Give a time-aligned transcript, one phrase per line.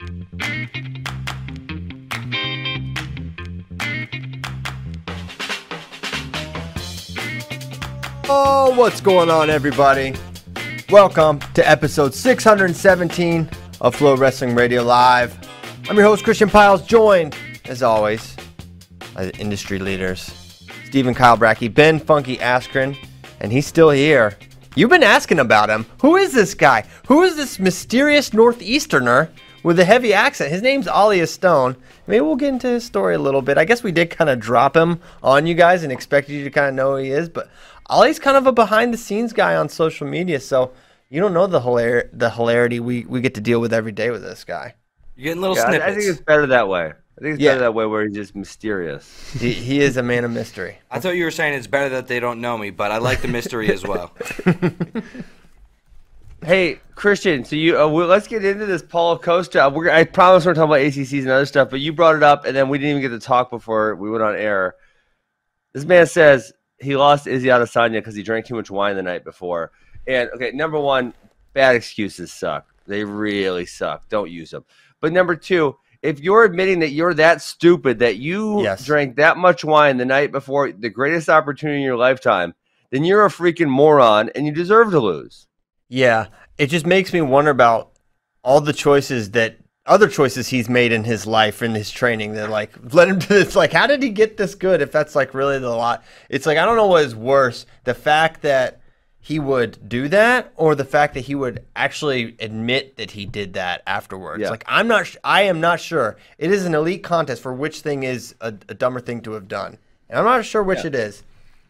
[0.00, 0.06] Oh,
[8.76, 10.14] what's going on, everybody?
[10.88, 15.36] Welcome to episode 617 of FloWrestling Radio Live.
[15.90, 18.36] I'm your host, Christian Pyles, joined, as always,
[19.16, 20.32] by the industry leaders
[20.86, 22.96] Stephen Kyle Brackey, Ben Funky Askren,
[23.40, 24.38] and he's still here.
[24.76, 25.86] You've been asking about him.
[26.00, 26.84] Who is this guy?
[27.08, 29.28] Who is this mysterious Northeasterner
[29.62, 30.50] with a heavy accent?
[30.52, 31.76] His name's Ollie Stone.
[32.06, 33.58] Maybe we'll get into his story a little bit.
[33.58, 36.50] I guess we did kind of drop him on you guys and expected you to
[36.50, 37.50] kind of know who he is, but
[37.86, 40.72] Ollie's kind of a behind the scenes guy on social media, so
[41.10, 44.10] you don't know the hilar- the hilarity we, we get to deal with every day
[44.10, 44.74] with this guy.
[45.16, 45.90] You're getting little Yeah, I- snippets.
[45.90, 46.92] I think it's better that way.
[46.92, 47.50] I think it's Yeah.
[47.52, 49.32] better that way where he's just mysterious.
[49.40, 50.78] He, he is a man of mystery.
[50.90, 53.22] I thought you were saying it's better that they don't know me, but I like
[53.22, 54.12] the mystery as well.
[56.44, 59.70] Hey, Christian, so you uh, well, let's get into this Paulo Costa.
[59.74, 62.44] We're, I promise we're talking about ACCs and other stuff, but you brought it up,
[62.44, 64.76] and then we didn't even get to talk before we went on air.
[65.72, 69.24] This man says he lost Izzy Adesanya because he drank too much wine the night
[69.24, 69.72] before.
[70.06, 71.12] And okay, number one,
[71.54, 72.72] bad excuses suck.
[72.86, 74.08] They really suck.
[74.08, 74.64] Don't use them.
[75.00, 78.84] But number two, if you're admitting that you're that stupid that you Yes.
[78.84, 82.54] drank that much wine the night before the greatest opportunity in your lifetime,
[82.90, 85.47] then you're a freaking moron and you deserve to lose.
[85.88, 86.26] Yeah,
[86.58, 87.92] it just makes me wonder about
[88.42, 92.50] all the choices that other choices he's made in his life in his training that
[92.50, 93.56] like led him to this.
[93.56, 94.82] Like, how did he get this good?
[94.82, 97.94] If that's like really the lot, it's like I don't know what is worse: the
[97.94, 98.80] fact that
[99.20, 103.54] he would do that, or the fact that he would actually admit that he did
[103.54, 104.42] that afterwards.
[104.42, 104.50] Yeah.
[104.50, 105.06] Like, I'm not.
[105.06, 106.16] sh- I am not sure.
[106.38, 109.48] It is an elite contest for which thing is a, a dumber thing to have
[109.48, 109.78] done,
[110.08, 111.22] and I'm not sure which it is.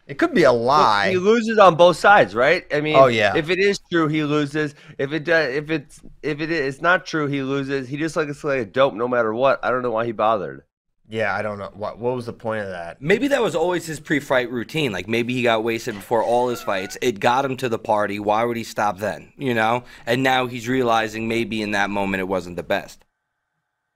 [0.09, 1.11] It could be a lie.
[1.11, 2.65] He loses on both sides, right?
[2.73, 3.35] I mean, Oh, yeah.
[3.37, 4.73] If it is true, he loses.
[4.97, 7.87] If it does, if it's if it is not true, he loses.
[7.87, 9.63] He just like it's like a dope, no matter what.
[9.63, 10.63] I don't know why he bothered.
[11.07, 11.99] yeah, I don't know what.
[11.99, 13.01] What was the point of that?
[13.01, 14.91] Maybe that was always his pre-fight routine.
[14.91, 16.97] Like maybe he got wasted before all his fights.
[17.03, 18.19] It got him to the party.
[18.19, 19.31] Why would he stop then?
[19.37, 19.83] You know?
[20.07, 23.05] And now he's realizing maybe in that moment it wasn't the best.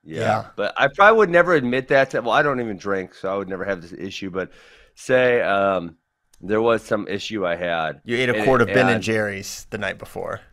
[0.04, 0.20] Yeah.
[0.20, 0.46] Yeah.
[0.56, 2.12] But I probably would never admit that.
[2.12, 4.30] To, well, I don't even drink, so I would never have this issue.
[4.30, 4.52] But
[4.96, 5.98] say um,
[6.46, 8.02] there was some issue I had.
[8.06, 10.42] You ate a and- quart of Ben and Jerry's the night before.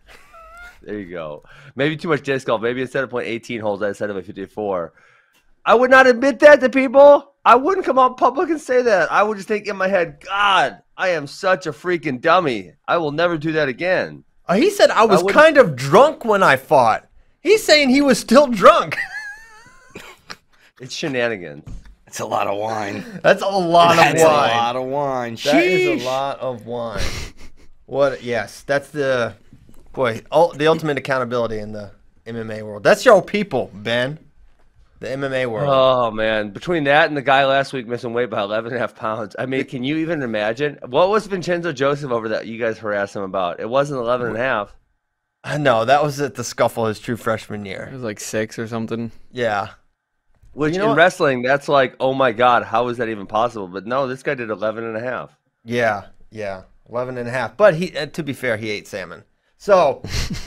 [0.82, 1.42] There you go.
[1.76, 2.62] Maybe too much disc golf.
[2.62, 4.94] Maybe instead of playing 18 holes, I set up a 54.
[5.66, 7.34] I would not admit that to people.
[7.44, 9.12] I wouldn't come out public and say that.
[9.12, 12.72] I would just think in my head, God, I am such a freaking dummy.
[12.88, 14.24] I will never do that again.
[14.48, 17.06] Oh, he said I was wouldn't- kind of drunk when I fought.
[17.42, 18.96] He's saying he was still drunk.
[20.80, 21.68] It's shenanigans.
[22.10, 23.04] It's a lot of wine.
[23.22, 24.48] That's a lot That's of wine.
[24.48, 25.34] That's a lot of wine.
[25.44, 26.02] That is Sheesh.
[26.02, 27.00] a lot of wine.
[27.86, 28.24] What?
[28.24, 29.34] Yes, that's the
[29.92, 30.22] boy.
[30.32, 31.92] ul- the ultimate accountability in the
[32.26, 32.82] MMA world.
[32.82, 34.18] That's your people, Ben.
[34.98, 35.68] The MMA world.
[35.70, 36.50] Oh, man.
[36.50, 39.36] Between that and the guy last week missing weight by 11 and a half pounds,
[39.38, 40.80] I mean, can you even imagine?
[40.84, 43.60] What was Vincenzo Joseph over that you guys harassed him about?
[43.60, 44.74] It wasn't 11 and a half.
[45.44, 47.88] I know that was at the scuffle his true freshman year.
[47.90, 49.12] It was like six or something.
[49.30, 49.68] Yeah.
[50.52, 50.96] Which You know in what?
[50.96, 53.68] wrestling, that's like, oh my God, how is that even possible?
[53.68, 55.30] But no, this guy did 11 and a half.
[55.64, 57.56] Yeah, yeah, 11 and a half.
[57.56, 59.24] But he, uh, to be fair, he ate salmon.
[59.58, 60.02] So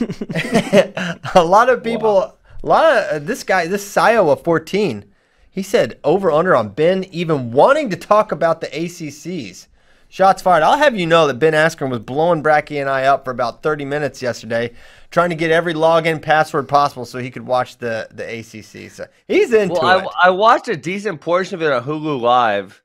[1.34, 5.04] a lot of people, a lot of uh, this guy, this Sayo of 14,
[5.50, 9.68] he said over under on Ben even wanting to talk about the ACCs.
[10.08, 10.62] Shots fired.
[10.62, 13.62] I'll have you know that Ben Askren was blowing Bracky and I up for about
[13.62, 14.72] 30 minutes yesterday,
[15.14, 18.90] trying to get every login password possible so he could watch the, the ACC.
[18.90, 20.06] So he's into Well, it.
[20.20, 22.82] I, I watched a decent portion of it on Hulu Live.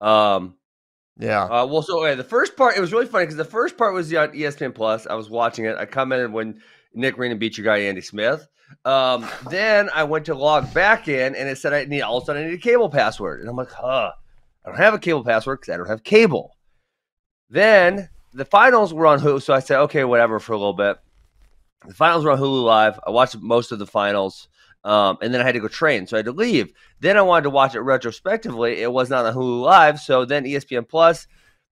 [0.00, 0.54] Um,
[1.18, 1.42] yeah.
[1.42, 3.94] uh, well, so okay, the first part, it was really funny because the first part
[3.94, 5.08] was on ESPN Plus.
[5.08, 5.76] I was watching it.
[5.76, 6.62] I commented when
[6.94, 8.46] Nick Reenan beat your guy, Andy Smith.
[8.84, 12.22] Um, then I went to log back in, and it said I need all of
[12.22, 14.12] a sudden I need a cable password, and I'm like, huh,
[14.64, 16.56] I don't have a cable password because I don't have cable.
[17.50, 20.96] Then the finals were on Hulu, so I said, okay, whatever, for a little bit.
[21.86, 23.00] The finals were on Hulu Live.
[23.06, 24.48] I watched most of the finals,
[24.84, 26.72] um, and then I had to go train, so I had to leave.
[27.00, 28.80] Then I wanted to watch it retrospectively.
[28.80, 31.26] It was not on Hulu Live, so then ESPN Plus.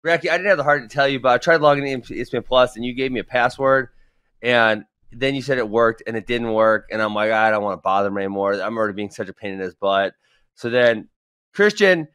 [0.05, 2.45] Bracky, I didn't have the heart to tell you, but I tried logging into ESPN
[2.45, 3.89] Plus, and you gave me a password,
[4.43, 7.63] and then you said it worked, and it didn't work, and I'm like, I don't
[7.63, 8.55] want to bother him anymore.
[8.55, 10.15] I'm already being such a pain in his butt.
[10.55, 11.09] So then
[11.53, 12.09] Christian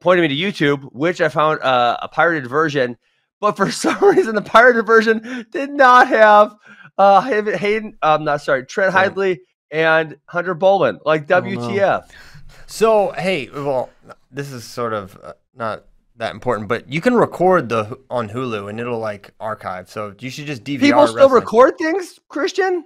[0.00, 2.96] pointed me to YouTube, which I found uh, a pirated version,
[3.40, 6.54] but for some reason the pirated version did not have
[6.98, 7.96] uh, Hayden.
[8.02, 9.14] I'm not sorry, Trent Right.
[9.14, 9.38] Hidlay
[9.70, 10.98] and Hunter Bolin.
[11.04, 11.46] Like Oh, no.
[11.58, 12.10] WTF?
[12.66, 13.90] So hey, well,
[14.30, 15.84] this is sort of uh, not
[16.16, 19.88] that important, but you can record the on Hulu and it'll like archive.
[19.88, 20.80] So you should just DVR.
[20.80, 21.32] People still wrestling.
[21.34, 22.84] record things, Christian.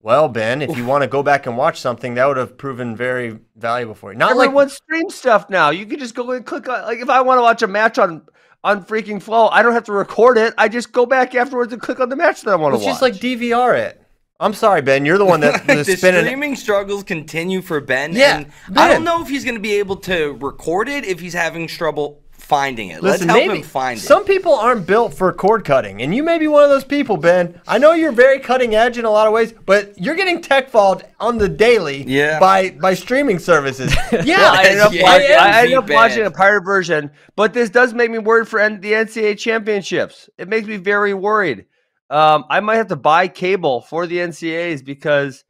[0.00, 2.96] Well, Ben, if you want to go back and watch something, that would have proven
[2.96, 4.18] very valuable for you.
[4.18, 5.70] Not like Everyone streams stuff now.
[5.70, 6.82] You can just go and click on.
[6.82, 8.22] Like if I want to watch a match on
[8.64, 10.54] on freaking Flo, I don't have to record it.
[10.56, 12.86] I just go back afterwards and click on the match that I want to watch.
[12.88, 13.98] it's just like DVR it.
[14.40, 15.04] I'm sorry, Ben.
[15.04, 16.24] You're the one that Like was the spinning.
[16.24, 18.12] streaming struggles continue for Ben.
[18.12, 21.20] Yeah, and I don't know if he's going to be able to record it if
[21.20, 22.21] he's having trouble
[22.52, 23.02] finding it.
[23.02, 24.02] Listen, Let's help maybe him find it.
[24.02, 27.16] some people aren't built for cord cutting, and you may be one of those people,
[27.16, 27.58] Ben.
[27.66, 30.68] I know you're very cutting edge in a lot of ways, but you're getting tech
[30.68, 32.38] followed on the daily Yeah.
[32.38, 33.94] by by streaming services.
[34.12, 37.54] Yeah, Yeah, I ended up, Yeah, watching, I ended up watching a pirate version, but
[37.54, 40.28] this does make me worried for N- the NCAA championships.
[40.36, 41.64] It makes me very worried.
[42.10, 45.44] Um, I might have to buy cable for the NCAAs because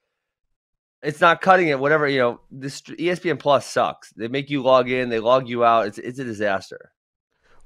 [1.03, 1.79] it's not cutting it.
[1.79, 4.13] Whatever you know, this ESPN Plus sucks.
[4.13, 5.87] They make you log in, they log you out.
[5.87, 6.93] It's it's a disaster.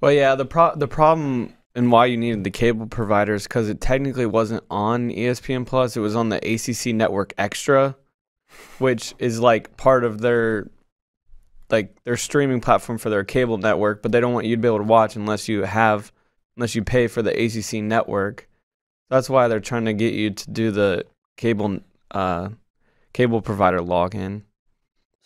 [0.01, 3.81] Well, yeah, the pro- the problem and why you needed the cable providers because it
[3.81, 5.97] technically wasn't on ESPN Plus.
[5.97, 7.95] It was on the ACC Network Extra,
[8.79, 10.71] which is like part of their
[11.69, 14.03] like their streaming platform for their cable network.
[14.03, 16.13] But they don't want you to be able to watch unless you have
[16.57, 18.49] unless you pay for the ACC network.
[19.11, 21.05] That's why they're trying to get you to do the
[21.37, 21.81] cable
[22.11, 22.49] uh
[23.17, 24.43] cable provider login.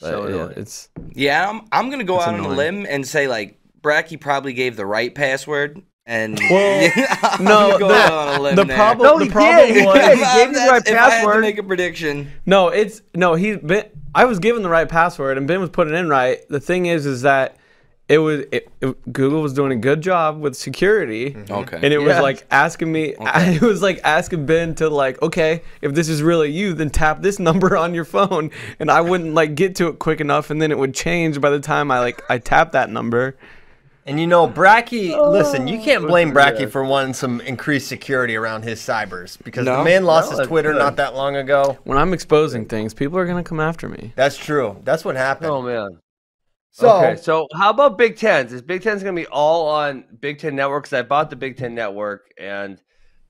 [0.01, 2.87] But So yeah, it's Yeah, I'm, I'm going to go It's out on a limb
[2.89, 5.83] and say, like, Bracky probably gave the right password.
[6.07, 6.91] And Well,
[7.23, 8.77] I'm no, gonna the- on a limb the there.
[8.77, 9.77] problem- No, the he problem did.
[9.77, 10.03] He was- He
[10.39, 11.41] gave you the that's- right if I had to password.
[11.43, 12.31] make a prediction.
[12.47, 13.35] No, it's no.
[13.35, 13.85] He been.
[14.15, 16.39] I was given the right password, and Ben was putting in right.
[16.49, 17.57] The thing is, is that
[18.11, 21.53] it was it, it- Google was doing a good job with security, mm-hmm.
[21.53, 21.77] Okay.
[21.83, 22.21] and it was Yeah.
[22.21, 23.15] like asking me.
[23.21, 23.55] Okay.
[23.57, 27.23] It was like asking Ben to like, okay, if this is really you, then tap
[27.23, 30.61] this number on your phone, and I wouldn't like get to it quick enough, and
[30.61, 33.37] then it would change by the time I like I tap that number.
[34.07, 35.31] And you know, Bracky, oh.
[35.31, 39.67] listen, you can't blame listen Bracky for wanting some increased security around his cybers because
[39.67, 39.77] No.
[39.79, 40.79] the man lost No, his Twitter good.
[40.79, 41.79] not that long ago.
[41.85, 44.13] When I'm exposing things, people are gonna come after me.
[44.17, 44.79] That's true.
[44.85, 45.51] That's what happened.
[45.51, 45.99] Oh man.
[46.73, 48.53] So, okay, so how about Big Tens?
[48.53, 50.85] Is Big Ten's going to be all on Big Ten Network?
[50.85, 52.81] Because I bought the Big Ten Network, and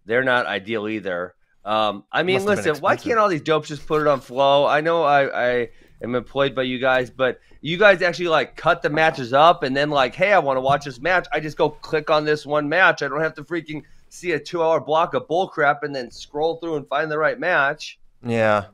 [0.04, 1.34] they're not ideal either.
[1.64, 4.06] Um, I mean, Must have been listen, why can't all these dopes just put it
[4.06, 4.66] on Flo?
[4.66, 5.68] I know I, I
[6.02, 9.74] am employed by you guys, but you guys actually like cut the matches up, and
[9.74, 11.26] then like, hey, I want to watch this match.
[11.32, 13.02] I just go click on this one match.
[13.02, 16.56] I don't have to freaking see a two-hour block of bull crap and then scroll
[16.56, 17.98] through and find the right match.
[18.22, 18.66] yeah.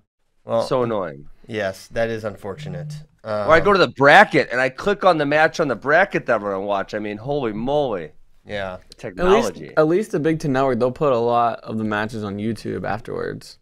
[0.44, 1.28] Well, so annoying.
[1.46, 2.92] Yes, that is unfortunate.
[3.24, 5.74] Um, Or I go to the bracket and I click on the match on the
[5.76, 6.94] bracket that I'm going to watch.
[6.94, 8.12] I mean, holy moly.
[8.46, 8.74] yeah.
[8.74, 9.72] At least, Technology.
[9.76, 12.84] at least the Big Ten Network, they'll put a lot of the matches on YouTube
[12.84, 13.58] afterwards.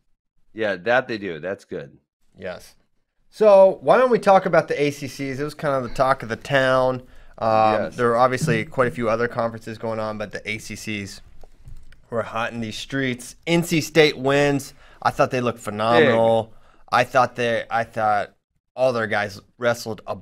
[0.52, 1.40] yeah, that they do.
[1.40, 1.96] That's good.
[2.38, 2.74] Yes.
[3.30, 5.38] So why don't we talk about the ACCs?
[5.38, 7.02] It was kind of the talk of the town.
[7.38, 7.96] Um, Yes.
[7.96, 11.20] There were obviously quite a few other conferences going on, but the ACCs
[12.10, 13.34] were hot in these streets.
[13.46, 14.74] NC State wins.
[15.02, 16.52] I thought they looked phenomenal.
[16.94, 17.64] I thought they.
[17.70, 18.34] I thought
[18.76, 20.00] all their guys wrestled.
[20.06, 20.18] A,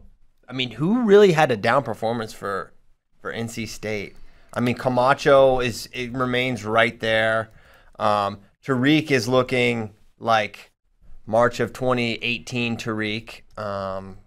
[0.49, 2.73] I mean, who really had a down performance for
[3.21, 4.17] for NC State?
[4.55, 7.51] I mean, Camacho is it remains right there.
[7.99, 10.73] Um, Tariq is looking like
[11.27, 13.59] March of 2018 Tariq.
[13.59, 14.19] Um,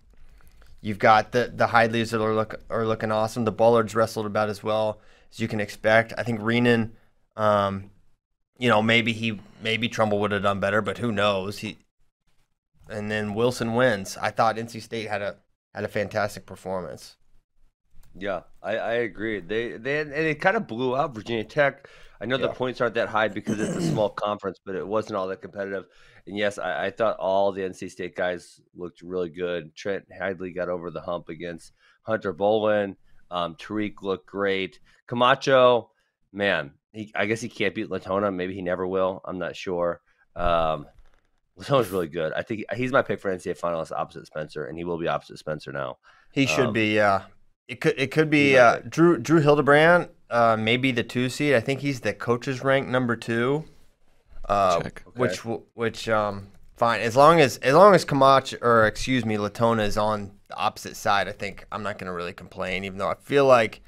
[0.82, 3.46] you've got the the Hidlays that are look are looking awesome.
[3.46, 6.14] The Bullards wrestled about as well as you can expect.
[6.18, 6.92] I think Reenan,
[7.36, 7.90] um,
[8.58, 11.60] you know, maybe he maybe Trumble would have done better, but who knows?
[11.60, 11.78] He
[12.89, 14.18] and then Wilson wins.
[14.22, 15.38] I thought NC State had a
[15.74, 17.18] had a fantastic performance.
[18.18, 19.39] Yeah, I, I agree.
[19.39, 21.89] They they and it kind of blew out Virginia Tech.
[22.22, 25.18] I know the points aren't that high because it's a small conference, but it wasn't
[25.18, 25.86] all that competitive.
[26.25, 29.75] And yes, I, I thought all the NC State guys looked really good.
[29.75, 31.74] Trent Hidlay got over the hump against
[32.04, 32.96] Hunter Bolin.
[33.30, 34.80] Um, Tariq looked great.
[35.08, 35.89] Camacho,
[36.32, 38.32] man, he, I guess he can't beat Latona.
[38.32, 39.22] Maybe he never will.
[39.25, 40.01] I'm not sure.
[40.36, 40.88] Um,
[41.58, 42.34] Latona's really good.
[42.34, 45.40] I think he's my pick for NCAA finalist opposite Spencer, and he will be opposite
[45.40, 45.98] Spencer now.
[46.32, 46.94] He should Um, be.
[46.96, 47.24] Yeah.
[47.68, 47.96] It could.
[47.98, 50.12] It could be uh, Drew Drew Hildebrandt.
[50.30, 51.54] Uh, maybe the two seed.
[51.56, 53.64] I think he's the coaches rank number two.
[54.48, 55.04] Uh, Check.
[55.16, 55.40] Which
[55.74, 56.48] which um
[56.78, 60.56] fine as long as as long as Camacho or excuse me Latona is on the
[60.58, 61.28] opposite side.
[61.28, 62.84] I think I'm not going to really complain.
[62.84, 63.82] Even though I feel like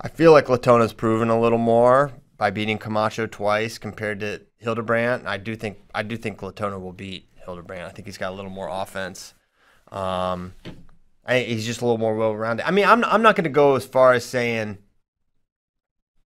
[0.00, 2.10] I feel like Latona's proven a little more
[2.42, 5.28] by beating Camacho twice compared to Hildebrandt.
[5.28, 7.84] I do think I do think Latona will beat Hildebrandt.
[7.84, 9.34] I think he's got a little more offense.
[9.92, 10.54] Um,
[11.24, 12.66] I, he's just a little more well rounded.
[12.66, 14.78] I mean, I'm I'm not going to go as far as saying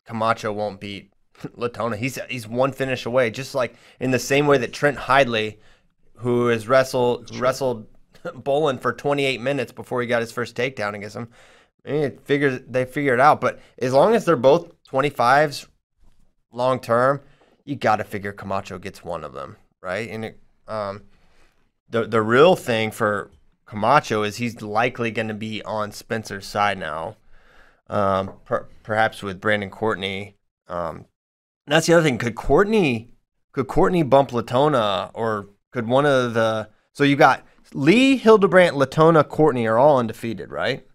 [0.06, 1.12] Camacho won't beat
[1.54, 1.98] Latona.
[1.98, 5.58] He's he's one finish away, just like in the same way that Trent Hidlay,
[6.20, 7.88] who has wrestled who wrestled
[8.24, 11.28] Bolin for 28 minutes before he got his first takedown against him.
[11.86, 13.42] I mean, it figures they figure it out.
[13.42, 15.68] But as long as they're both 25s
[16.56, 17.22] long term,
[17.64, 20.10] you got to figure Camacho gets one of them, right?
[20.10, 21.04] And it, um,
[21.90, 23.32] the the real thing for
[23.66, 27.18] Camacho is he's likely going to be on Spencer's side now,
[27.90, 30.36] um, per, perhaps with Brandon Courtney.
[30.68, 31.06] Um,
[31.68, 32.18] that's the other thing.
[32.18, 33.12] Could Courtney
[33.52, 39.24] could Courtney bump Latona, or could one of the so you got Lee, Hildebrandt, Latona,
[39.24, 40.86] Courtney are all undefeated, right?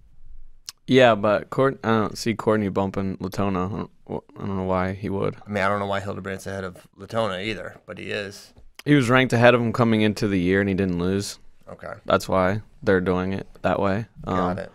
[0.90, 3.66] Yeah, but Court, I don't see Courtney bumping Latona.
[3.66, 5.36] I don't, I don't know why he would.
[5.46, 8.52] I mean, I don't know why Hildebrandt's ahead of Latona either, but he is.
[8.84, 11.38] He was ranked ahead of him coming into the year, and he didn't lose.
[11.70, 14.06] Okay, That's why they're doing it that way.
[14.24, 14.72] Um, got it.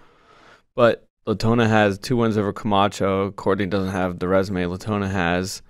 [0.74, 3.32] But Latona has two wins over Camacho.
[3.32, 5.62] Courtney doesn't have the resume Latona has.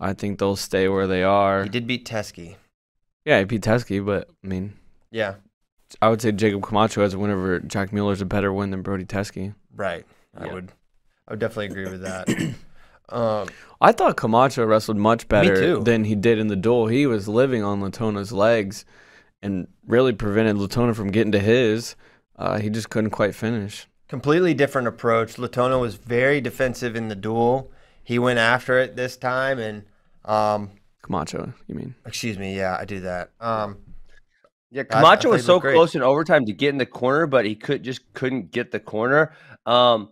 [0.00, 1.62] I think they'll stay where they are.
[1.62, 2.56] He did beat Teske.
[3.24, 4.72] Yeah, he beat Teske, but I mean,
[5.12, 5.34] Yeah,
[6.00, 8.82] I would say Jakob Camacho has a win over Jack Mueller's a better win than
[8.82, 9.54] Brody Teske.
[9.74, 10.04] Right.
[10.36, 10.54] I Yeah.
[10.54, 10.72] would,
[11.28, 12.28] I would definitely agree with that.
[13.08, 13.48] um,
[13.80, 16.86] I thought Camacho wrestled much better than he did in the duel.
[16.86, 18.84] He was living on Latona's legs
[19.42, 21.96] and really prevented Latona from getting to his.
[22.36, 23.86] Uh, he just couldn't quite finish.
[24.08, 25.38] completely different approach.
[25.38, 27.70] Latona was very defensive in the duel.
[28.04, 29.84] He went after it this time, and
[30.24, 30.70] um,
[31.02, 31.94] Camacho, you mean?
[32.06, 33.30] excuse me, yeah, I do that.
[33.40, 33.78] Um,
[34.70, 35.74] Yeah, I- I Camacho was so great.
[35.74, 38.80] close in overtime to get in the corner, but he could just couldn't get the
[38.80, 39.32] corner.
[39.66, 40.10] Um,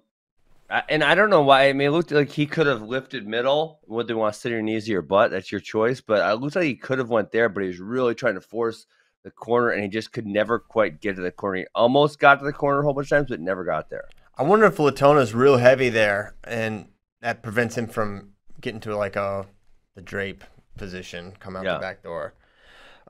[0.88, 1.69] and I don't know why.
[1.69, 3.80] I mean, it looked like he could have lifted middle.
[3.85, 6.00] Whether they want to sit in your knees or your butt, that's your choice.
[6.00, 8.40] But it looks like he could have went there, but he was really trying to
[8.40, 8.87] force
[9.23, 11.59] the corner, and he just could never quite get to the corner.
[11.59, 14.04] He almost got to the corner a whole bunch of times, but never got there.
[14.38, 16.88] I wonder if Latona's real heavy there, and
[17.21, 18.30] that prevents him from
[18.61, 19.47] getting to like a
[19.95, 20.45] the drape
[20.78, 21.75] position, come out Yeah.
[21.75, 22.33] the back door.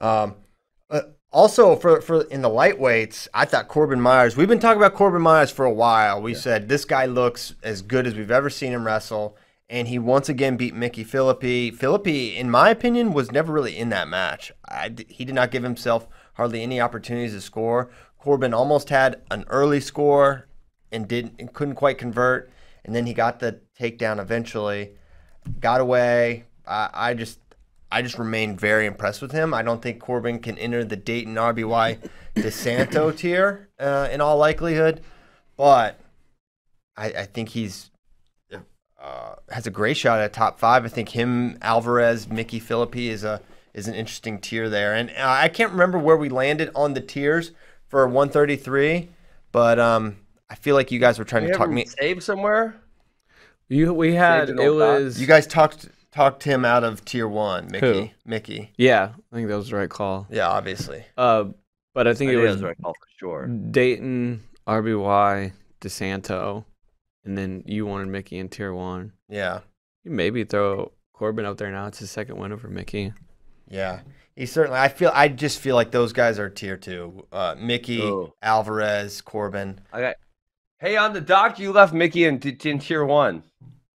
[0.00, 0.36] Um,
[0.88, 4.36] uh, also for for in the lightweights, I thought Corbin Myers.
[4.36, 6.20] We've been talking about Corbin Myers for a while.
[6.20, 9.36] We said this guy looks as good as we've ever seen him wrestle,
[9.68, 11.70] and he once again beat Mickey Phillippi.
[11.70, 14.52] Phillippi, in my opinion, was never really in that match.
[14.68, 17.90] I he did not give himself hardly any opportunities to score.
[18.18, 20.46] Corbin almost had an early score
[20.92, 22.50] and didn't and couldn't quite convert,
[22.84, 24.92] and then he got the takedown eventually.
[25.60, 26.44] Got away.
[26.66, 27.38] I, I just
[27.92, 29.52] I just remain very impressed with him.
[29.52, 35.02] I don't think Corbin can enter the Daton RBY DeSanto tier uh, in all likelihood,
[35.56, 35.98] but
[36.96, 37.90] I, I think he's
[39.00, 40.84] uh, has a great shot at top five.
[40.84, 43.40] I think him, Alvarez, Mickey Phillippi is a
[43.72, 47.00] is an interesting tier there, and uh, I can't remember where we landed on the
[47.00, 47.52] tiers
[47.88, 49.08] for 133,
[49.52, 50.16] but um,
[50.48, 51.86] I feel like you guys were trying to talk me.
[51.86, 52.76] save somewhere?
[53.68, 57.86] You we had it was You guys talked talked him out of tier one, Mickey.
[57.86, 58.10] Who?
[58.24, 58.72] Mickey.
[58.76, 59.12] yeah.
[59.32, 60.26] I think that was the right call.
[60.30, 61.04] Yeah, obviously.
[61.16, 61.46] Uh,
[61.94, 63.48] but I think I it think was was right call for sure.
[63.48, 66.64] Daton, RBY, DeSanto,
[67.24, 69.12] and then you wanted Mickey in tier one.
[69.28, 69.60] Yeah.
[70.04, 71.86] You maybe throw Corbin up there now.
[71.86, 73.12] It's his second win over Mickey.
[73.68, 74.00] Yeah.
[74.36, 77.26] He certainly I feel I just feel like those guys are tier two.
[77.30, 78.32] Uh, Mickey, Ooh.
[78.42, 79.80] Alvarez, Corbin.
[79.92, 80.16] I got.
[80.78, 83.42] Hey, on the dock, you left Mickey in, in tier one.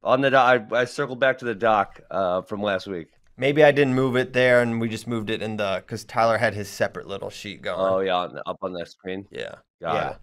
[0.05, 3.07] On the dock, I, I circled back to the dock uh, from last week.
[3.37, 6.37] Maybe I didn't move it there and we just moved it in the because Tyler
[6.37, 7.79] had his separate little sheet going.
[7.79, 9.25] Oh yeah, on up on that screen.
[9.29, 9.55] Yeah.
[9.81, 10.09] Got yeah.
[10.11, 10.17] it.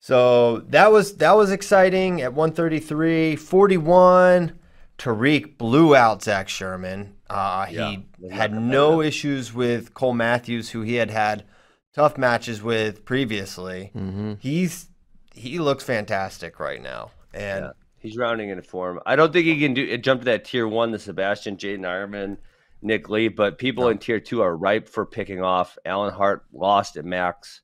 [0.00, 4.58] So that was that was exciting at 133, 41.
[4.98, 7.14] Tariq blew out Zach Sherman.
[7.30, 11.44] Uh, he not had no issues with Cole Matthews, who he had had
[11.94, 13.90] tough matches with previously.
[13.96, 14.34] Mm-hmm.
[14.40, 14.88] He's
[15.34, 17.70] he looks fantastic right now, and Yeah.
[18.00, 19.00] He's rounding into form.
[19.06, 22.36] I don't think he can do jump to that tier one, the Sebastian, Jaydin Eierman,
[22.80, 25.76] Nick Lee, but people in tier two are ripe for picking off.
[25.84, 27.62] Alan Hart lost at Max.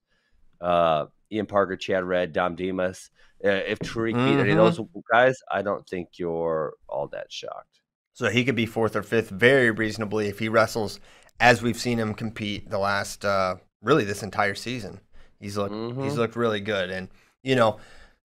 [0.60, 3.10] Uh, Ian Parker, Chad Red, Dom Demas.
[3.44, 4.80] Uh, if Tariq beat any of those
[5.12, 7.80] guys, I don't think you're all that shocked.
[8.12, 11.00] so he could be fourth or fifth very reasonably if he wrestles
[11.40, 15.00] as we've seen him compete the last uh, really this entire season.
[15.40, 16.02] He's looked Mhm.
[16.04, 17.08] he's looked really good, and
[17.42, 17.78] you know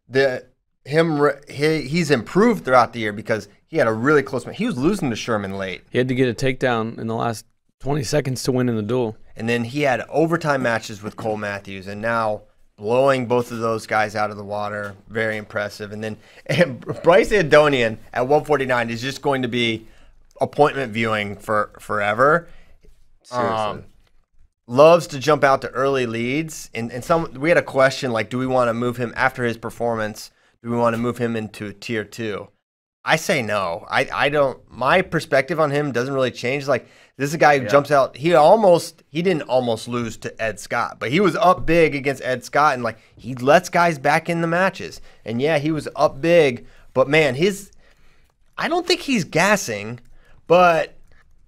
[0.08, 0.46] the
[0.90, 4.46] him he, he's improved throughout the year because he had a really close.
[4.46, 7.16] ma- He was losing to Sherman late, He had to get a takedown in the
[7.16, 7.46] last
[7.80, 9.16] 20 seconds to win in the duel.
[9.38, 12.42] and then he had overtime matches with Cole Matthews, and now
[12.78, 15.92] blowing both of those guys out of the water, very impressive.
[15.92, 16.18] And then
[16.48, 19.88] and Bryce Andonian at 149 is just going to be
[20.42, 22.48] appointment viewing for forever.
[23.24, 23.50] Seriously.
[23.56, 23.84] Um,
[24.68, 28.30] loves to jump out to early leads, and and some we had a question like,
[28.30, 30.32] do we want to move him after his performance?
[30.64, 32.50] Do we want to move him into tier two?
[33.06, 33.86] I say no.
[33.90, 34.60] I, I don't.
[34.70, 36.68] My perspective on him doesn't really change.
[36.68, 36.88] Like
[37.18, 37.70] this is a guy who Yeah.
[37.70, 38.18] jumps out.
[38.18, 42.22] He almost he didn't almost lose to Ed Scott, but he was up big against
[42.24, 45.00] Ed Scott, and like he lets guys back in the matches.
[45.24, 47.72] And yeah, he was up big, but man, his
[48.58, 50.02] I don't think he's gassing,
[50.48, 50.98] but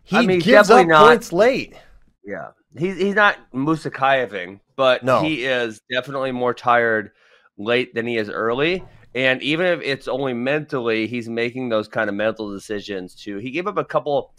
[0.03, 1.75] he I mean, gives up not- points late.
[2.23, 5.21] Yeah, he's he's not Musakayeving, but No.
[5.21, 7.11] he is definitely more tired
[7.57, 8.85] late than he is early.
[9.13, 13.37] And even if it's only mentally, he's making those kind of mental decisions too.
[13.37, 14.33] He gave up a couple.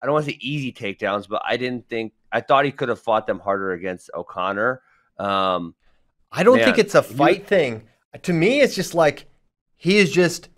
[0.00, 2.88] I don't want to say easy takedowns, but I didn't think I thought he could
[2.88, 4.80] have fought them harder against O'Connor.
[5.18, 5.74] Um,
[6.30, 7.82] I don't Man, think it's a you- fight thing.
[8.22, 9.26] To me, it's just like
[9.76, 10.48] he is just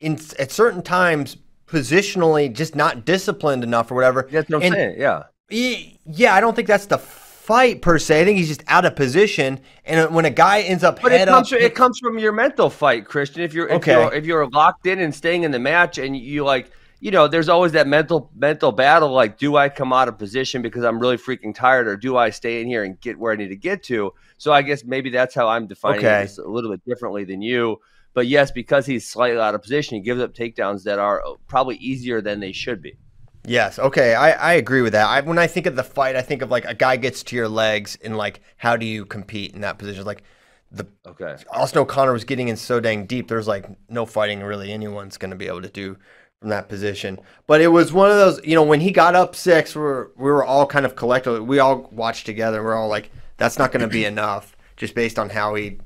[0.00, 4.28] in at certain times positionally just not disciplined enough or whatever.
[4.30, 5.00] that's what I'm And saying.
[5.00, 6.98] Yeah, he- yeah, I don't think that's the
[7.42, 8.22] fight per se.
[8.22, 9.60] I think he's just out of position.
[9.84, 12.18] And when a guy ends up but head it comes up, from, it comes from
[12.18, 13.42] your mental fight, Christian.
[13.42, 13.92] If you're if Okay.
[13.92, 16.70] you're if you're locked in and staying in the match, and you like,
[17.00, 19.10] you know, there's always that mental mental battle.
[19.10, 22.30] Like, do I come out of position because I'm really freaking tired, or do I
[22.30, 24.12] stay in here and get where I need to get to?
[24.38, 26.22] So I guess maybe that's how I'm defining Okay.
[26.22, 27.78] it a little bit differently than you.
[28.14, 31.34] But yes, because he's slightly out of position, he gives up takedowns that are uh,
[31.48, 32.98] probably easier than they should be.
[33.44, 35.06] Yes, okay, I, I agree with that.
[35.06, 37.36] I, when I think of the fight, I think of like a guy gets to
[37.36, 40.04] your legs and like how do you compete in that position?
[40.04, 40.22] Like
[40.70, 41.36] the Okay.
[41.50, 43.28] Austin O'Connor was getting in so dang deep.
[43.28, 45.96] There's like no fighting really anyone's going to be able to do
[46.40, 47.18] from that position.
[47.48, 50.12] But it was one of those, you know, when he got up six, we were
[50.16, 52.62] we were all kind of collectively, we all watched together.
[52.62, 55.78] We're all like, that's not going to be enough, just based on how he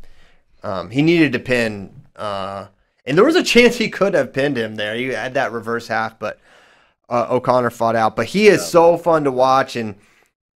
[0.62, 2.02] um, he needed to pin.
[2.16, 2.68] Uh,
[3.06, 4.94] and there was a chance he could have pinned him there.
[4.94, 6.38] He had that reverse half, but
[7.08, 8.16] uh, O'Connor fought out.
[8.16, 9.96] But he is so fun to watch, and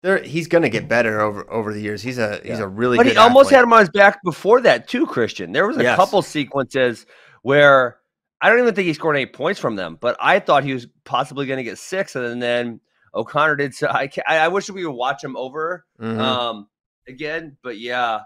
[0.03, 2.03] there he's going to get better over over the years.
[2.03, 3.57] He's a he's a really But he almost athlete.
[3.57, 5.53] had him on his back before that too, Christian.
[5.53, 5.97] There was a Yes.
[5.97, 7.07] couple sequences
[7.43, 7.99] where
[8.41, 10.87] I don't even think he scored any points from them, but I thought he was
[11.05, 12.81] possibly going to get six, and then
[13.15, 13.75] O'Connor did.
[13.75, 16.19] So I, I I wish we would watch him over Mhm.
[16.21, 16.69] um
[17.09, 18.21] again, but yeah,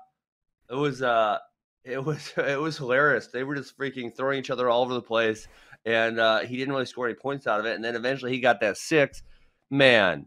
[0.70, 1.38] it was uh
[1.84, 3.26] it was it was hilarious.
[3.28, 5.48] They were just freaking throwing each other all over the place,
[5.84, 7.74] and uh, he didn't really score any points out of it.
[7.74, 9.22] And then eventually he got that six.
[9.70, 10.26] Man,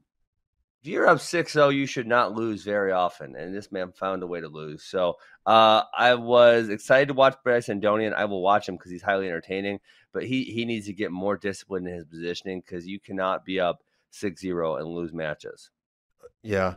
[0.82, 3.36] if you're up 6-0, you should not lose very often.
[3.36, 4.84] And this man found a way to lose.
[4.84, 5.15] So
[5.46, 8.13] uh, I was excited to watch Bryce Andonian.
[8.13, 9.80] I will watch him because he's highly entertaining.
[10.13, 13.60] But he he needs to get more discipline in his positioning because you cannot be
[13.60, 15.70] up 6-0 and lose matches.
[16.41, 16.76] Yeah.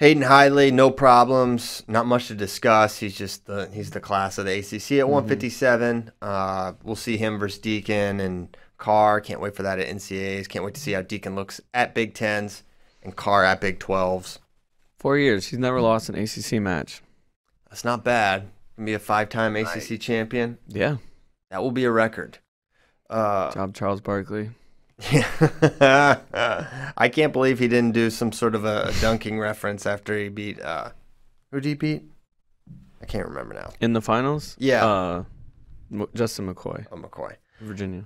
[0.00, 1.82] Hayden Hidlay, no problems.
[1.86, 2.96] Not much to discuss.
[2.96, 6.10] He's just the he's the class of the ACC at 157.
[6.22, 9.20] Uh, we'll see him versus Deakin and Carr.
[9.20, 10.48] Can't wait for that at NCAAs.
[10.48, 12.62] Can't wait to see how Deakin looks at Big Tens
[13.02, 14.38] and Carr at Big 12s.
[14.98, 15.48] Four years.
[15.48, 17.02] He's never lost an ACC match.
[17.68, 18.48] That's not bad.
[18.76, 20.56] Can be a five-time ACC champion.
[20.66, 20.96] Yeah.
[21.50, 22.38] That will be a record.
[23.10, 24.48] Uh, Job Charles Barkley.
[25.12, 26.90] Yeah.
[26.96, 30.28] I can't believe he didn't do some sort of a, a dunking reference after he
[30.28, 30.90] beat uh
[31.50, 32.02] who did he beat?
[33.02, 33.70] I can't remember now.
[33.80, 34.56] In the finals?
[34.58, 34.84] Yeah.
[34.86, 35.24] Uh,
[36.14, 37.34] Justin McCoy, Oh McCoy.
[37.60, 38.04] Virginia.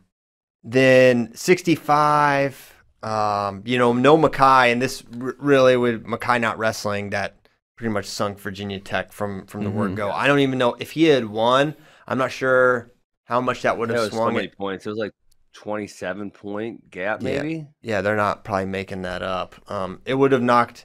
[0.63, 7.11] Then 65 um you know no Mekhi and this r- really with Mekhi not wrestling
[7.11, 7.37] that
[7.77, 9.97] pretty much sunk Virginia Tech from from the word Mhm.
[9.97, 10.11] go.
[10.11, 11.75] I don't even know if he had won.
[12.09, 12.91] I'm not sure
[13.25, 14.57] how much that would It have was so swung many it.
[14.57, 14.87] points.
[14.87, 15.13] It was like
[15.55, 17.67] 27 point gap, maybe.
[17.81, 19.55] Yeah, they're not probably making that up.
[19.71, 20.85] Um, it would have knocked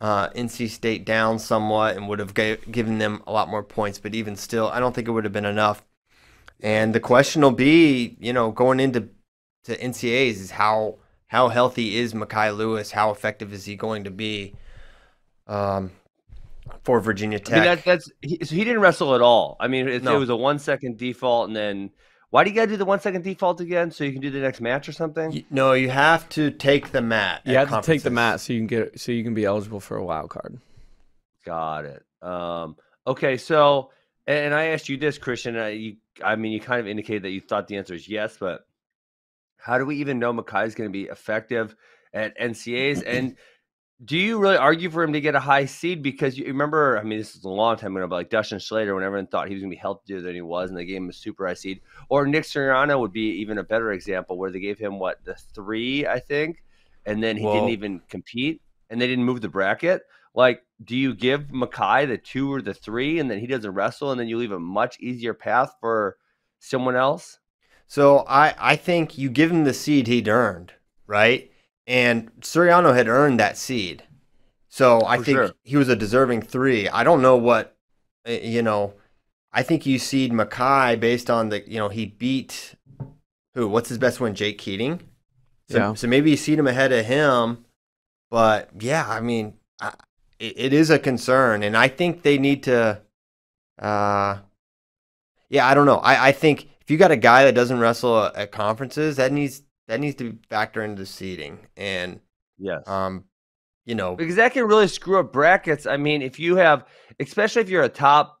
[0.00, 3.98] uh, NC State down somewhat and would have given them a lot more points.
[3.98, 5.84] But even still, I don't think it would have been enough.
[6.60, 9.08] And the question will be, you know, going into
[9.64, 12.90] to NCAAs is how how healthy is Mekhi Lewis?
[12.90, 14.54] How effective is he going to be
[15.46, 15.90] um,
[16.82, 17.54] for Virginia I Tech?
[17.54, 19.56] mean, that, that's he, so he didn't wrestle at all.
[19.60, 20.16] I mean, it, No.
[20.16, 21.90] it was a one second default, and then
[22.30, 24.30] why do you got to do the one second default again so you can do
[24.30, 25.30] the next match or something?
[25.30, 27.42] Y- no, you have to take the mat.
[27.44, 29.80] You have to take the mat so you can get so you can be eligible
[29.80, 30.58] for a wild card.
[31.44, 32.04] Got it.
[32.20, 33.90] Um, okay, so
[34.26, 35.58] and, and I asked you this, Christian.
[35.58, 38.36] Uh, you, I mean, you kind of indicated that you thought the answer is yes,
[38.38, 38.66] but
[39.56, 41.74] how do we even know Mekhi is going to be effective
[42.12, 43.02] at NCAs.
[43.06, 43.36] And
[44.04, 46.02] do you really argue for him to get a high seed?
[46.02, 48.94] Because you remember, I mean, this is a long time ago, but like Dustin Schlatter,
[48.94, 50.98] when everyone thought he was going to be healthier than he was, and they gave
[50.98, 51.80] him a super high seed.
[52.08, 55.34] Or Nick Suriano would be even a better example, where they gave him what the
[55.34, 56.62] three, I think,
[57.06, 57.54] and then he Whoa.
[57.54, 60.02] didn't even compete, and they didn't move the bracket.
[60.32, 64.12] Like, do you give Mekhi the two or the three, and then he doesn't wrestle,
[64.12, 66.18] and then you leave a much easier path for
[66.60, 67.40] someone else?
[67.88, 70.74] So I, I think you give him the seed he'd earned,
[71.06, 71.47] right?
[71.88, 74.04] And Suriano had earned that seed.
[74.68, 75.50] So I For think sure.
[75.64, 76.86] he was a deserving three.
[76.88, 77.76] I don't know what,
[78.28, 78.92] uh, you know,
[79.50, 82.74] I think you seed Mekhi based on the, you know, he beat
[83.54, 83.66] who?
[83.66, 84.34] What's his best win?
[84.34, 85.00] Jake Keating?
[85.70, 85.94] So, Yeah.
[85.94, 87.64] so maybe you seed him ahead of him.
[88.30, 89.94] But yeah, I mean, I,
[90.38, 91.62] it, is a concern.
[91.62, 93.00] And I think they need to,
[93.78, 94.38] uh,
[95.48, 95.98] yeah, I don't know.
[95.98, 99.62] I, I think if you got a guy that doesn't wrestle at conferences, that needs
[99.88, 101.66] that needs to be factor into seeding.
[101.76, 102.20] And
[102.58, 102.86] Yes.
[102.86, 103.24] um,
[103.84, 105.86] you know, because that can really screw up brackets.
[105.86, 106.84] I mean, if you have,
[107.18, 108.38] especially if you're a top,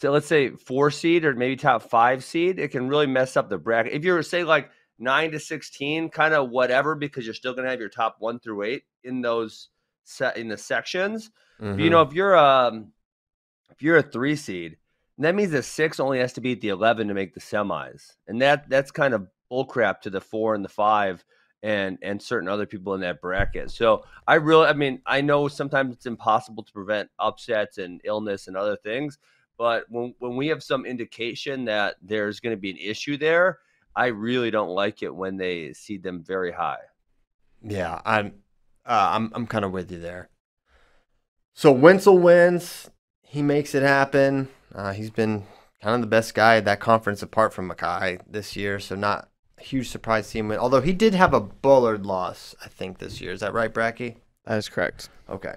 [0.00, 3.48] so let's say four seed or maybe top five seed, it can really mess up
[3.48, 3.92] the bracket.
[3.92, 7.70] If you're say like nine to sixteen, kind of whatever, because you're still going to
[7.70, 9.70] have your top one through eight in those
[10.04, 11.30] set in the sections.
[11.58, 12.92] But, you know, if you're um,
[13.70, 14.76] if you're a three seed,
[15.18, 18.42] that means the six only has to beat the eleven to make the semis, and
[18.42, 21.24] that that's kind of bullcrap to the four and the five
[21.62, 23.70] and and certain other people in that bracket.
[23.70, 28.48] So I really, I mean, I know sometimes it's impossible to prevent upsets and illness
[28.48, 29.18] and other things,
[29.56, 33.60] but when when we have some indication that there's going to be an issue there,
[33.96, 36.82] I really don't like it when they seed them very high.
[37.62, 38.34] Yeah, I'm
[38.84, 40.28] uh, I'm I'm kind of with you there.
[41.54, 42.90] So Wentzel wins.
[43.22, 44.48] He makes it happen.
[44.74, 45.44] Uh, he's been
[45.80, 49.28] kind of the best guy at that conference apart from Mekhi this year, so not
[49.64, 50.58] huge surprise to see him win.
[50.58, 53.32] Although he did have a Bullard loss, I think, this year.
[53.32, 54.16] Is that right, Bracky?
[54.44, 55.08] That is correct.
[55.28, 55.54] Okay.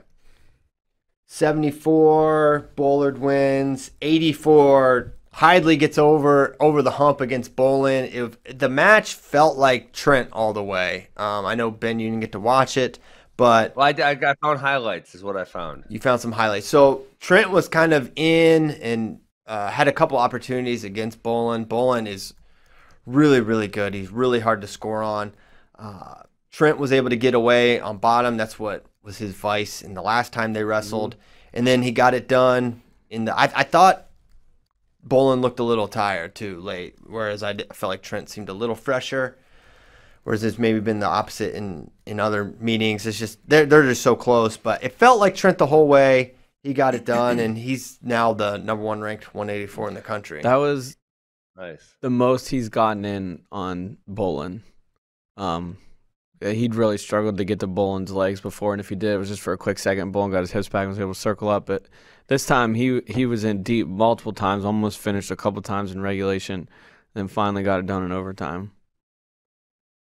[1.26, 3.92] 74, Bullard wins.
[4.02, 8.06] 84, Hidlay gets over over the hump against Bolin.
[8.14, 11.10] It, the match felt like Trent all the way.
[11.18, 12.98] Um, I know Ben, you didn't get to watch it,
[13.36, 15.84] but Well, I, I got found highlights is what I found.
[15.90, 16.66] you found some highlights.
[16.68, 21.66] So Trent was kind of in and uh, had a couple opportunities against Bolin.
[21.66, 22.34] Bolin is
[23.08, 23.96] really, really good.
[23.96, 25.34] He's really hard to score on.
[25.80, 28.38] Uh, Trent was able to get away on bottom.
[28.38, 31.16] That's what was his vice in the last time they wrestled.
[31.54, 33.36] And then he got it done in the.
[33.36, 34.08] I, I thought
[35.08, 38.50] Bolin looked a little tired too late, whereas I, did- I felt like Trent seemed
[38.50, 39.38] a little fresher.
[40.24, 43.08] Whereas it's maybe been the opposite in, in other meetings.
[43.08, 44.58] It's just they're they're just so close.
[44.58, 46.34] But it felt like Trent the whole way.
[46.64, 50.42] He got it done, and he's now the number one ranked 184 in the country.
[50.42, 50.98] That was
[51.58, 51.96] Nice.
[52.02, 54.62] the most he's gotten in on Bolin.
[55.38, 55.78] Um,
[56.40, 59.30] he'd really struggled to get to Bolin's legs before, and if he did, it was
[59.30, 60.14] just for a quick second.
[60.14, 61.66] Bolin got his hips back and was able to circle up.
[61.66, 61.86] But
[62.28, 66.02] this time, he he was in deep multiple times, almost finished a couple times in
[66.02, 66.70] regulation,
[67.14, 68.72] then finally got it done in overtime.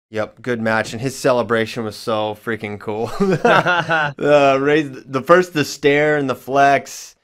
[0.09, 3.11] Yep, good match, and his celebration was so freaking cool.
[3.19, 7.15] uh, raised the first the stare and the flex,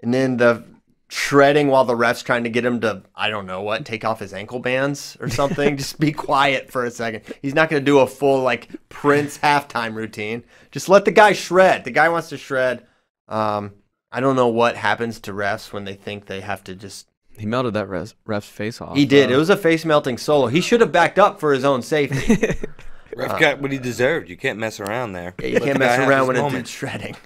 [0.00, 0.64] and then the
[1.10, 4.20] shredding while the ref's trying to get him to I don't know what take off
[4.20, 5.76] his ankle bands or something.
[5.76, 7.22] Just be quiet for a second.
[7.42, 10.44] He's not going to do a full like Prince halftime routine.
[10.70, 11.84] Just let the guy shred.
[11.84, 12.86] The guy wants to shred.
[13.28, 13.72] Um,
[14.10, 17.08] I don't know what happens to refs when they think they have to just.
[17.36, 18.96] He melted that res, ref's face off.
[18.96, 19.30] He did.
[19.30, 19.34] though.
[19.34, 20.48] It was a face melting solo.
[20.48, 22.36] He should have backed up for his own safety.
[23.16, 24.28] Ref got what he deserved.
[24.28, 25.34] You can't mess around there.
[25.40, 26.66] Yeah, you Let can't mess around his when it moment.
[26.66, 27.16] did shredding.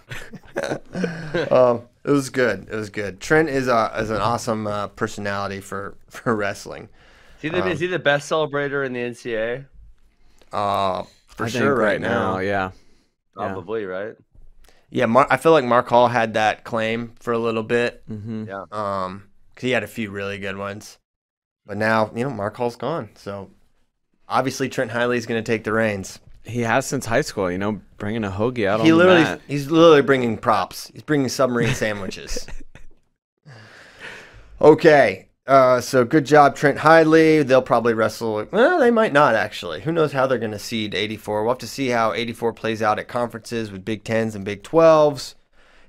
[1.51, 2.69] um, it was good.
[2.71, 3.21] It was good.
[3.21, 6.89] Trent is a is an awesome uh, personality for for wrestling.
[7.37, 9.67] Is he, the, is he the best celebrator in the NCAA?
[10.53, 12.39] Uh, for I sure, right now.
[12.39, 12.71] yeah.
[13.37, 13.53] Yeah.
[13.53, 14.15] Probably, right?
[14.91, 18.03] Yeah, Mar- I feel like Mark Hall had that claim for a little bit.
[18.09, 18.45] Mm-hmm.
[18.49, 18.65] Yeah.
[18.71, 20.99] Um, 'cause he had a few really good ones,
[21.67, 23.11] but now you know Mark Hall's gone.
[23.15, 23.51] So
[24.29, 26.19] obviously Trent Hidlay is going to take the reins.
[26.45, 29.23] He has since high school, you know, bringing a hoagie out He on the literally
[29.23, 29.41] mat.
[29.47, 30.89] he's literally bringing props.
[30.93, 32.47] He's bringing submarine sandwiches.
[34.61, 35.29] okay.
[35.47, 37.45] Uh, so good job, Trent Hidlay.
[37.47, 38.47] They'll probably wrestle.
[38.53, 39.81] Well, they might not actually.
[39.81, 41.43] Who knows how they're going to seed 84?
[41.43, 44.63] We'll have to see how 84 plays out at conferences with Big Tens and Big
[44.63, 45.35] 12s,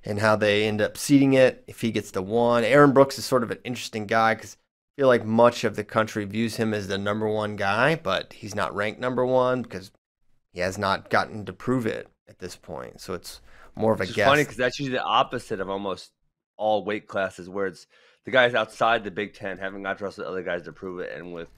[0.03, 1.63] and how they end up seeding it.
[1.67, 4.57] If he gets the one, Aaron Brooks is sort of an interesting guy because
[4.97, 8.33] I feel like much of the country views him as the number one guy, but
[8.33, 9.91] he's not ranked number one because
[10.53, 13.01] he has not gotten to prove it at this point.
[13.01, 13.41] So it's
[13.75, 14.27] more of a guess.
[14.27, 16.11] funny because that's usually the opposite of almost
[16.55, 17.87] all weight classes, where it's
[18.25, 20.99] the guys outside the Big Ten haven't got to wrestle the other guys to prove
[20.99, 21.49] it, and with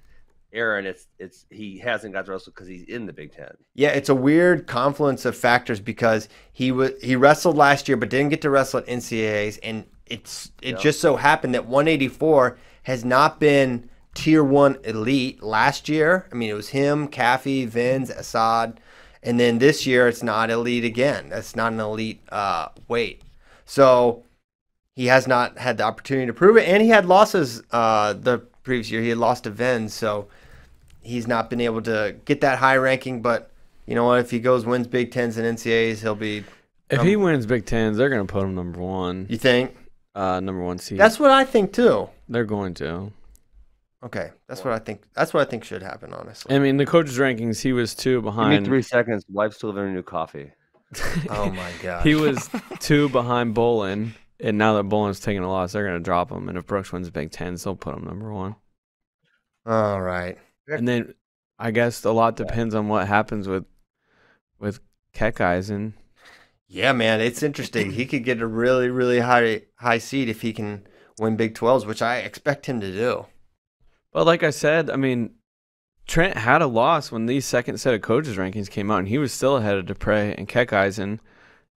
[0.54, 3.52] Aaron, it's it's he hasn't got to wrestle because he's in the Big Ten.
[3.74, 8.10] Yeah, it's a weird confluence of factors because he was he wrestled last year but
[8.10, 10.82] didn't get to wrestle at NCAAs, and it's it Yeah.
[10.82, 16.28] just so happened that 184 has not been tier one elite last year.
[16.32, 18.80] I mean, it was him, Caffey, Vins, Assad,
[19.22, 21.30] and then this year it's not elite again.
[21.30, 23.22] That's not an elite uh, weight,
[23.66, 24.24] so
[24.96, 28.40] he has not had the opportunity to prove it, and he had losses uh, the
[28.64, 29.02] previous year.
[29.02, 30.28] He had lost to Vins, so
[31.02, 33.22] he's not been able to get that high ranking.
[33.22, 33.52] But
[33.86, 34.20] you know what?
[34.20, 36.44] If he goes wins Big Tens and NCAAs, he'll be.
[36.90, 39.76] If Um, he wins Big Tens, they're gonna put him number one, You think?
[40.16, 40.98] uh, number one seed.
[41.00, 42.10] That's what I think too.
[42.30, 43.12] they're going to.
[44.06, 45.04] Okay, that's what I think.
[45.16, 46.14] That's what I think should happen.
[46.14, 46.56] Honestly.
[46.56, 48.38] I mean, the coach's rankings, he was two behind.
[48.38, 48.66] Give me behind.
[48.68, 49.26] three seconds.
[49.30, 50.52] Wife's delivering new coffee.
[51.30, 52.06] oh my god.
[52.06, 56.32] He was two behind Bolin, and now that Bolin's taking a loss, they're gonna drop
[56.32, 56.48] him.
[56.48, 58.56] And if Brooks wins Big Ten, they'll put him number one.
[59.66, 60.38] All right.
[60.68, 61.16] And then
[61.58, 63.66] I guess a lot depends on what happens with
[64.60, 64.80] with
[65.16, 65.94] Keckeisen.
[66.68, 67.92] Yeah, man, it's interesting.
[67.92, 70.86] he could get a really, really high high seed if he can
[71.18, 73.26] win Big 12s, which I expect him to do.
[74.16, 75.32] But like I said, I mean,
[76.08, 79.18] Trent had a loss when these second set of coaches rankings came out, and he
[79.18, 81.20] was still ahead of Dupre and Keckeisen,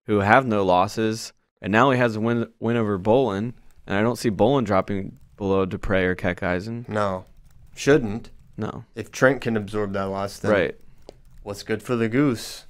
[0.05, 4.01] who have no losses, and now he has a win win over Bolin, and I
[4.01, 6.87] don't see Bolin dropping below Dupre or Keckeisen.
[6.87, 7.25] No,
[7.75, 8.29] shouldn't.
[8.55, 10.75] No, If Trent can absorb that loss, then right?
[11.43, 12.67] what's good for the goose?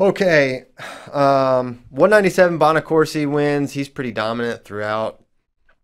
[0.00, 0.64] Okay,
[1.12, 3.74] um, 197 Bonaccorsi wins.
[3.74, 5.22] He's pretty dominant throughout.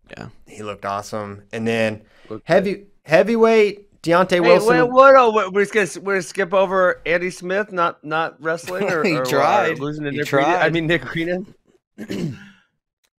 [0.09, 0.29] Yeah.
[0.47, 1.43] He looked awesome.
[1.53, 4.67] And then Looked heavy heavyweight Deontay Hey, Wilson.
[4.79, 5.15] wait, what?
[5.15, 9.15] Oh, we're just gonna we're gonna skip over Andy Smith, not not wrestling or, He
[9.15, 9.79] or- or tried.
[9.79, 10.61] losing to He Nick Reenan.
[10.61, 11.53] I mean Nick Reenan.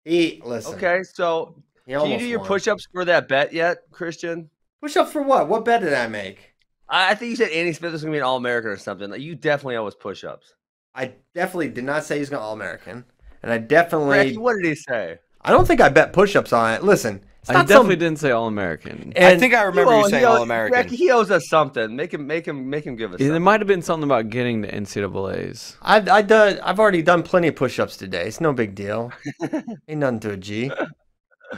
[0.05, 0.75] He listen.
[0.75, 1.55] Okay, so
[1.89, 4.51] can you do your push-ups for that bet yet, Christian?
[4.83, 5.49] Push up for what?
[5.49, 6.53] What bet did I make?
[6.91, 9.11] I, I think you said Andy Smith was gonna be an All American or something.
[9.11, 10.53] Like, you definitely always push-ups.
[10.95, 13.05] I definitely did not say he's going to All American,
[13.43, 14.37] and I definitely.
[14.37, 15.19] what did he say?
[15.41, 16.85] I don't think I bet push ups on it.
[16.85, 19.13] Listen, I definitely some, didn't say All American.
[19.17, 20.75] I think I remember owe- you saying he owes- All American.
[20.75, 21.95] Frankie, he owes us something.
[21.95, 23.19] Make him make him make him give us.
[23.19, 25.77] There might have been something about getting to NCAA's.
[25.83, 26.59] I've I done.
[26.63, 28.27] I've already done plenty of push ups today.
[28.27, 29.13] It's no big deal.
[29.89, 30.71] Ain't nothing to a G.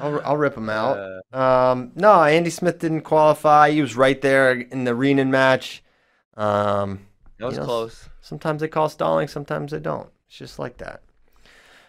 [0.01, 0.99] I'll I'll rip them out.
[1.33, 3.70] Uh, Um, no, Andy Smith didn't qualify.
[3.70, 5.83] He was right there in the Reenan match.
[6.37, 7.07] Um,
[7.38, 8.09] that was you know, close.
[8.20, 10.09] Sometimes they call stalling, sometimes they don't.
[10.29, 11.03] It's just like that.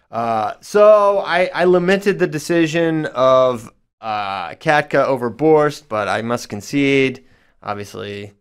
[0.09, 6.49] Uh, so I, I lamented the decision of uh, Catka over Borst, but I must
[6.49, 7.25] concede.
[7.63, 8.33] Obviously,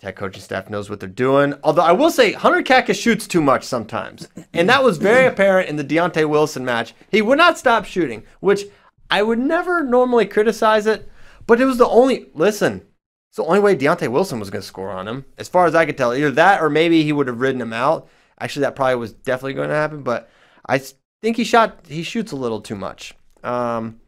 [0.00, 1.54] tech coaching staff knows what they're doing.
[1.62, 5.68] Although I will say, Hunter Catka shoots too much sometimes, and that was very apparent
[5.68, 6.94] in the Deontay Wilson match.
[7.10, 8.64] He would not stop shooting, which
[9.10, 11.08] I would never normally criticize it,
[11.46, 12.82] but it was the only listen.
[13.30, 15.74] It's the only way Deontay Wilson was going to score on him, as far as
[15.74, 16.14] I could tell.
[16.14, 18.08] Either that, or maybe he would have ridden him out.
[18.40, 20.02] Actually, that probably was definitely going to happen.
[20.02, 20.28] But
[20.66, 20.80] I
[21.22, 21.80] think he shot.
[21.86, 23.14] He shoots a little too much.
[23.44, 24.00] Um,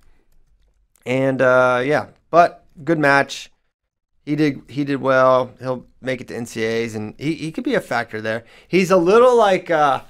[1.09, 3.51] and uh, yeah, but good match.
[4.27, 4.61] He did.
[4.69, 5.55] He did well.
[5.59, 8.45] He'll make it to NCAAs, and he, he could be a factor there.
[8.69, 9.71] He's a little like.
[9.71, 10.03] Uh,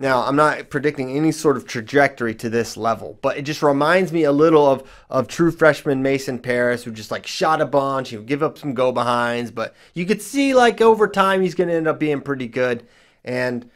[0.00, 4.10] now, I'm not predicting any sort of trajectory to this level, but it just reminds
[4.10, 8.08] me a little of of true freshman Mason Parris, who just like shot a bunch.
[8.08, 11.54] He would give up some go behinds, but you could see like over time he's
[11.54, 12.86] going to end up being pretty good,
[13.26, 13.68] and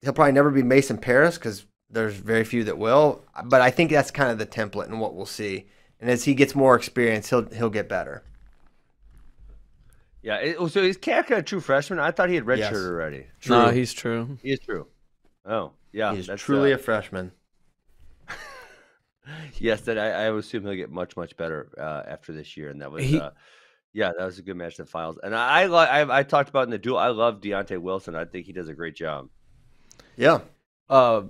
[0.00, 3.24] he'll probably never be Mason Parris because there's very few that will.
[3.44, 5.68] But I think that's kind of the template and what we'll see.
[6.00, 8.22] And as he gets more experience, he'll he'll get better.
[10.22, 10.36] Yeah.
[10.36, 11.98] It, oh, so is Catka a true freshman?
[11.98, 12.74] I thought he had redshirted Yes.
[12.74, 13.26] already.
[13.48, 13.72] No, True.
[13.72, 14.38] he's true.
[14.42, 14.86] He is true.
[15.44, 16.14] Oh, yeah.
[16.14, 17.32] He's that's, truly uh, a freshman.
[19.58, 19.82] yes.
[19.82, 22.90] That I, I assume he'll get much much better uh, after this year, and that
[22.90, 23.04] was.
[23.04, 23.30] He- uh,
[23.94, 26.50] yeah, that was a good match in the finals, and I, I, I I talked
[26.50, 26.98] about in the duel.
[26.98, 28.14] I love Deontay Wilson.
[28.14, 29.30] I think he does a great job.
[30.14, 30.40] Yeah.
[30.90, 31.22] Uh,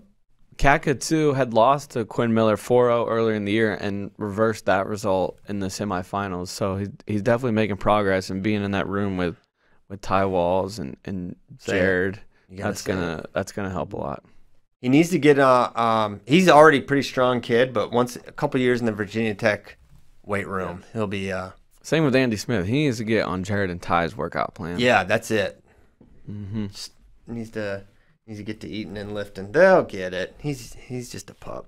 [0.59, 4.87] Catka too had lost to Quinn Miller 4-0 earlier in the year and reversed that
[4.87, 6.49] result in the semifinals.
[6.49, 9.37] So he's he's definitely making progress and being in that room with
[9.88, 12.21] with Ty Walls and and Jared.
[12.51, 12.88] That's it.
[12.88, 14.25] gonna that's gonna help a lot.
[14.81, 18.33] He needs to get uh um he's already a pretty strong kid, but once a
[18.33, 19.77] couple years in the Virginia Tech
[20.25, 21.51] weight room, he'll be uh
[21.83, 22.66] Same with Andy Smith.
[22.66, 24.79] He needs to get on Jared and Ty's workout plan.
[24.81, 25.62] yeah, that's it.
[26.27, 26.92] hmm Just
[27.27, 27.85] needs to
[28.29, 29.51] needs to get to eating and lifting.
[29.53, 30.35] They'll get it.
[30.38, 31.67] He's he's just a pup.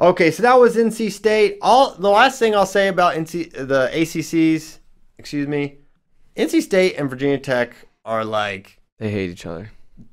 [0.00, 1.58] Okay, so that was NC State.
[1.60, 4.78] All the last thing I'll say about NC the ACCs,
[5.18, 5.78] excuse me,
[6.36, 9.70] NC State and Virginia Tech are like They hate each other.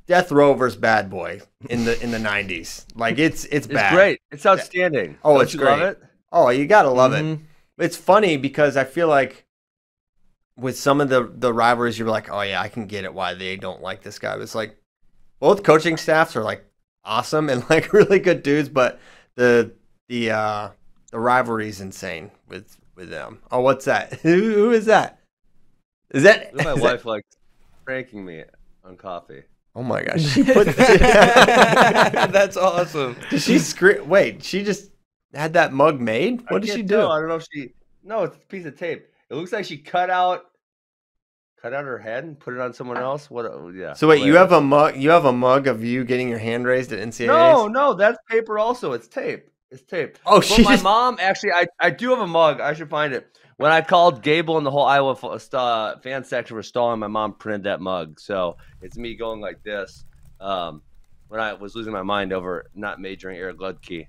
[0.07, 2.85] Death Row versus Bad Boy in the in the '90s.
[2.95, 3.85] Like it's it's bad.
[3.85, 4.21] It's great.
[4.31, 5.17] It's outstanding.
[5.23, 5.89] Oh, Don't it's you love great.
[5.91, 6.03] it?
[6.31, 7.23] Oh, you gotta love it.
[7.23, 7.41] Mhm.
[7.77, 9.45] It's funny because I feel like
[10.57, 13.33] with some of the the rivalries, you're like, oh yeah, I can get it why
[13.35, 14.35] they don't like this guy.
[14.37, 14.78] It's like
[15.39, 16.65] both coaching staffs are like
[17.03, 18.99] awesome and like really good dudes, but
[19.35, 19.71] the
[20.07, 20.69] the uh
[21.11, 23.39] the rivalry is insane with with them.
[23.51, 24.13] Oh, what's that?
[24.21, 25.19] who, who is that?
[26.11, 27.25] Is that, My is that- wife like
[27.85, 28.43] pranking me
[28.83, 29.43] on coffee.
[29.75, 30.67] Oh my gosh, she put.
[30.75, 33.15] That's awesome.
[33.29, 34.09] Did she scream?
[34.09, 34.91] Wait, she just
[35.33, 36.41] had that mug made.
[36.49, 36.95] I What did she do?
[36.97, 37.11] tell.
[37.11, 37.73] I don't know if she.
[38.03, 39.07] No, it's a piece of tape.
[39.29, 40.48] It looks like she cut out,
[41.61, 43.29] cut out her head and put it on someone else.
[43.29, 43.45] What?
[43.75, 43.93] Yeah.
[43.93, 44.95] So wait, you have a mug.
[44.97, 47.27] You have a mug of you getting your hand raised at NCAA.
[47.27, 48.57] No, no, that's paper.
[48.59, 49.49] Also, it's tape.
[49.71, 50.17] It's tape.
[50.25, 52.59] Oh, But my just- mom actually, I, I do have a mug.
[52.59, 53.27] I should find it.
[53.57, 55.11] When I called Gable and the whole Iowa
[55.53, 58.19] uh, fan section for stalling, my mom printed that mug.
[58.19, 60.05] So it's me going like this.
[60.39, 60.81] Um,
[61.27, 64.07] when I was losing my mind over not majoring Eric Ludke.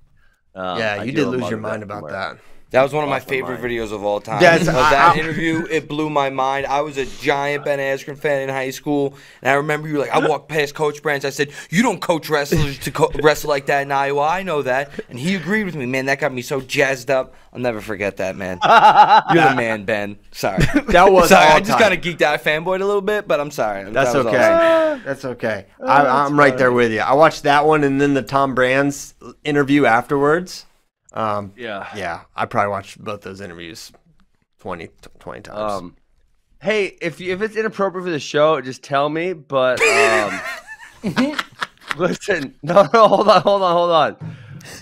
[0.55, 2.13] Um, Yeah, you did lose your mind about somewhere.
[2.13, 2.39] that.
[2.71, 3.73] That was one of my Lost my favorite mind.
[3.73, 4.41] videos of all time.
[4.41, 6.67] Yes, I- that I- interview it blew my mind.
[6.67, 10.11] I was a giant Ben Askren fan in high school, and I remember you like,
[10.11, 11.25] I walked past Coach Brands.
[11.25, 14.23] I said, "You don't coach wrestlers to co- wrestle like that in Iowa.
[14.23, 15.85] I know that." And he agreed with me.
[15.87, 17.35] Man, that got me so jazzed up.
[17.53, 18.61] I'll never forget that, man.
[19.35, 20.19] You're the man, Ben.
[20.31, 20.59] Sorry.
[20.91, 21.47] That was sorry.
[21.51, 23.91] all I just kind of geeked out, fanboyed a little bit, but I'm sorry.
[23.91, 24.49] That's That okay.
[24.53, 25.03] awesome.
[25.05, 25.67] That's okay.
[25.85, 27.01] I, I'm right there with you.
[27.01, 30.67] I watched that one and then the Tom Brands interview afterwards.
[31.13, 31.89] Um, Yeah.
[31.97, 33.93] yeah, I probably watched both those interviews
[34.61, 35.73] 20, 20 times.
[35.73, 35.97] Um,
[36.63, 39.33] hey, if you, if it's inappropriate for the show, just tell me.
[39.33, 40.41] But um,
[41.97, 44.37] listen, no, no, hold on, hold on, hold on.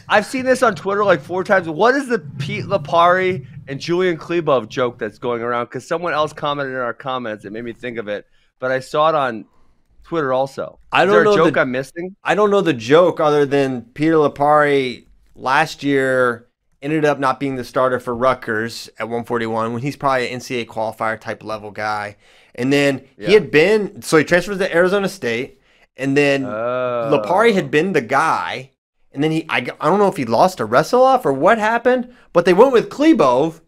[0.09, 1.69] I've seen this on Twitter like four times.
[1.69, 5.67] What is the Pete Lapari and Julian Chlebove joke that's going around?
[5.67, 7.45] Because someone else commented in our comments.
[7.45, 8.27] It made me think of it,
[8.59, 9.45] but I saw it on
[10.03, 10.81] Twitter also.
[10.91, 12.17] I don't there know a joke the- I'm missing.
[12.25, 15.07] I don't know the joke other than Peter Lapari
[15.39, 16.47] last year
[16.83, 20.67] ended up not being the starter for Rutgers at 141 when he's probably an NCAA
[20.67, 22.17] qualifier type level guy.
[22.55, 25.61] And then he had been, so he transfers to Arizona State.
[25.97, 27.11] And then Oh.
[27.13, 28.73] Lapari had been the guy.
[29.13, 31.59] And then he, I, I don't know if he lost a wrestle off or what
[31.59, 33.61] happened, but they went with Chlebove.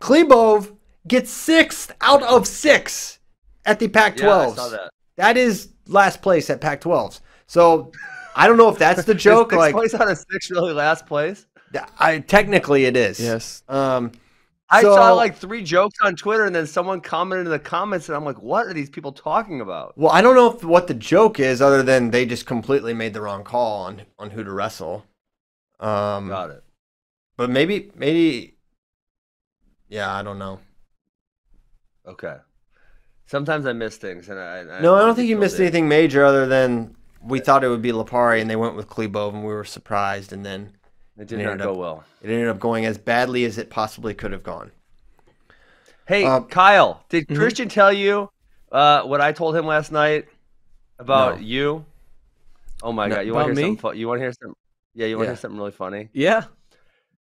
[0.00, 0.74] Chlebove
[1.06, 3.18] gets sixth out of six
[3.64, 4.56] at the Pac 12s.
[4.56, 4.90] Yeah, that.
[5.16, 7.20] That is last place at Pac 12s.
[7.46, 7.92] So
[8.38, 9.52] I don't know if that's the joke.
[9.52, 11.46] Like, place out of six really last place?
[11.98, 13.20] I technically it is.
[13.20, 13.62] Yes.
[13.68, 14.12] Um,
[14.70, 18.08] I So- saw like three jokes on Twitter, and then someone commented in the comments,
[18.08, 20.86] and I'm like, "What are these people talking about?" well, I don't know if, what
[20.86, 24.44] the joke is, other than they just completely made the wrong call on on who
[24.44, 25.04] to wrestle.
[25.80, 26.64] Um, Got it.
[27.36, 28.56] but maybe, maybe,
[29.88, 30.60] yeah, I don't know.
[32.06, 32.36] Okay.
[33.26, 35.62] Sometimes I miss things, and I, I No, I don't think you missed in.
[35.62, 39.34] anything major, other than we thought it would be Lapari, and they went with Chlebove,
[39.34, 40.72] and we were surprised, and then
[41.18, 42.04] It did It not ended go up- well.
[42.22, 44.70] it ended up going as badly as it possibly could have gone.
[46.06, 47.36] Hey, Um, Kyle, did mhm.
[47.36, 48.30] Christian tell you
[48.70, 50.26] uh, what I told him last night
[50.98, 51.46] about No.
[51.46, 51.84] you?
[52.82, 53.16] Oh my No.
[53.16, 53.76] god, you want to hear me?
[53.76, 53.90] something?
[53.92, 54.56] Fu- you want to hear something?
[54.94, 55.32] Yeah, you want to Yeah.
[55.32, 56.08] hear something really funny?
[56.12, 56.44] Yeah.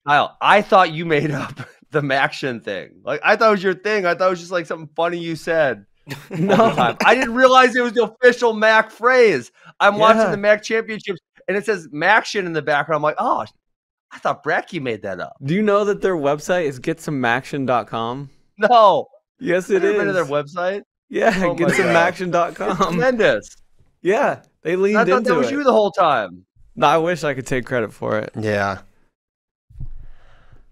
[0.07, 1.53] Kyle, I thought you made up
[1.91, 3.01] the Maction thing.
[3.03, 4.05] Like I thought it was your thing.
[4.05, 5.85] I thought it was just like something funny you said.
[6.29, 6.95] no.
[7.05, 9.51] I didn't realize it was the official Mac phrase.
[9.79, 12.97] I'm watching the Mac championships and it says Maction in the background.
[12.99, 13.45] I'm like, oh,
[14.11, 15.37] I thought Bracky made that up.
[15.43, 18.29] Do you know that their website is getsomeaction.com?
[18.57, 19.07] No,
[19.39, 19.89] Yes, it is.
[19.91, 20.81] Have been to their website.
[21.09, 21.71] Yeah, Oh my God.
[21.71, 22.77] getsomemaction.com.
[22.77, 23.55] Tremendous.
[24.01, 25.53] Yeah, they leaned I thought into that was it.
[25.53, 26.45] you the whole time.
[26.75, 28.31] No, I wish I could take credit for it.
[28.39, 28.79] Yeah.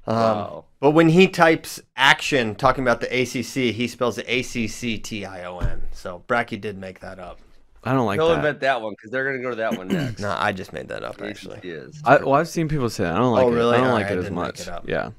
[0.06, 0.66] Um, Wow.
[0.80, 4.98] But when he types action talking about the ACC, he spells it A C C
[5.00, 5.82] T I O N.
[5.92, 7.40] So Bracky did make that up.
[7.88, 8.36] I don't like He'll that.
[8.38, 10.20] invent that one because they're gonna go to that one next.
[10.20, 11.58] No, I just made that up actually.
[11.58, 12.02] ACC is.
[12.06, 13.14] I, well, I've seen people say that.
[13.16, 13.56] I don't like Oh, it.
[13.56, 13.76] really?
[13.76, 14.68] I don't All like right, it as much.
[14.68, 14.70] it.
[14.86, 15.12] Yeah.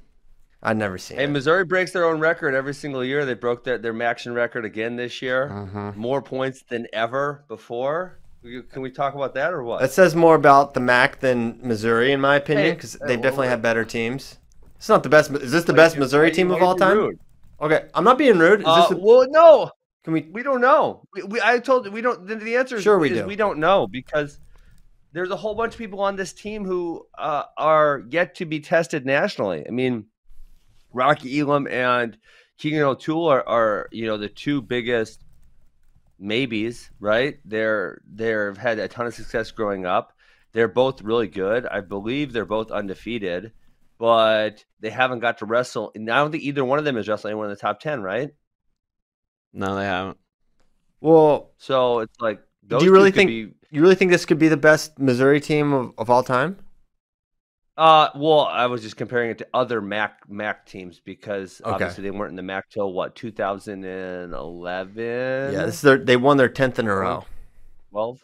[0.62, 1.20] I'd never seen it.
[1.20, 1.30] Hey, it.
[1.30, 3.24] Missouri breaks their own record every single year.
[3.24, 5.48] They broke their, their Maction record again this year.
[5.52, 5.94] Mhm.
[5.96, 8.18] More points than ever before.
[8.42, 9.80] Can we talk about that or what?
[9.80, 13.22] That says more about the MAC than Missouri, in my opinion, because hey, they've whoa,
[13.22, 13.50] definitely whoa.
[13.50, 14.38] had better teams.
[14.76, 15.30] It's not the best.
[15.32, 16.96] Is this the Why best you- Missouri team of all time?
[16.96, 17.18] rude?
[17.60, 18.60] Okay, I'm not being rude.
[18.60, 19.70] Is Uh, this a, well, no,
[20.08, 20.22] can we?
[20.32, 21.06] we don't know.
[21.12, 22.26] We, we, I told you we don't.
[22.26, 23.26] The, the answer is, Sure we is do.
[23.26, 24.40] we don't know because
[25.12, 28.60] there's a whole bunch of people on this team who uh, are yet to be
[28.60, 29.66] tested nationally.
[29.68, 30.06] I mean,
[30.94, 32.16] Rocky Elam and
[32.56, 35.24] Keegan O'Toole are, are you know the two biggest
[36.18, 37.38] maybes, right?
[37.44, 40.14] They're they've had a ton of success growing up.
[40.52, 41.66] They're both really good.
[41.66, 43.52] I believe they're both undefeated,
[43.98, 45.92] but they haven't got to wrestle.
[45.94, 48.00] And I don't think either one of them is wrestling anyone in the top ten,
[48.00, 48.30] right?
[49.52, 50.18] No, they haven't.
[51.00, 54.38] Well, So it's like, those do you really think be- you really think this could
[54.38, 56.58] be the best Missouri team of, of all time?
[57.76, 61.70] Uh, well, I was just comparing it to other MAC MAC teams because Okay.
[61.70, 65.52] obviously they weren't in the MAC till what 2011.
[65.52, 67.24] Yeah, this is their, they won their tenth in a row.
[67.90, 68.20] 12.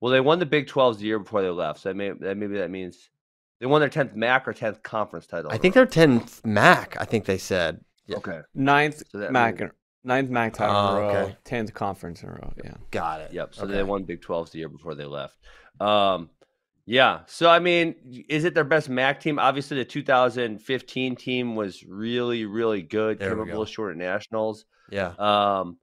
[0.00, 2.36] Well, they won the Big 12s the year before they left, so that may, that
[2.36, 3.10] maybe that means
[3.58, 5.50] they won their 10th MAC or 10th conference title.
[5.50, 6.96] I think a they're tenth MAC.
[6.98, 7.80] I think they said.
[8.06, 8.16] row.
[8.18, 8.40] okay.
[8.54, 9.72] Ninth So MAC, means-
[10.04, 11.36] ninth MAC title Oh, in a row, okay.
[11.44, 12.52] tenth conference in a row.
[12.64, 12.74] Yeah.
[12.90, 13.32] Got it.
[13.32, 13.54] Yep.
[13.54, 13.72] So Okay.
[13.74, 15.36] they won Big 12s the year before they left.
[15.80, 16.30] Um,
[16.86, 17.20] yeah.
[17.26, 19.38] So I mean, is it their best MAC team?
[19.38, 23.18] Obviously, the 2015 team was really, really good.
[23.18, 23.58] There Came we up a go.
[23.60, 24.64] little short at nationals.
[24.90, 25.12] Yeah.
[25.18, 25.76] Um,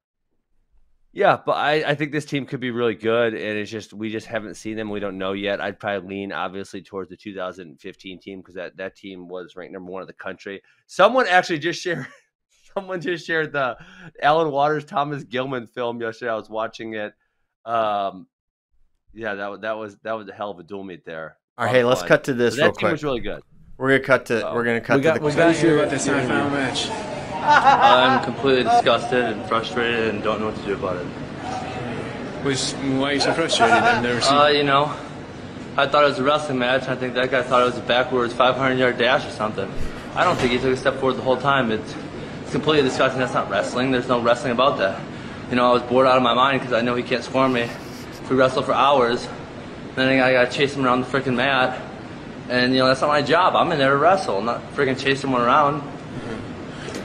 [1.14, 4.12] yeah, but I, I think this team could be really good, and it's just we
[4.12, 4.90] just haven't seen them.
[4.92, 5.60] We don't know yet.
[5.62, 9.92] I'd probably lean obviously towards the 2015 team because that that team was ranked number
[9.92, 10.62] one in the country.
[10.86, 12.06] Someone actually just shared.
[12.78, 13.76] Someone just shared the
[14.22, 16.30] Alan Waters Thomas Gilman film yesterday.
[16.32, 17.12] I was watching it.
[17.66, 18.28] Um,
[19.16, 21.38] yeah, that was that was that was a hell of a dual meet there.
[21.58, 22.92] All right, hey, of let's cut to But this that real team quick.
[22.92, 23.42] was really good.
[23.78, 24.48] We're gonna cut to.
[24.48, 24.54] Oh.
[24.54, 25.26] We're gonna cut We to the.
[25.26, 26.30] we got How do you about this interview.
[26.30, 26.88] semifinal match?
[27.34, 32.46] I'm completely disgusted and frustrated and don't know what to do about it.
[32.46, 33.74] Was why are you so frustrated?
[33.74, 34.38] I've never seen.
[34.38, 34.96] Uh, you know,
[35.78, 36.88] I thought it was a wrestling match.
[36.88, 39.72] I think that guy thought it was a backwards 500 yard dash or something.
[40.14, 41.72] I don't think he took a step forward the whole time.
[41.72, 41.96] It's,
[42.48, 43.20] it's completely disgusting.
[43.20, 43.92] That's not wrestling.
[43.92, 45.02] There's no wrestling about that.
[45.50, 47.50] You know, I was bored out of my mind because I know he can't score
[47.50, 47.70] me.
[48.30, 49.28] We wrestle for hours,
[49.96, 51.82] then I gotta chase him around the freaking mat.
[52.48, 53.54] And, you know, that's not my job.
[53.58, 55.82] I'm in there to wrestle, not freaking chase someone around.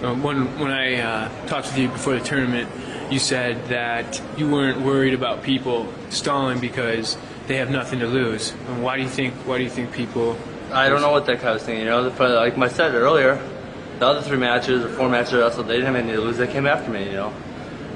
[0.01, 2.68] Uh, when when I uh, talked with you before the tournament,
[3.11, 7.18] you said that you weren't worried about people stalling because
[7.49, 8.53] they have nothing to lose.
[8.68, 9.34] And why do you think?
[9.45, 10.38] Why do you think people?
[10.72, 11.84] I don't know what that guy was thinking.
[11.84, 13.40] You know, like I said earlier,
[13.99, 16.36] the other three matches or four matches I wrestled, they didn't have anything to lose.
[16.38, 17.05] They came after me.
[17.07, 17.34] You know,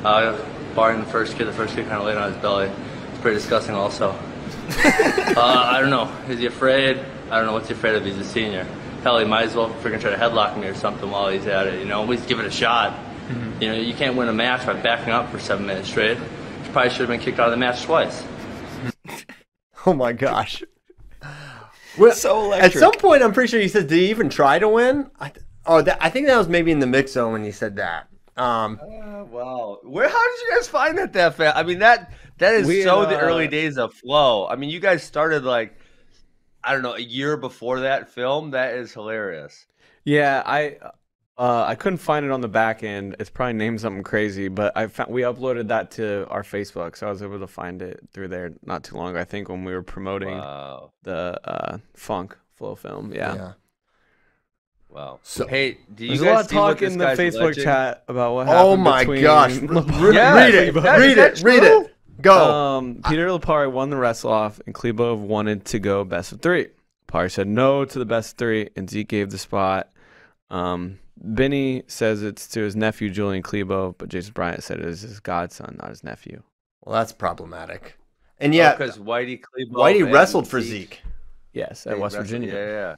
[0.05, 0.39] uh,
[0.75, 2.71] barring the first kid, the first kid kind of laid on his belly.
[3.11, 4.11] It's pretty disgusting, also.
[4.71, 6.11] uh, I don't know.
[6.29, 6.99] Is he afraid?
[7.31, 8.05] I don't know what's he afraid of.
[8.05, 8.65] He's a senior.
[9.03, 11.67] Hell, he might as well freaking try to headlock me or something while he's at
[11.67, 11.79] it.
[11.81, 12.99] You know, at least give it a shot.
[13.61, 16.19] You know, you can't win a match by backing up for seven minutes straight.
[16.19, 18.25] You probably should have been kicked out of the match twice.
[19.89, 20.65] Oh my gosh.
[21.97, 24.69] Well, So At some point, I'm pretty sure he said, "Did he even try to
[24.69, 27.45] win?" I th- oh, that, I think that was maybe in the mix zone when
[27.45, 28.09] you said that.
[28.37, 29.79] Um, Uh, wow.
[29.83, 30.09] Where?
[30.09, 31.57] How did you guys find that that fast?
[31.57, 34.47] I mean that that is We, so the uh, early days of flow.
[34.47, 35.79] I mean, you guys started like
[36.63, 38.51] I don't know a year before that film.
[38.51, 39.67] That is hilarious.
[40.05, 40.77] Yeah, I
[41.39, 43.17] uh, I couldn't find it on the back end.
[43.19, 47.07] It's probably named something crazy, but I found we uploaded that to our Facebook, so
[47.07, 49.11] I was able to find it through there not too long.
[49.11, 50.93] ago, I think when we were promoting Wow.
[51.03, 53.13] the uh, Funk Flow film.
[53.13, 53.35] Yeah.
[53.35, 53.53] yeah.
[54.97, 55.21] Wow.
[55.23, 57.05] So- hey, do you There's a guys lot of see what talk this in the
[57.05, 57.65] Facebook alleging?
[57.65, 58.67] chat about what happened.
[58.67, 59.53] Oh my between gosh!
[59.53, 61.45] Lepar- Re- Yeah, read it, that- read is that it.
[61.45, 61.95] Read it.
[62.23, 62.51] Go.
[62.55, 66.69] Um, Peter Lapari won the wrestle off, and Chlebove wanted to go best of three.
[67.09, 69.91] Lapari said no to the best of three, and Zeke gave the spot.
[70.51, 75.03] Um, Benny says it's to his nephew Julian Chlebove, but Jason Bryant said it is
[75.03, 76.43] his godson, not his nephew.
[76.83, 77.99] well, that's problematic.
[78.39, 81.03] And yeah, because Whitey Klebo Whitey wrestled for Zeke.
[81.53, 82.55] Yes, at He West wrestled- Virginia.
[82.55, 82.95] Yeah, yeah.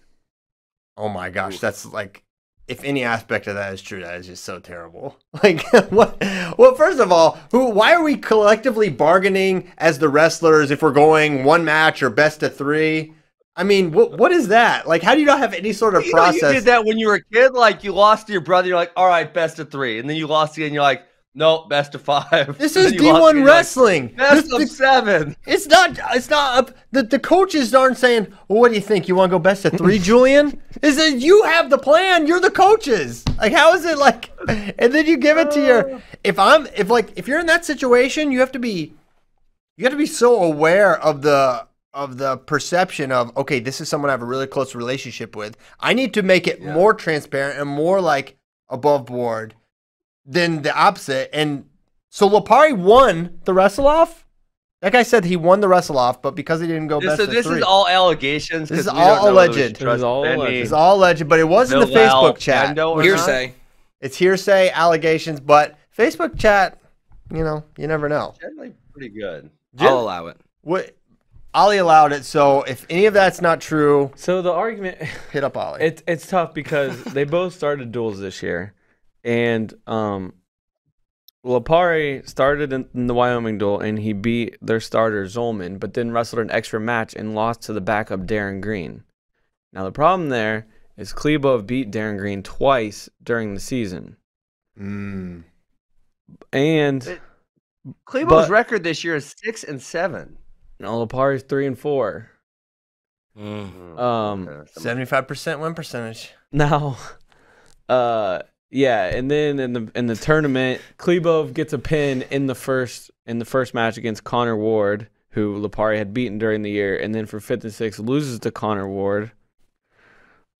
[0.98, 2.24] Oh my gosh, that's like
[2.66, 5.16] if any aspect of that is true, that is just so terrible.
[5.42, 6.20] Like what
[6.58, 10.92] well first of all, who why are we collectively bargaining as the wrestlers if we're
[10.92, 13.14] going one match or best of three?
[13.56, 14.88] I mean, what what is that?
[14.88, 16.42] Like how do you not have any sort of You know, process?
[16.42, 17.52] you did that when you were a kid.
[17.54, 18.68] Like you lost to your brother.
[18.68, 20.72] You're like, all right, best of three, and then you lost again.
[20.74, 21.04] You're like,
[21.38, 22.58] no, best of five.
[22.58, 24.06] This is then you lost D1 again, you're like, wrestling.
[24.08, 25.36] best This- of seven.
[25.46, 25.98] It's not.
[26.14, 26.58] It's not.
[26.58, 28.26] Up, the the coaches aren't saying.
[28.48, 29.08] Well, what do you think?
[29.08, 30.60] You want to go best of three, Julian?
[30.82, 32.26] Is that you have the plan?
[32.26, 33.24] You're the coaches.
[33.38, 34.30] Like, how is it like?
[34.78, 35.94] And then you give it to your.
[35.94, 36.00] Uh.
[36.24, 38.92] If I'm, if like, if you're in that situation, you have to be.
[39.76, 43.88] You have to be so aware of the of the perception of okay, this is
[43.88, 45.56] someone I have a really close relationship with.
[45.78, 48.36] I need to make it more transparent and more like
[48.68, 49.54] above board
[50.28, 51.30] than the opposite.
[51.32, 51.64] And
[52.10, 54.26] so Lapari won the wrestle off.
[54.82, 57.16] That guy said he won the wrestle off, but because he didn't go This, best
[57.16, 58.68] so of this three, is all allegations.
[58.68, 59.74] This 'cause is all know whether we should alleged.
[59.74, 60.34] This is trust all Benny.
[60.40, 60.56] alleged.
[60.62, 62.76] it's all alleged, but it was in the Val Facebook chat.
[62.76, 63.04] Pendo or not?
[63.04, 63.54] Hearsay.
[64.00, 66.78] It's hearsay, allegations, but Facebook chat,
[67.34, 68.34] you know, you never know.
[68.40, 69.50] Generally pretty good.
[69.80, 70.36] I'll allow it.
[70.60, 70.94] What
[71.54, 74.98] Ollie allowed it, so if any of that's not true, So the argument,
[75.32, 75.80] hit up Ollie.
[75.82, 78.74] it's it's tough because they both started duels this year,
[79.28, 80.32] and um,
[81.44, 86.10] Lapari started in, in the Wyoming duel and he beat their starter Zolman, but then
[86.10, 89.04] wrestled an extra match and lost to the backup Darren Green.
[89.72, 90.66] Now the problem there
[90.96, 94.16] is Chlebove beat Darren Green twice during the season,
[94.80, 95.44] Mm.
[96.52, 97.20] and But-
[98.04, 100.38] Cleveland's record this year is six and seven.
[100.80, 102.30] now Lapari's three and four.
[103.36, 103.98] Mm.
[103.98, 106.32] Um, Seventy-five percent win percentage.
[106.52, 106.96] Now,
[107.88, 108.40] uh,
[108.70, 113.10] yeah, and then in the in the tournament, Chlebove gets a pin in the first
[113.26, 117.14] in the first match against Connor Ward, who Lapari had beaten during the year, and
[117.14, 119.32] then for fifth and sixth loses to Connor Ward.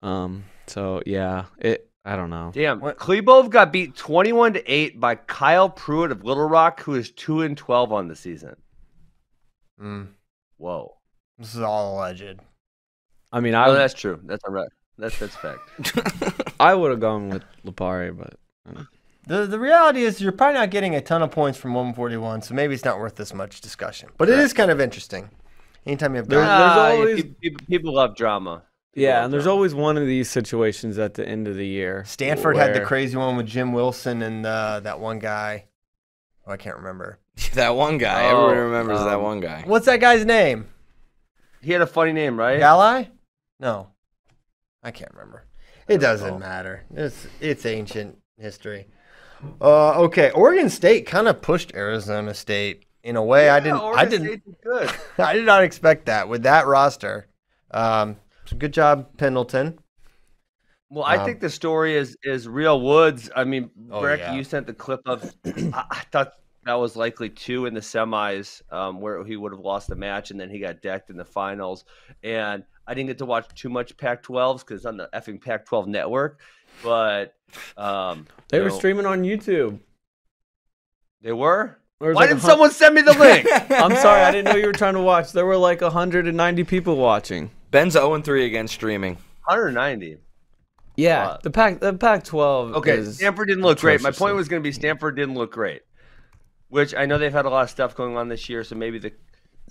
[0.03, 0.45] Um.
[0.67, 1.85] So yeah, it.
[2.05, 2.51] I don't know.
[2.55, 6.95] Damn, What- Chlebove got beat 21 to 8 by Kyle Pruitt of Little Rock, who
[6.95, 8.57] is 2 and 12 on the season.
[9.83, 10.07] Mm,
[10.57, 10.97] Whoa.
[11.39, 12.41] this is all alleged.
[13.31, 14.21] I mean, Oh, I that's true.
[14.25, 14.71] That's a right.
[14.97, 15.61] That's that's fact.
[16.61, 18.35] I would have gone with Lapari, but
[19.27, 22.55] The the reality is you're probably not getting a ton of points from 141, so
[22.55, 24.09] maybe it's not worth this much discussion.
[24.17, 25.31] But it is kind of interesting.
[25.87, 28.63] Anytime you have There's- guys, there's Ah, always- people, people, people love drama.
[28.95, 29.55] People yeah, love and there's drama.
[29.57, 32.05] always one of these situations at the end of the year.
[32.07, 35.67] Stanford had the crazy one with Jim Wilson and uh, that one guy.
[36.47, 37.19] Oh, I can't remember.
[37.55, 38.31] that one guy.
[38.31, 39.63] Oh, Everybody remembers that um, one guy.
[39.67, 40.69] What's that guy's name?
[41.61, 42.59] He had a funny name, right?
[42.59, 43.11] Galli?
[43.61, 43.89] No,
[44.83, 45.45] I can't remember.
[45.89, 46.39] It doesn't know.
[46.39, 46.84] matter.
[46.95, 48.86] It's it's ancient history.
[49.61, 53.78] Uh, okay, Oregon State kind of pushed Arizona State in a way I didn't.
[53.80, 54.62] Oregon I didn't.
[54.62, 54.91] Good.
[55.18, 57.28] I did not expect that with that roster.
[57.70, 58.16] Um,
[58.47, 59.78] so good job, Pendleton.
[60.91, 63.30] Well, I Um, think the story is is real Woods.
[63.36, 64.34] I mean, Oh, Breck, yeah.
[64.34, 65.34] you sent the clip of.
[65.45, 66.32] I, I thought
[66.64, 70.30] that was likely two in the semis, um, where he would have lost the match,
[70.30, 71.84] and then he got decked in the finals.
[72.22, 76.41] And I didn't get to watch too much Pac-12s because on the effing Pac-12 network,
[76.82, 77.34] but
[77.76, 79.78] um, They were know, streaming on YouTube.
[81.20, 81.78] They were.
[81.99, 83.47] Why like didn't hun- someone send me the link?
[83.70, 85.32] I'm sorry, I didn't know you were trying to watch.
[85.32, 87.51] There were like 190 people watching.
[87.70, 89.14] Ben's 0 3 against streaming.
[89.45, 90.18] 190.
[90.97, 91.39] Yeah, Wow.
[91.43, 92.74] the pack the Pac-12.
[92.74, 94.01] Okay, is Stanford didn't look great.
[94.01, 95.82] My point was going to be Stanford didn't look great,
[96.68, 98.99] which I know they've had a lot of stuff going on this year, so maybe
[98.99, 99.12] the,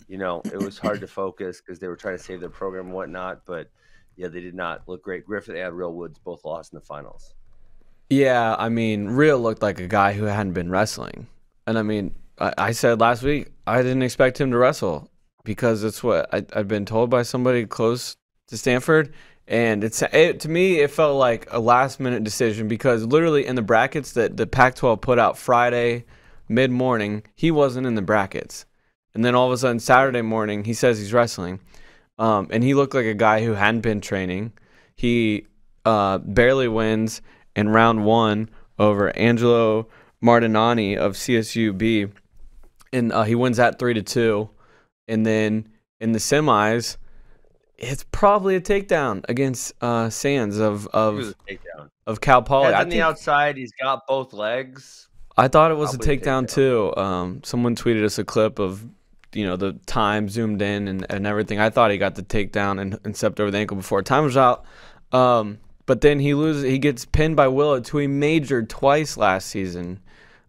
[0.07, 2.85] you know, it was hard to focus because they were trying to save their program
[2.85, 3.41] and whatnot.
[3.45, 3.69] But
[4.15, 5.25] yeah, they did not look great.
[5.25, 7.33] Griffith and Real Woods both lost in the finals.
[8.09, 11.27] Yeah, I mean, Real looked like a guy who hadn't been wrestling,
[11.65, 15.09] and I mean, I, I said last week I didn't expect him to wrestle
[15.43, 18.15] because it's what I, I'd been told by somebody close
[18.47, 19.13] to Stanford,
[19.45, 23.55] and it's it, to me it felt like a last minute decision because literally in
[23.55, 26.05] the brackets that the Pac-12 put out Friday
[26.47, 28.65] mid morning, he wasn't in the brackets,
[29.17, 31.59] and then all of a sudden Saturday morning he says he's wrestling,
[32.19, 34.53] um, and he looked like a guy who hadn't been training.
[34.95, 35.47] He
[35.85, 37.23] uh, barely wins
[37.55, 39.87] in round one over Angelo
[40.23, 42.11] Martinani of CSUB,
[42.93, 44.51] and uh, he wins that three to two.
[45.07, 45.67] And then
[45.99, 46.97] in the semis,
[47.75, 51.33] it's probably a takedown against uh, Sands of of
[52.05, 52.73] of Cal Poly.
[52.73, 55.09] Heads on the outside, he's got both legs.
[55.37, 56.53] I thought it was a Probably a takedown takedown.
[56.53, 56.95] too.
[56.95, 58.85] Um, someone tweeted us a clip of
[59.33, 61.59] you know the time zoomed in and, and everything.
[61.59, 64.37] I thought he got the takedown and, and stepped over the ankle before time was
[64.37, 64.65] out.
[65.11, 66.63] Um, but then he loses.
[66.63, 69.99] He gets pinned by Willits, who he majored twice last season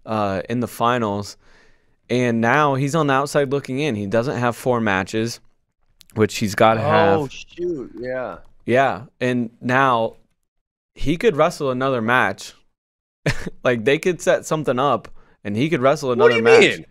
[0.05, 1.37] uh, in the finals,
[2.11, 3.95] and now he's on the outside looking in.
[3.95, 5.41] He doesn't have four matches,
[6.14, 7.18] which he's got to have.
[7.20, 7.93] Oh shoot!
[7.99, 8.39] Yeah.
[8.66, 10.16] Yeah, and now
[10.95, 12.53] he could wrestle another match.
[13.64, 15.09] like they could set something up,
[15.45, 16.79] and he could wrestle What another do you match.
[16.79, 16.87] mean?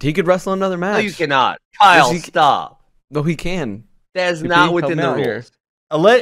[0.00, 0.94] He could wrestle another match.
[0.94, 1.58] No, you cannot.
[1.80, 2.82] Kyle, he- stop.
[3.10, 3.84] No, he can.
[4.14, 5.18] That is If not within the rules.
[5.18, 5.44] here.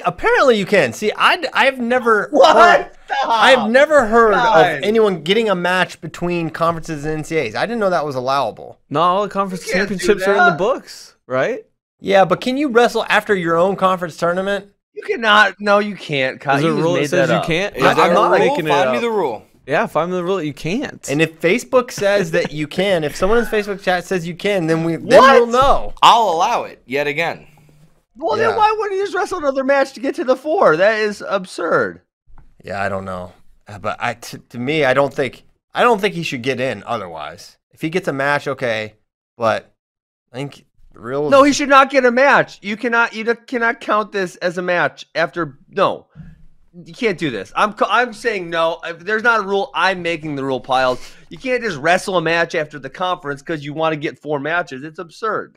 [0.04, 0.92] Apparently, you can.
[0.92, 2.56] See, I I've never What?
[2.56, 3.28] heard- Stop.
[3.28, 4.78] I've never heard Guys.
[4.78, 7.54] of anyone getting a match between conferences and NCAAs.
[7.54, 8.78] I didn't know that was allowable.
[8.90, 11.64] No, all the conference You can't do championships are in the books, right?
[12.00, 14.70] Yeah, but can you wrestle after your own conference tournament?
[14.92, 15.54] You cannot.
[15.60, 16.40] No, you can't.
[16.40, 16.56] Kyle.
[16.56, 17.76] Is there You a just rule made that says that you can't?
[17.76, 18.38] Is I- there I'm a not rule?
[18.40, 18.94] making it Find up.
[18.94, 19.45] me the rule.
[19.66, 21.08] Yeah, if I'm the rule, you can't.
[21.10, 24.34] And if Facebook says that you can, if someone in the Facebook chat says you
[24.36, 25.34] can, then we then What?
[25.34, 25.92] we'll know.
[26.02, 27.48] I'll allow it yet again.
[28.16, 28.48] Well, Yeah.
[28.48, 30.76] then why wouldn't he just wrestle another match to get to the four?
[30.76, 32.00] That is absurd.
[32.64, 33.32] Yeah, I don't know,
[33.68, 35.42] Uh, but I t- to me, I don't think
[35.74, 36.82] I don't think he should get in.
[36.86, 38.94] Otherwise, if he gets a match, okay,
[39.36, 39.74] but
[40.32, 42.58] I think the real No, he should not get a match.
[42.62, 43.14] You cannot.
[43.14, 45.58] You cannot count this as a match after.
[45.68, 46.06] No,
[46.84, 47.52] you can't do this.
[47.56, 47.74] I'm.
[47.88, 48.80] I'm saying no.
[48.84, 49.70] If there's not a rule.
[49.74, 50.60] I'm making the rule.
[50.60, 51.00] Pyles.
[51.30, 54.38] You can't just wrestle a match after the conference because you want to get four
[54.38, 54.84] matches.
[54.84, 55.56] It's absurd.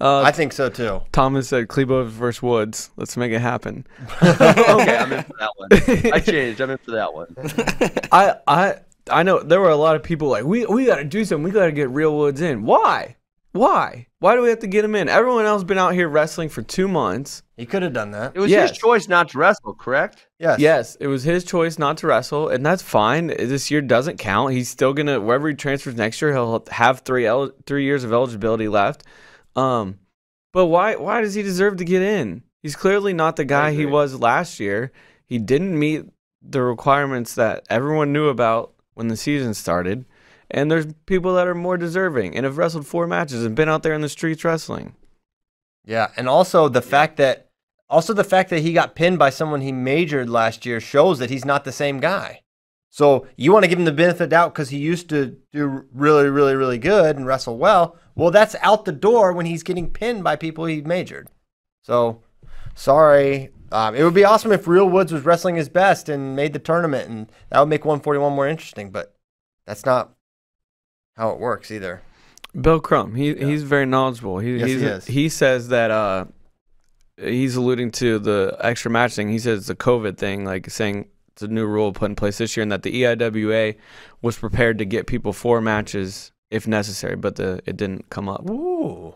[0.00, 1.02] uh, I think so too.
[1.12, 2.90] Thomas said Chlebove versus Woods.
[2.96, 3.86] Let's make it happen.
[4.22, 6.12] okay, I'm in for that one.
[6.12, 6.60] I changed.
[6.60, 7.34] I'm in for that one.
[8.12, 8.74] I I
[9.10, 11.42] I know there were a lot of people like we we got to do something.
[11.42, 12.62] We got to get Real Woods in.
[12.62, 13.16] Why?
[13.52, 14.06] Why?
[14.22, 15.08] Why do we have to get him in?
[15.08, 17.42] Everyone else has been out here wrestling for two months.
[17.56, 18.32] He could have done that.
[18.36, 18.68] It was Yes.
[18.70, 19.74] his choice not to wrestle.
[19.74, 20.28] Correct.
[20.38, 20.60] Yes.
[20.60, 23.26] Yes, it was his choice not to wrestle, and that's fine.
[23.26, 24.52] This year doesn't count.
[24.54, 28.12] He's still gonna wherever he transfers next year, he'll have three el- three years of
[28.12, 29.02] eligibility left.
[29.56, 29.98] Um,
[30.52, 32.42] But why why does he deserve to get in?
[32.62, 34.92] He's clearly not the guy he was last year.
[35.26, 36.04] He didn't meet
[36.40, 40.04] the requirements that everyone knew about when the season started.
[40.52, 43.82] And there's people that are more deserving and have wrestled four matches and been out
[43.82, 44.94] there in the streets wrestling.
[45.84, 47.48] Yeah, and also the fact that
[47.88, 51.30] also the fact that he got pinned by someone he majored last year shows that
[51.30, 52.42] he's not the same guy.
[52.90, 55.38] So you want to give him the benefit of the doubt because he used to
[55.50, 57.96] do really, really, really good and wrestle well.
[58.14, 61.28] Well, that's out the door when he's getting pinned by people he majored.
[61.82, 62.22] So
[62.74, 63.50] sorry.
[63.72, 66.58] Um, it would be awesome if Real Woods was wrestling his best and made the
[66.58, 68.90] tournament, and that would make 141 more interesting.
[68.90, 69.16] But
[69.66, 70.12] that's not
[71.16, 72.02] how it works either.
[72.60, 74.38] Bill Crum, he he's very knowledgeable.
[74.38, 75.06] He Yes, he is.
[75.06, 76.26] he says that uh
[77.16, 79.28] he's alluding to the extra match thing.
[79.30, 82.38] He says it's a COVID thing, like saying it's a new rule put in place
[82.38, 83.76] this year, and that the EIWA
[84.20, 88.48] was prepared to get people four matches if necessary, but the it didn't come up.
[88.50, 89.14] Ooh.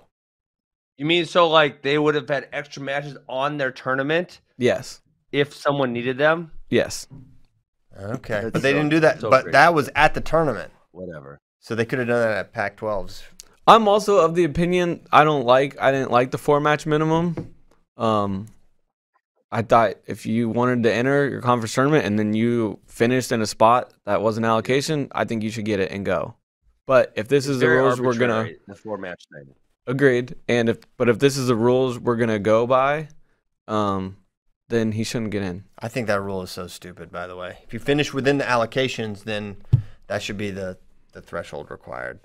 [0.96, 5.52] You mean so like they would have had extra matches on their tournament Yes, if
[5.54, 6.52] someone needed them?
[6.70, 7.06] yes.
[7.98, 9.20] Okay, That's but they so- didn't do that.
[9.20, 9.52] so but crazy.
[9.52, 11.38] that was at the tournament, Whatever.
[11.66, 13.22] So they could have done that at Pac-12s.
[13.66, 17.54] I'm also of the opinion I don't like I didn't like the four match minimum.
[17.96, 18.46] Um
[19.50, 23.42] I thought if you wanted to enter your conference tournament and then you finished in
[23.42, 26.36] a spot that was an allocation, I think you should get it and go.
[26.86, 29.52] But if this is the rules we're gonna the four match thing.
[29.88, 33.08] agreed, and if but if this is the rules we're gonna go by,
[33.66, 34.18] um,
[34.68, 35.64] then he shouldn't get in.
[35.80, 37.10] I think that rule is so stupid.
[37.10, 39.56] By the way, if you finish within the allocations, then
[40.06, 40.78] that should be the
[41.16, 42.20] the threshold required.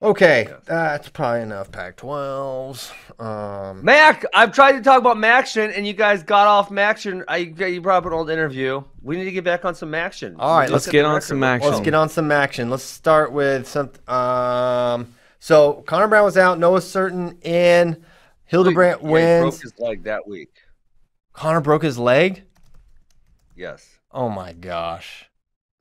[0.00, 2.90] Okay, that's probably enough Pac-12s.
[3.20, 7.22] Um, Mac, I've tried to talk about Maction, and you guys got off Maction.
[7.28, 8.82] I you brought up an old interview.
[9.00, 10.34] We need to get back on some Maction.
[10.40, 11.26] All right, let's at get on record.
[11.26, 11.70] some Look- action.
[11.70, 12.68] let's get on some action.
[12.70, 13.92] Let's start with some.
[14.08, 16.58] Um, so Connor Brown was out.
[16.58, 18.04] Noah Surtin in.
[18.46, 19.42] Hildebrandt Yeah, he wins.
[19.58, 20.50] broke his leg that week.
[21.32, 22.42] Connor broke his leg.
[23.54, 23.88] Yes.
[24.10, 25.30] Oh my gosh,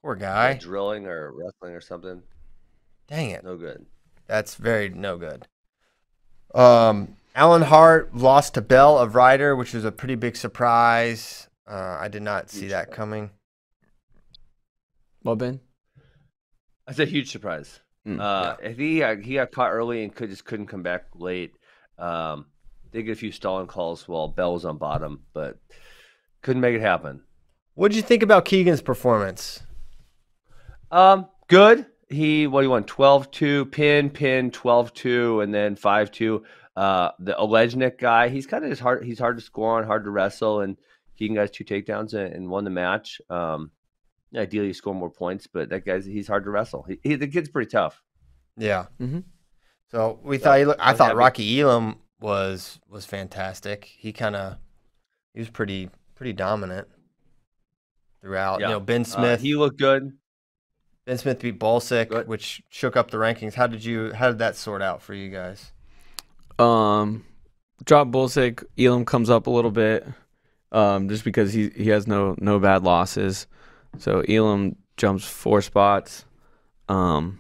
[0.02, 0.54] poor Like guy.
[0.56, 2.22] drilling or wrestling or something.
[3.08, 3.44] Dang it.
[3.44, 3.86] No good.
[4.28, 5.48] That's very no good.
[6.56, 11.48] Um, Alan Hart lost to Bell of Rider, which was a pretty big surprise.
[11.70, 12.96] Uh, I did not see that surprise.
[12.98, 13.30] coming.
[15.24, 15.60] Well, Ben,
[16.88, 17.80] That's a huge surprise.
[18.08, 21.06] Mm, uh, If he got, he got caught early and could just couldn't come back
[21.14, 21.54] late.
[22.00, 22.48] Um,
[22.92, 25.58] did get a few stalling calls while Bell was on bottom, but
[26.42, 27.22] couldn't make it happen.
[27.76, 29.62] What did you think about Keegan's performance?
[30.92, 31.86] Um, good.
[32.10, 36.44] He what he won 12-2, pin, pin, 12-2, and then 5-2.
[36.76, 40.06] Uh the Olejnik guy, he's kind of just hard he's hard to score on, hard
[40.06, 40.78] to wrestle, and
[41.18, 43.20] Keegan got his two takedowns and, and won the match.
[43.30, 43.72] Um
[44.36, 46.84] ideally you score more points, but that guy's he's hard to wrestle.
[46.88, 48.02] He, he the kid's pretty tough.
[48.58, 48.86] Yeah.
[49.02, 49.24] Mhm.
[49.90, 51.18] So we thought he looked, I I thought happy.
[51.18, 53.84] Rocky Elam was was fantastic.
[53.86, 54.56] He kind of
[55.34, 56.88] he was pretty pretty dominant
[58.22, 58.62] throughout.
[58.62, 58.68] Yeah.
[58.68, 59.42] You know, Ben Uh, Smith.
[59.42, 60.18] he looked good.
[61.06, 63.56] Ben Smith beat Bolsick, which shook up the rankings.
[63.56, 65.72] How did you how did that sort out for you guys?
[66.60, 67.26] um,
[67.84, 68.64] drop Bullsick.
[68.78, 70.08] Elam comes up a little bit,
[70.72, 73.48] um, just because he he has no no bad losses.
[73.98, 76.26] So Elam jumps four spots.
[76.88, 77.40] Um,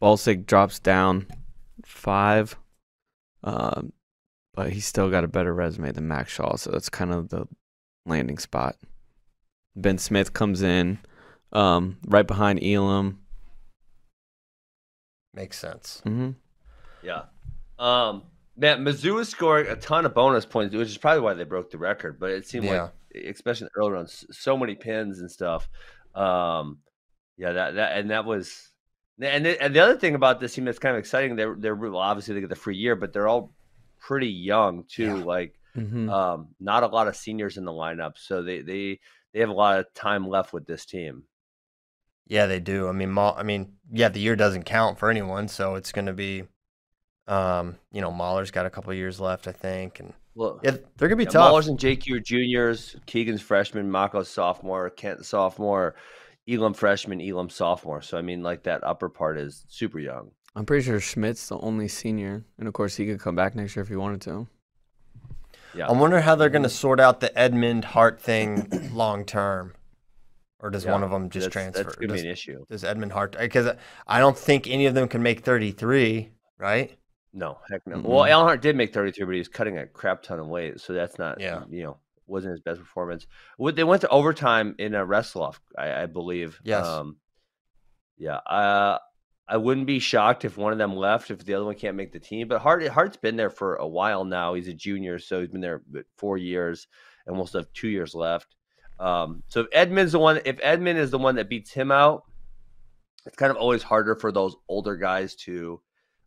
[0.00, 1.26] Bullsick drops down
[1.84, 2.56] five.
[3.44, 3.92] Um,
[4.54, 7.46] but he's still got a better resume than Max Shaw, so that's kind of the
[8.06, 8.76] landing spot.
[9.76, 10.98] Ben Smith comes in,
[11.56, 13.18] um, right behind Elam.
[15.34, 16.00] Makes sense.
[16.04, 16.30] hmm
[17.02, 17.24] Yeah.
[17.78, 18.22] Um
[18.56, 21.70] man, Mizzou is scoring a ton of bonus points, which is probably why they broke
[21.70, 22.18] the record.
[22.18, 22.88] But it seemed Yeah.
[23.14, 25.68] like, especially in the early rounds, so many pins and stuff.
[26.14, 26.78] Um,
[27.36, 28.70] yeah, that that and that was,
[29.20, 31.74] and the, and the other thing about this team that's kind of exciting, they're they're
[31.74, 33.52] well, obviously they get the free year, but they're all
[34.00, 35.04] pretty young too.
[35.18, 35.24] Yeah.
[35.24, 39.00] Like, hmm um, not a lot of seniors in the lineup, so they they
[39.34, 41.24] they have a lot of time left with this team.
[42.26, 42.88] Yeah, they do.
[42.88, 46.06] I mean, Ma- I mean, yeah, the year doesn't count for anyone, so it's going
[46.06, 46.44] to be,
[47.28, 51.08] um, you know, Mauller's got a couple years left, I think, and Well, yeah, they're
[51.08, 51.52] going to be Yeah, tough.
[51.52, 55.94] Mauller's and JQ are juniors, Keegan's freshman, Mako's sophomore, Kent sophomore,
[56.48, 58.02] Elam freshman, Elam sophomore.
[58.02, 60.30] So I mean, like that upper part is super young.
[60.54, 63.76] I'm pretty sure Schmidt's the only senior, and of course he could come back next
[63.76, 64.46] year if he wanted to.
[65.74, 69.74] Yeah, I wonder how they're going to sort out the Edmund Hart thing long term,
[70.66, 71.82] or does Yeah, one of them just that's, transfer?
[71.84, 72.64] That's gonna be an issue.
[72.68, 73.36] does Edmund Hart?
[73.38, 73.74] Because
[74.06, 76.96] I don't think any of them can make thirty three, right?
[77.32, 77.96] No, heck no.
[77.96, 78.02] Mm-mm.
[78.04, 80.80] Well, Alan Hart did make 33, but he was cutting a crap ton of weight,
[80.80, 81.64] so that's not, Yeah.
[81.68, 83.26] you know, wasn't his best performance.
[83.58, 86.58] They went to overtime in a wrestle off, I, I believe.
[86.64, 86.86] Yes.
[86.86, 87.18] Um,
[88.16, 88.36] yeah.
[88.36, 88.98] Uh,
[89.46, 92.10] I wouldn't be shocked if one of them left if the other one can't make
[92.12, 92.48] the team.
[92.48, 94.54] But Hart Hart's been there for a while now.
[94.54, 95.82] He's a junior, so he's been there
[96.16, 96.88] four years,
[97.26, 98.56] and we'll still have two years left.
[98.98, 102.24] Um, so if Edmonds the one, if Edmond is the one that beats him out,
[103.26, 105.80] it's kind of always harder for those older guys to,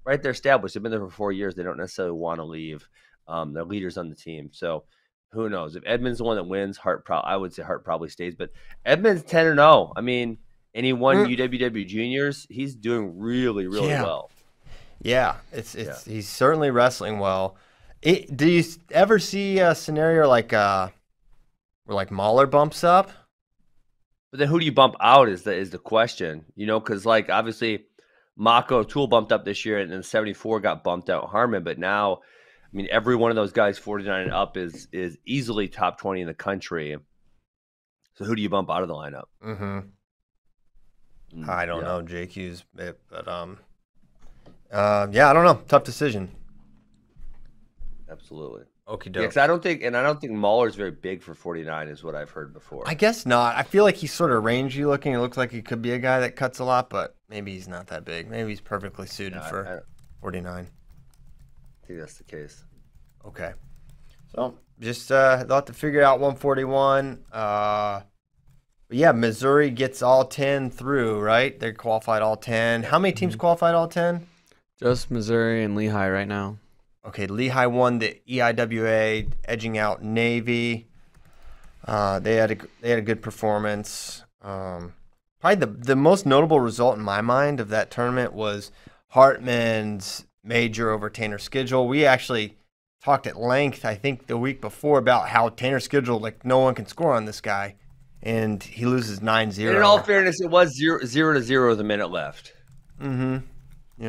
[0.04, 0.22] right?
[0.22, 0.74] They're established.
[0.74, 1.56] They've been there for four years.
[1.56, 2.88] They don't necessarily want to leave.
[3.28, 4.84] Um, they're leaders on the team, so
[5.32, 5.76] who knows?
[5.76, 8.36] If Edmonds the one that wins, Hart, pro- I would say Hart probably stays.
[8.36, 8.50] But
[8.86, 9.94] Edmonds ten or no.
[9.96, 10.40] I mean
[10.74, 11.38] and he won mm.
[11.38, 12.48] UWW juniors.
[12.50, 14.04] He's doing really, really yeah.
[14.04, 14.30] well.
[15.02, 16.14] Yeah, it's it's yeah.
[16.14, 17.56] he's certainly wrestling well.
[18.02, 20.90] It, do you ever see a scenario like uh
[21.90, 23.10] where like Mauller bumps up?
[24.30, 26.80] But then who do you bump out is the is the question, you know?
[26.80, 27.86] Because like obviously
[28.38, 31.80] Mako Tool bumped up this year, and then seventy four got bumped out Harmon, but
[31.80, 32.20] now.
[32.72, 36.00] I mean, every one of those guys, forty nine and up, is is easily top
[36.00, 36.96] twenty in the country.
[38.14, 39.24] So, who do you bump out of the lineup?
[39.44, 39.80] Mm-hmm.
[41.42, 41.88] Mm, I don't yeah.
[41.88, 43.58] know JQ's, but um,
[44.72, 45.64] uh, yeah, I don't know.
[45.68, 46.30] Tough decision.
[48.08, 48.66] Absolutely.
[48.90, 49.36] Okay, doke.
[49.36, 52.16] Yeah, I don't think, and I don't think Mauller's very big for 49, is what
[52.16, 52.84] I've heard before.
[52.88, 53.56] I guess not.
[53.56, 55.14] I feel like he's sort of rangy looking.
[55.14, 57.68] It looks like he could be a guy that cuts a lot, but maybe he's
[57.68, 58.28] not that big.
[58.30, 60.68] Maybe he's perfectly suited yeah, for I, 49.
[61.84, 62.64] I think that's the case.
[63.26, 63.54] Okay.
[64.36, 67.26] So just uh, thought to figure out 141.
[67.32, 68.02] Uh,
[68.88, 71.60] but yeah, Missouri gets all 10 through, right?
[71.60, 72.84] They're qualified all 10.
[72.84, 73.40] How many teams mm-hmm.
[73.40, 74.26] qualified all 10?
[74.80, 76.58] Just Missouri and Lehigh right now.
[77.10, 80.88] Okay, Lehigh won the EIWA, edging out Navy.
[81.84, 84.24] Uh, they had a they had a good performance.
[84.44, 84.94] Um,
[85.40, 88.72] probably the the most notable result in my mind of that tournament was
[89.08, 91.88] Hartman's major over Tanner Schedule.
[91.88, 92.58] We actually
[93.04, 96.76] talked at length, I think, the week before about how Tanner Schedule like no one
[96.76, 97.74] can score on this guy
[98.22, 99.76] and he loses 9 0.
[99.76, 102.54] In all fairness, it was 0, zero to 0 with a minute left.
[103.02, 104.04] Mm hmm.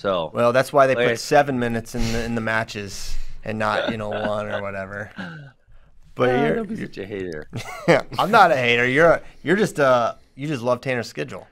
[0.00, 0.30] So.
[0.32, 3.98] Well, that's why they put seven minutes in the, in the matches and not, you
[3.98, 5.10] know, one or whatever.
[6.14, 7.50] But yeah, you're, be such a hater.
[7.86, 8.88] yeah, I'm not a hater.
[8.88, 11.46] You're a, you're just uh you just love Tanner's schedule.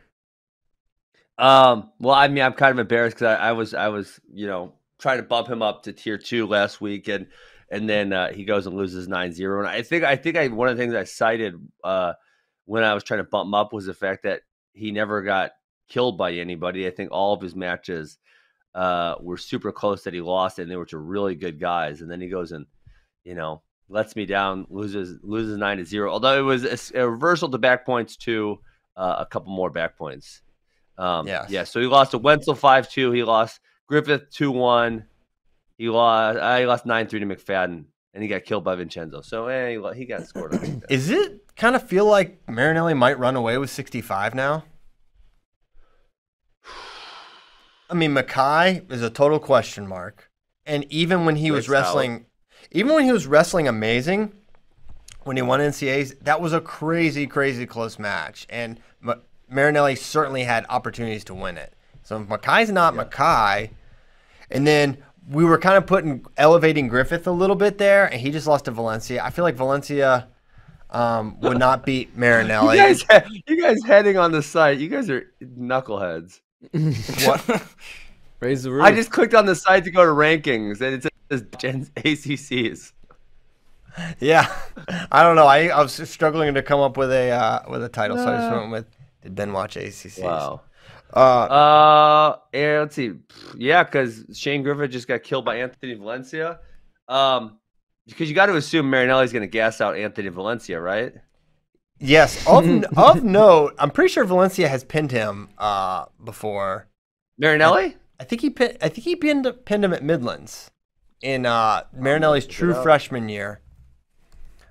[1.37, 1.91] Um.
[2.01, 4.73] Well, I mean, I'm kind of embarrassed because I, I was I was you know
[4.99, 7.27] trying to bump him up to tier two last week, and
[7.71, 9.59] and then uh, he goes and loses 9-0.
[9.59, 12.15] And I think I think I one of the things I cited uh,
[12.65, 14.41] when I was trying to bump him up was the fact that
[14.73, 15.53] he never got
[15.89, 16.87] killed by anybody.
[16.87, 18.19] I think all of his matches
[18.75, 22.01] uh, were super close that he lost, and they were to really good guys.
[22.01, 22.67] And then he goes and
[23.25, 26.13] you know lets me down, loses loses nine to zero.
[26.13, 28.61] Although it was a, a reversal to back points to
[28.97, 30.43] uh, a couple more back points.
[30.97, 31.65] Um, yeah, yeah.
[31.65, 33.13] So he lost to Wentzel five two.
[33.13, 35.05] He lost Griffith two one.
[35.77, 36.39] He lost.
[36.39, 39.21] Uh, lost nine three to McFadden, and he got killed by Vincenzo.
[39.21, 40.55] So eh, he, he got scored.
[40.55, 40.83] on.
[40.91, 44.65] Is it kind of feel like Marinelli might run away with sixty five now?
[47.91, 50.31] I mean, Mekhi is a total question mark,
[50.67, 52.27] and even when he was wrestling,
[52.71, 54.33] even when he was wrestling amazing,
[55.25, 59.17] when he won NCAs, that was a crazy, crazy close match, and Ma-
[59.49, 61.73] Marinelli certainly had opportunities to win it.
[62.03, 63.05] So if Mekhi's not yeah.
[63.05, 63.71] Mackay,
[64.51, 64.99] and then
[65.31, 68.67] we were kind of putting elevating Griffith a little bit there, and he just lost
[68.67, 69.23] to Valencia.
[69.23, 70.29] I feel like Valencia
[70.91, 72.77] um, would not beat Marinelli.
[72.77, 73.05] you, guys,
[73.47, 74.79] you guys heading on the site.
[74.79, 76.41] You guys are knuckleheads.
[77.25, 77.65] What?
[78.41, 78.85] Raise the roof.
[78.85, 82.93] I just clicked on the site to go to rankings, and it says ACCs.
[84.21, 84.49] Yeah,
[85.11, 85.47] I don't know.
[85.47, 88.37] I, I was struggling to come up with a uh, with a title, so I
[88.37, 88.87] just went with
[89.23, 90.23] did Ben watch ACCs?
[90.23, 90.61] Wow.
[91.13, 93.15] Uh, uh, yeah, let's see.
[93.57, 96.61] Yeah, because Shane Griffith just got killed by Anthony Valencia.
[97.09, 97.59] Um,
[98.07, 101.15] because you got to assume Marinelli's going to gas out Anthony Valencia, right?
[102.01, 102.47] Yes.
[102.47, 106.89] Of, of note, I'm pretty sure Valencia has pinned him uh before.
[107.39, 107.85] Marinelli?
[107.85, 108.79] I, I think he pinned.
[108.81, 110.71] I think he pinned pinned him at Midlands
[111.23, 113.61] in uh Marinelli's true freshman year.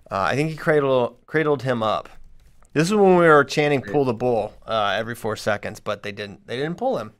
[0.09, 2.09] Uh, I think he cradled cradled him up.
[2.73, 6.11] This is when we were chanting "pull the bull" uh, every four seconds, but they
[6.11, 6.47] didn't.
[6.47, 7.13] They didn't pull him.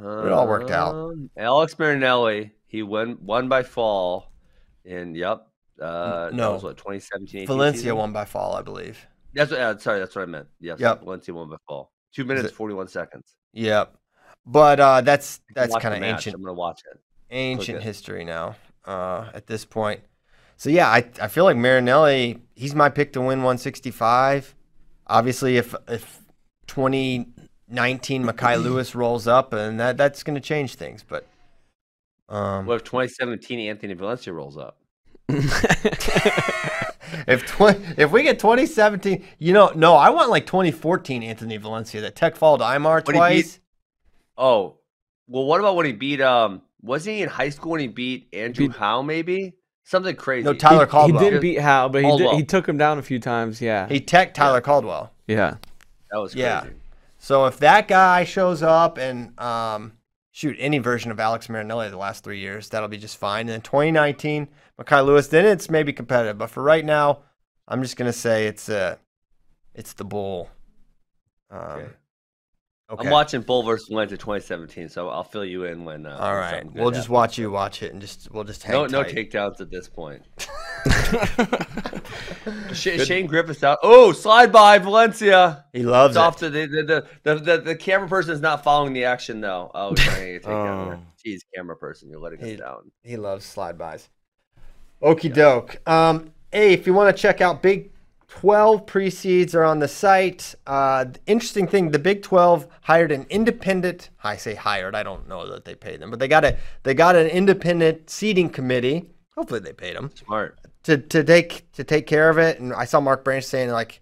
[0.00, 0.94] It all worked out.
[0.94, 4.32] Um, Alex Marinelli, he won won by fall,
[4.84, 5.46] and yep,
[5.80, 7.46] uh, no, was what 2017.
[7.46, 7.96] Valencia season?
[7.96, 9.06] won by fall, I believe.
[9.34, 10.48] That's what, uh, sorry, that's what I meant.
[10.60, 11.00] Yes, yep.
[11.00, 11.92] Valencia won by fall.
[12.14, 13.34] Two minutes forty one seconds.
[13.52, 13.96] Yep,
[14.46, 16.34] but uh, that's that's kind of ancient.
[16.34, 17.00] I'm gonna watch it.
[17.30, 18.56] Ancient history now.
[18.84, 20.00] Uh, at this point.
[20.56, 24.54] So yeah, I I feel like Marinelli, he's my pick to win 165.
[25.06, 26.20] Obviously, if if
[26.66, 31.04] 2019 Mekhi Lewis rolls up, and that that's going to change things.
[31.06, 31.26] But
[32.28, 34.78] um, what if 2017 Anthony Valencia rolls up?
[37.26, 42.00] if 20, if we get 2017, you know, no, I want like 2014 Anthony Valencia
[42.02, 43.60] that tech followed Imar twice.
[44.36, 44.78] Oh,
[45.26, 46.20] well, what about when he beat?
[46.20, 49.02] Um, wasn't he in high school when he beat Andrew Beat- Howe?
[49.02, 49.54] Maybe
[49.84, 50.44] something crazy.
[50.44, 51.24] No, Tyler he, Caldwell.
[51.24, 53.60] He did beat Hal, but he, did, he took him down a few times.
[53.60, 53.88] Yeah.
[53.88, 55.12] He tech Tyler Caldwell.
[55.26, 55.56] yeah.
[56.10, 56.42] That was crazy.
[56.42, 56.66] Yeah.
[57.18, 59.92] So if that guy shows up and um,
[60.32, 63.42] shoot any version of Alex Marinelli the last three years, that'll be just fine.
[63.42, 64.48] And then 2019,
[64.80, 66.38] Mekhi Lewis, then it's maybe competitive.
[66.38, 67.20] But for right now,
[67.68, 68.96] I'm just gonna say it's uh,
[69.74, 70.50] it's the bull.
[71.50, 71.88] Um, Okay.
[72.92, 73.06] Okay.
[73.06, 76.06] I'm watching Bull versus Valencia 2017, so I'll fill you in when.
[76.06, 77.08] Uh, All right, we'll just happens.
[77.08, 80.22] watch you watch it and just we'll just hang No, no takedowns at this point.
[82.72, 83.78] Sh- Shane Griffiths out.
[83.82, 85.64] Oh, slide by Valencia.
[85.72, 88.92] He loves It's off to the the, the the the camera person is not following
[88.92, 89.70] the action though.
[89.74, 90.46] Oh, trying to take.
[90.52, 90.98] Oh.
[91.24, 92.90] Jeez, camera person, you're letting He- us down.
[93.04, 94.08] He loves slide bys.
[95.00, 95.76] Okie doke.
[95.88, 97.91] Um, hey, if you want to check out Big
[98.40, 100.54] 12 pre-seeds are on the site.
[100.66, 104.08] Uh, the interesting thing, the Big 12 hired an independent.
[104.24, 104.94] I say hired.
[104.96, 108.08] I don't know that they paid them, but they got a they got an independent
[108.08, 109.10] seeding committee.
[109.36, 110.58] Hopefully, they paid them Smart.
[110.84, 112.58] to to take to take care of it.
[112.58, 114.00] And I saw Mark Branch saying like,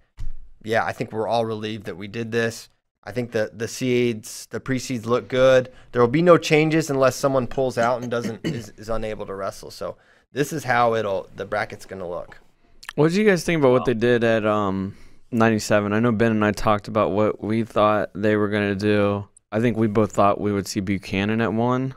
[0.62, 2.68] "Yeah, I think we're all relieved that we did this.
[3.02, 5.72] I think the the seeds, the pre seeds look good.
[5.90, 9.34] There will be no changes unless someone pulls out and doesn't is, is unable to
[9.34, 9.72] wrestle.
[9.72, 9.96] So
[10.32, 12.38] this is how it'll the bracket's going to look.
[12.94, 14.96] What did you guys think about what they did at um
[15.30, 15.92] 97?
[15.92, 19.28] I know Ben and I talked about what we thought they were going to do.
[19.52, 21.94] I think we both thought we would see Buchanan at one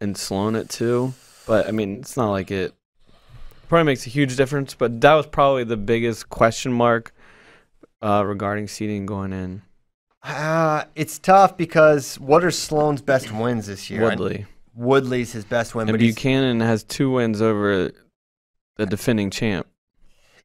[0.00, 1.14] and Sloan at two.
[1.46, 2.74] But I mean, it's not like it
[3.68, 4.74] probably makes a huge difference.
[4.74, 7.14] But that was probably the biggest question mark
[8.00, 9.62] uh, regarding seating going in.
[10.22, 14.02] Uh, it's tough because what are Sloan's best wins this year?
[14.02, 14.46] Woodley.
[14.74, 17.92] Woodley's his best win, And but Buchanan has two wins over
[18.76, 19.66] the defending champ.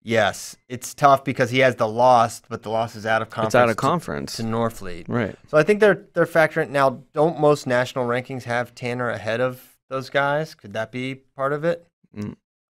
[0.01, 3.53] Yes, it's tough because he has the loss, but the loss is out of conference.
[3.53, 4.35] It's out of conference.
[4.37, 5.05] to Northlead.
[5.07, 5.35] Right.
[5.47, 7.03] So I think they're they're factoring now.
[7.13, 10.55] Don't most national rankings have Tanner ahead of those guys?
[10.55, 11.87] Could that be part of it?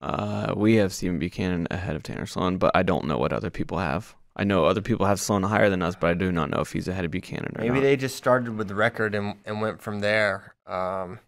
[0.02, 3.50] Uh, we have Stephen Buchanan ahead of Tanner Sloan, but I don't know what other
[3.50, 4.16] people have.
[4.36, 6.74] I know other people have Sloan higher than us, but I do not know if
[6.74, 7.82] he's ahead of Buchanan or Maybe not.
[7.84, 10.54] they just started with the record and, and went from there.
[10.68, 11.20] Um,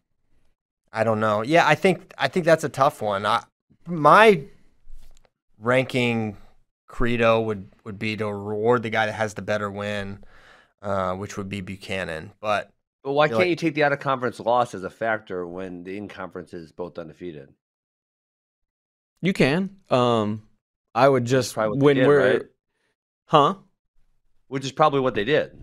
[0.91, 1.41] I don't know.
[1.41, 3.25] Yeah, I think I think that's a tough one.
[3.25, 3.43] I,
[3.87, 4.41] my
[5.59, 6.37] ranking
[6.87, 10.23] credo would would be to reward the guy that has the better win,
[10.81, 12.31] uh, which would be Buchanan.
[12.39, 12.71] But
[13.03, 15.83] But why can't like- you take the out of conference loss as a factor when
[15.83, 17.49] the in conference is both undefeated?
[19.21, 19.77] You can.
[19.89, 20.43] Um,
[20.93, 22.41] I would just probably what they when did, we're, right?
[23.25, 23.55] huh?
[24.47, 25.57] Which is probably what they did.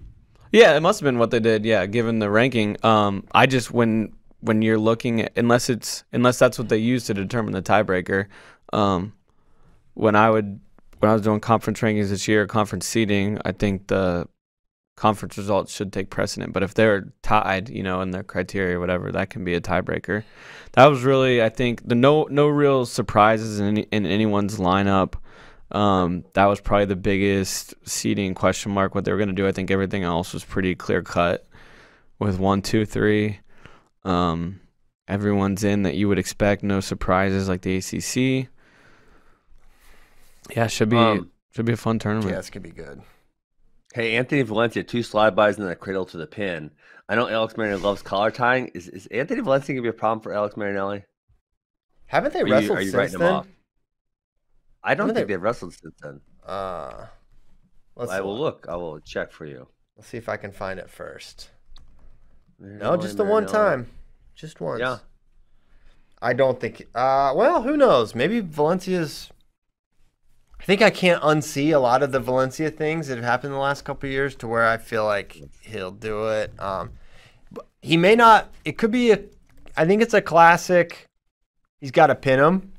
[0.53, 1.65] Yeah, it must have been what they did.
[1.65, 2.77] Yeah, given the ranking.
[2.85, 7.05] Um, I just when when you're looking at unless it's unless that's what they use
[7.07, 8.27] to determine the tiebreaker.
[8.73, 9.15] Um,
[9.95, 10.61] when I would
[10.99, 14.27] when I was doing conference rankings this year, conference seeding, I think the
[14.97, 16.53] conference results should take precedent.
[16.53, 19.61] But if they're tied, you know, in their criteria or whatever, that can be a
[19.61, 20.23] tiebreaker.
[20.73, 25.15] That was really, I think, the no no real surprises in any, in anyone's lineup.
[25.71, 28.95] Um, that was probably the biggest seeding question mark.
[28.95, 31.47] What they were going to do, I think everything else was pretty clear cut
[32.19, 33.41] with one, two, three.
[34.05, 34.61] Um,
[35.09, 36.63] everyone's in that you would expect.
[36.63, 38.49] No surprises like the ACC.
[40.55, 42.31] Yeah, should be Um, should be a fun tournament.
[42.31, 43.03] yeah, this could be good.
[43.95, 46.71] Hey, Anthony Valencia, two slide bys and then a cradle to the pin.
[47.09, 48.69] I know Alex Marinelli loves collar tying.
[48.75, 51.05] Is, is Anthony Valencia going to be a problem for Alex Marinelli?
[52.07, 53.29] Haven't they Are you, wrestled are you since writing then?
[53.29, 53.47] him off?
[54.83, 56.21] I don't Haven't think they- they've wrestled since then.
[56.45, 57.07] Uh,
[57.97, 58.67] let's I will look.
[58.69, 59.69] I will check for you.
[59.97, 61.51] Let's see if I can find it first.
[62.59, 63.87] No, just the one time.
[64.35, 64.81] Just once.
[64.81, 64.99] Yeah.
[66.21, 66.87] I don't think.
[66.95, 68.15] Uh, well, who knows?
[68.15, 69.31] Maybe Valencia's.
[70.65, 73.53] I think I can't unsee a lot of the Valencia things that have happened in
[73.53, 76.59] the last couple years to where I feel like he'll do it.
[76.59, 76.93] Um,
[77.83, 78.51] he may not.
[78.65, 79.21] It could be a.
[79.77, 81.07] I think it's a classic.
[81.83, 82.73] He's got to pin him,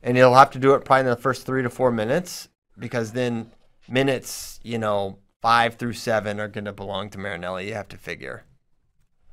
[0.00, 3.10] and he'll have to do it probably in the first three to four minutes because
[3.10, 3.50] then
[3.88, 7.66] minutes, you know, five through seven are going to belong to Marinelli.
[7.66, 8.44] You have to figure.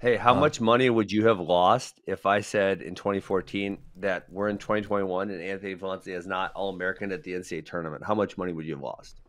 [0.02, 4.26] Hey, how Uh, much money would you have lost if I said in 2014 that
[4.32, 8.04] we're in 2021 and Anthony Valencia is not All American at the NCAA tournament?
[8.04, 9.22] How much money would you have lost?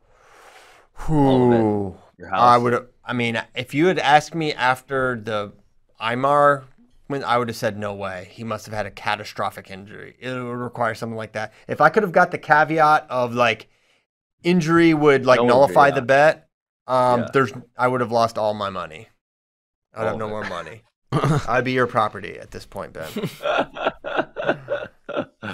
[1.08, 1.60] All of it.
[1.62, 1.94] Ooh.
[2.18, 2.88] Your I would.
[3.04, 5.52] I mean, if you had asked me after the
[6.00, 6.64] Imar
[7.06, 8.28] when I would have said no way.
[8.30, 10.16] He must have had a catastrophic injury.
[10.18, 11.52] It would require something like that.
[11.68, 13.68] If I could have got the caveat of like
[14.42, 16.48] injury would like No nullify the bet,
[16.86, 17.28] um, Yeah.
[17.34, 19.08] there's I would have lost all my money.
[19.94, 20.30] I'd have no it.
[20.30, 20.82] more money.
[21.12, 23.08] I'd be your property at this point, Ben.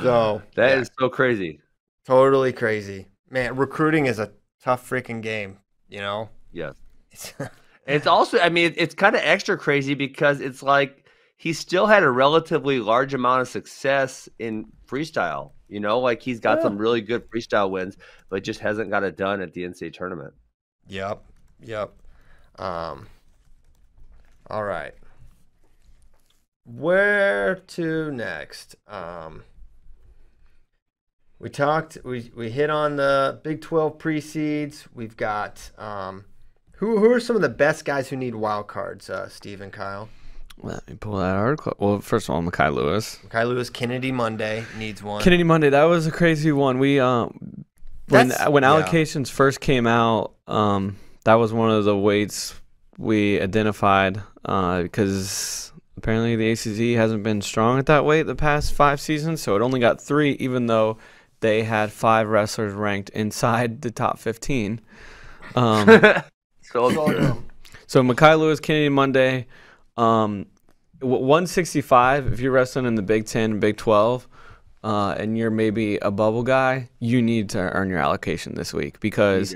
[0.03, 1.61] So That yeah, is so crazy.
[2.07, 3.57] totally crazy, man.
[3.57, 4.31] Recruiting is a
[4.63, 5.59] tough freaking game.
[5.89, 6.75] You know, Yes.
[7.11, 7.35] it's,
[7.87, 11.07] It's also, I mean, it's kind of extra crazy because it's like
[11.39, 15.53] he still had a relatively large amount of success in freestyle.
[15.69, 17.97] You know, like he's got some really good freestyle wins,
[18.29, 20.35] but just hasn't got it done at the NCAA tournament.
[20.89, 21.23] Yep.
[21.63, 21.93] Yep.
[22.59, 23.07] Um.
[24.51, 24.95] All right.
[26.65, 28.77] Where to next?
[28.87, 29.45] Um.
[31.39, 31.99] We talked.
[32.05, 34.89] We we hit on the Big Twelve pre-seeds.
[34.95, 36.25] We've got um.
[36.77, 39.09] Who who are some of the best guys who need wild cards?
[39.11, 40.09] Uh, Steve and Kyle.
[40.61, 41.75] Let me pull that article.
[41.79, 43.19] Well, first of all, Mekhi Lewis.
[43.29, 45.23] Kyle Lewis, Kennedy Monday needs one.
[45.23, 45.71] Kennedy Monday.
[45.71, 46.79] That was a crazy one.
[46.79, 47.65] We um
[48.09, 48.71] when That's- when yeah.
[48.71, 52.55] allocations first came out, um that was one of the weights
[52.99, 58.75] we identified uh, because apparently the ACC hasn't been strong at that weight the past
[58.75, 60.99] five seasons, so it only got three, even though
[61.41, 64.81] they had five wrestlers ranked inside the top fifteen.
[65.55, 65.89] Um,
[66.73, 66.91] So,
[67.87, 69.47] so Mekhi Lewis, Kennedy Monday,
[69.97, 70.47] um,
[71.01, 72.33] 165.
[72.33, 74.29] If you're wrestling in the Big Ten, and Big 12,
[74.85, 79.01] uh, and you're maybe a bubble guy, you need to earn your allocation this week
[79.01, 79.55] because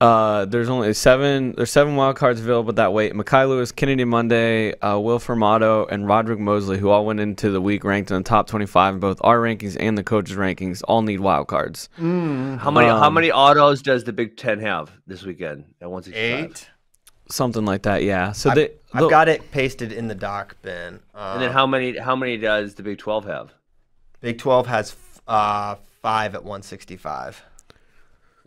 [0.00, 1.52] uh, there's only seven.
[1.56, 3.14] There's seven wild cards available at that weight.
[3.14, 7.60] Mekhi Lewis, Kennedy Monday, uh, Will Formato, and Roderick Mosley, who all went into the
[7.60, 11.02] week ranked in the top 25 in both our rankings and the coaches' rankings, all
[11.02, 11.88] need wild cards.
[11.96, 16.02] how many how Um, many autos does the Big Ten have this weekend at one
[16.04, 16.44] sixty five?
[16.44, 16.68] Eight.
[17.30, 18.32] Something like that, yeah.
[18.32, 21.00] So I've, they, I've the- got it pasted in the doc bin.
[21.14, 23.52] Uh, And then how many how many does the Big Twelve have?
[24.20, 26.44] Big Twelve has f- uh, five at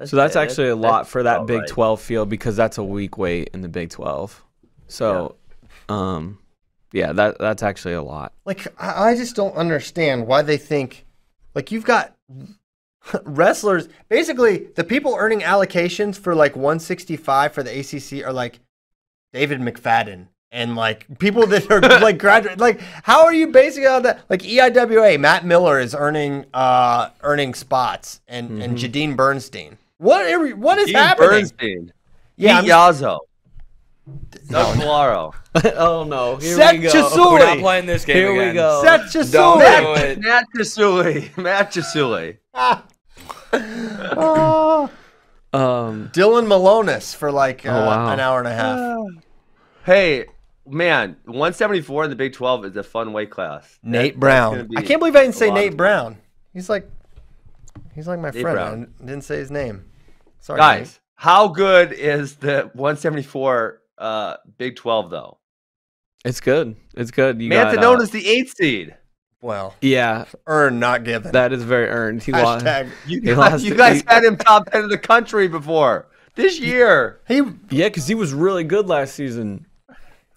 [0.02, 0.10] 165.
[0.10, 1.68] So that's yeah, actually a lot that's for that Big right.
[1.68, 4.44] 12 field because that's a weak weight in the Big 12.
[4.88, 5.36] So,
[5.90, 6.40] um,
[6.92, 8.34] yeah, that that's actually a lot.
[8.46, 11.06] Like I I just don't understand why they think
[11.56, 12.16] like you've got
[13.24, 18.60] wrestlers basically the people earning allocations for like 165 for the ACC are like
[19.34, 24.04] David McFadden and like people that are like graduate like how are you basing on
[24.04, 30.26] that like EIWA Matt Miller is earning uh earning spots and and Jadine Bernstein what
[30.26, 31.94] are, we- what is Steve happening Bernstein.
[32.36, 33.20] yeah Pete I'm- Yazzo.
[34.50, 35.34] Doug Polaro.
[35.78, 36.36] oh no!
[36.38, 36.90] Here Seth we go.
[36.92, 37.32] Chisuli.
[37.34, 38.56] We're not playing this game Here we again.
[38.56, 38.82] go.
[38.84, 40.20] Seth Don't Chisuli do it.
[40.20, 41.38] Matt Jasuli.
[41.38, 42.38] Matt Jasuli.
[45.54, 48.14] Um, Dylan Malonis for like uh, Oh, wow.
[48.14, 49.00] an hour and a half
[49.86, 50.28] Hey,
[50.66, 53.78] man, 174 in the Big 12 is a fun weight class.
[53.84, 54.70] Nate That- Brown.
[54.78, 55.76] I can't believe I didn't say Nate.
[55.76, 56.18] Brown.
[56.54, 56.90] He's like,
[57.94, 58.56] he's like my Nate friend.
[58.56, 58.94] Brown.
[59.02, 59.84] I didn't say his name.
[60.42, 65.38] Sorry, Guys, how good is the 174 uh, Big 12 though?
[66.26, 66.76] it's good.
[66.96, 67.42] It's good.
[67.42, 68.96] You Mantha got, known uh, as the eighth seed.
[69.42, 71.32] Well, yeah, earned, not given.
[71.32, 72.22] that is very earned.
[72.24, 72.64] He lost.
[72.66, 72.90] Hashtag.
[73.08, 76.08] You He guys, lost you guys He- had him top 10 of the country before
[76.36, 77.22] this year.
[77.28, 77.38] He
[77.72, 79.66] Yeah, because he was really good last season.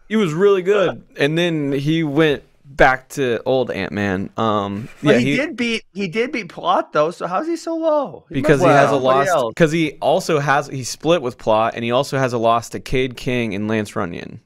[0.08, 2.42] He was really good, and then he went
[2.76, 4.30] back to old Ant Man.
[4.36, 7.10] Um, But yeah, he, did beat he did beat Plott though.
[7.10, 8.24] So how's he so low?
[8.28, 9.28] He because must he has a loss.
[9.50, 12.80] Because he also has he split with Plott, and he also has a loss to
[12.80, 14.40] Cade King and Lance Runyon.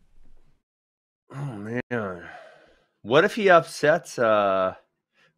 [1.35, 1.57] Oh
[1.91, 2.24] man,
[3.03, 4.18] what if he upsets?
[4.18, 4.74] uh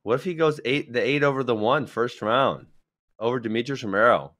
[0.03, 2.67] What if he goes eight the eight over the one first round
[3.19, 4.33] over Demetrius Romero,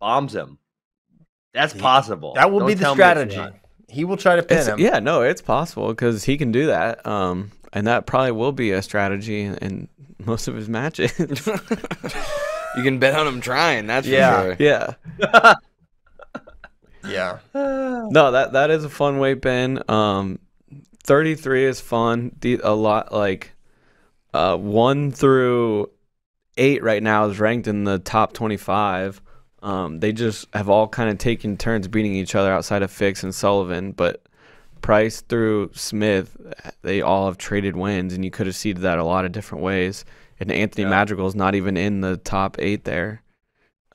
[0.00, 0.58] bombs him?
[1.54, 2.32] That's possible.
[2.34, 3.58] that will Don't be the tell me it's strategy.
[3.88, 4.78] He will try to pin It's- him.
[4.78, 7.04] yeah, no, it's possible because he can do that.
[7.06, 11.12] Um, and that probably will be a strategy in, in most of his matches.
[12.74, 13.86] You can bet on him trying.
[13.86, 14.42] That's Yeah.
[14.42, 14.56] sure.
[14.58, 14.94] yeah.
[17.06, 17.38] Yeah.
[17.54, 19.82] No, that that is a fun weight bin.
[19.88, 20.38] Um,
[21.04, 22.34] thirty three is fun.
[22.40, 23.52] The, a lot like
[24.34, 25.90] uh one through
[26.56, 29.20] eight right now is ranked in the top twenty five.
[29.62, 33.22] Um, they just have all kind of taken turns beating each other outside of Fix
[33.22, 34.22] and Sullivan, but
[34.82, 36.36] Price through Smith,
[36.82, 39.62] they all have traded wins, and you could have seeded that a lot of different
[39.64, 40.04] ways.
[40.40, 40.90] And Anthony Yeah.
[40.90, 43.22] Madrigal is not even in the top eight there.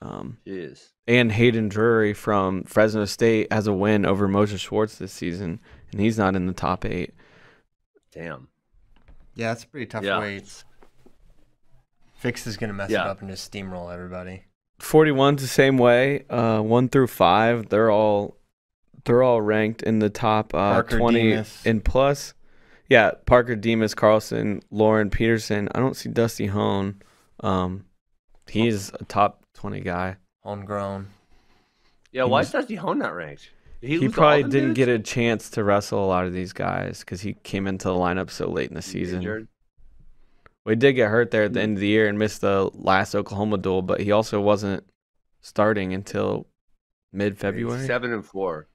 [0.01, 0.91] Um, Jeez.
[1.07, 5.59] and Hayden Drury from Fresno State has a win over Moses Schwartz this season,
[5.91, 7.13] and he's not in the top eight.
[8.13, 8.47] Damn.
[9.35, 10.19] Yeah, it's a pretty tough Yeah.
[10.19, 10.63] weight.
[12.15, 13.01] Fix is gonna mess Yeah.
[13.05, 14.43] it up and just steamroll everybody.
[14.79, 16.25] 41's the same way.
[16.29, 18.36] Uh, one through five, they're all
[19.07, 21.63] they're all ranked in the top uh, 20 Demas.
[21.65, 22.35] and plus.
[22.89, 25.67] Yeah, Parker Demas, Carlson, Lauren Peterson.
[25.73, 27.01] I don't see Dusty Hone.
[27.41, 27.85] Um,
[28.47, 30.17] he's a top 20 guy.
[30.43, 31.07] Homegrown.
[32.11, 33.49] Yeah, why is Dusty Hone not ranked?
[33.81, 34.77] Did He, lose to probably didn't dudes?
[34.77, 37.93] get a chance to wrestle a lot of these guys because he came into the
[37.93, 39.17] lineup so late in the season.
[39.17, 39.47] Injured?
[40.65, 43.15] We did get hurt there at the end of the year and missed the last
[43.15, 44.83] Oklahoma duel, but he also wasn't
[45.41, 46.47] starting until
[47.13, 47.85] mid February.
[47.85, 48.67] Seven and four.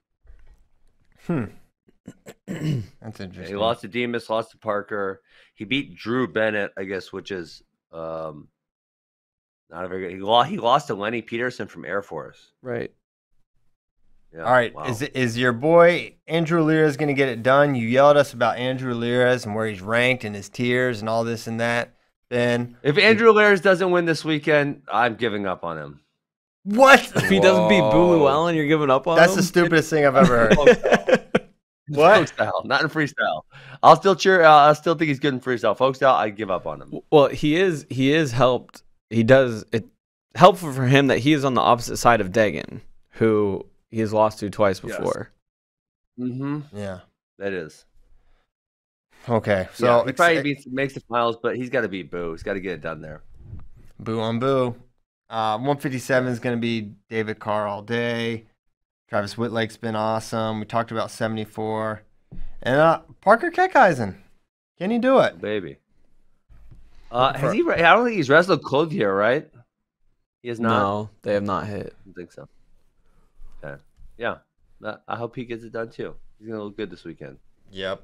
[2.47, 3.45] That's interesting.
[3.45, 5.21] he lost to Demas, lost to Parker.
[5.55, 7.61] He beat Drew Bennett, I guess, which is
[7.91, 8.47] um,
[9.69, 10.11] not a very good.
[10.11, 12.51] He lost, he lost to Lenny Peterson from Air Force.
[12.61, 12.91] Right.
[14.33, 14.85] Yeah, All right, wow.
[14.85, 17.75] is is your boy Andrew Alirez going to get it done?
[17.75, 21.07] You yelled at us about Andrew Alirez and where he's ranked and his tiers and
[21.07, 21.93] all this and that.
[22.29, 25.99] Ben, If Andrew Alirez doesn't win this weekend, I'm giving up on him.
[26.63, 26.99] What?
[27.15, 28.19] If he doesn't beat Boo Whoa.
[28.19, 29.37] Lewallen, you're giving up on That's him?
[29.37, 31.19] the stupidest thing I've ever heard.
[31.89, 32.29] What?
[32.29, 33.41] Style, not in freestyle.
[33.83, 34.41] I'll still cheer.
[34.41, 35.77] Uh, I still think he's good in freestyle.
[35.77, 37.01] Folk style, I give up on him.
[37.11, 38.83] Well, he is he is helped.
[39.09, 39.85] He does it
[40.33, 42.79] helpful for him that he is on the opposite side of Degan,
[43.11, 44.95] who he has lost to twice Yes.
[44.97, 45.29] before.
[46.17, 46.59] Mm-hmm.
[46.75, 46.99] yeah.
[47.37, 47.85] That is.
[49.27, 49.67] Okay.
[49.73, 52.31] So So he probably beats, makes the finals, but he's got to beat Boo.
[52.31, 53.21] He's got to get it done there.
[53.99, 54.73] Boo on boo.
[55.33, 58.45] Uh, 157 is going to be David Carr all day.
[59.09, 60.59] Travis Wittlake's been awesome.
[60.59, 62.03] We talked about 74.
[62.61, 64.17] And uh, Parker Keckeisen.
[64.77, 65.41] Can he do it?
[65.41, 65.77] Baby.
[67.11, 67.63] Uh, has he?
[67.67, 69.49] I don't think he's wrestled Clothier, right?
[70.43, 70.79] He has not.
[70.79, 71.95] No, they have not hit.
[71.99, 72.47] I don't think so.
[73.63, 73.81] Okay.
[74.19, 74.35] Yeah.
[75.07, 76.13] I hope he gets it done too.
[76.37, 77.39] He's gonna look good this weekend.
[77.71, 78.03] Yep.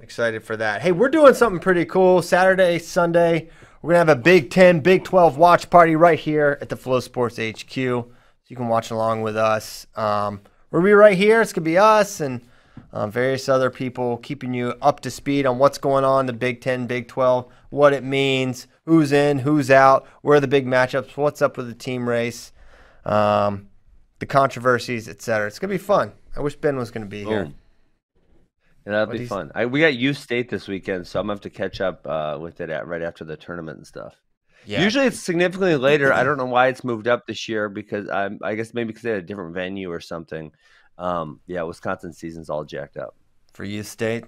[0.00, 0.80] Excited for that.
[0.80, 2.22] Hey, we're doing something pretty cool.
[2.22, 3.48] Saturday, Sunday,
[3.82, 6.76] we're going to have a Big 10, Big 12 watch party right here at the
[6.76, 7.74] FloSports HQ.
[7.74, 8.12] So
[8.46, 9.88] you can watch along with us.
[9.96, 10.40] Um,
[10.70, 11.42] we'll be right here.
[11.42, 12.42] It's going to be us and
[12.92, 16.60] uh, various other people keeping you up to speed on what's going on the Big
[16.60, 21.16] 10, Big 12, what it means, who's in, who's out, where are the big matchups,
[21.16, 22.52] what's up with the team race,
[23.04, 23.68] um,
[24.20, 25.48] the controversies, etc.
[25.48, 26.12] It's going to be fun.
[26.36, 27.52] I wish Ben was going to be here.
[28.88, 29.52] That'll What be fun.
[29.54, 32.38] I, we got U State this weekend, so I'm gonna have to catch up uh,
[32.40, 34.14] with it at, right after the tournament and stuff.
[34.64, 34.82] Yeah.
[34.82, 36.12] Usually it's significantly later.
[36.12, 39.02] I don't know why it's moved up this year because I'm, I guess maybe because
[39.02, 40.52] they had a different venue or something.
[40.98, 43.14] Um, yeah, Wisconsin season's all jacked up.
[43.54, 44.24] for U State.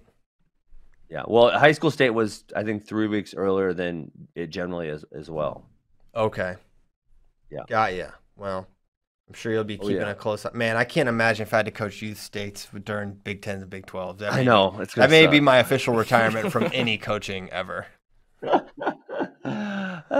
[1.08, 5.04] Yeah, well, high school state was I think three weeks earlier than it generally is
[5.12, 5.66] as well.
[6.14, 6.56] Okay.
[7.50, 7.64] Yeah.
[7.68, 8.10] Got ya.
[8.36, 8.66] Well,
[9.30, 10.10] I'm sure you'll be Oh, keeping yeah.
[10.10, 10.50] a close eye.
[10.54, 13.70] Man, I can't imagine if I had to coach youth states during Big Tens and
[13.70, 14.24] Big Twelves.
[14.24, 17.86] I know it's that may be my official retirement from any coaching ever.
[18.42, 18.50] Uh,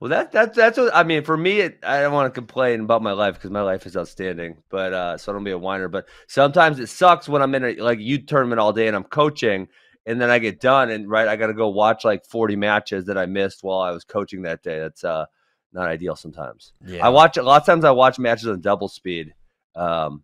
[0.00, 1.24] well, that that that's what I mean.
[1.24, 3.96] For me, it, I don't want to complain about my life because my life is
[3.96, 4.62] outstanding.
[4.70, 5.88] But uh, so I don't be a whiner.
[5.88, 9.02] But sometimes it sucks when I'm in a like youth tournament all day and I'm
[9.02, 9.66] coaching,
[10.06, 13.06] and then I get done and right, I got to go watch like 40 matches
[13.06, 14.78] that I missed while I was coaching that day.
[14.78, 15.26] That's uh
[15.72, 16.72] not ideal sometimes.
[16.84, 17.04] Yeah.
[17.04, 17.84] I watch a lot of times.
[17.84, 19.34] I watch matches on double speed.
[19.74, 20.22] Um,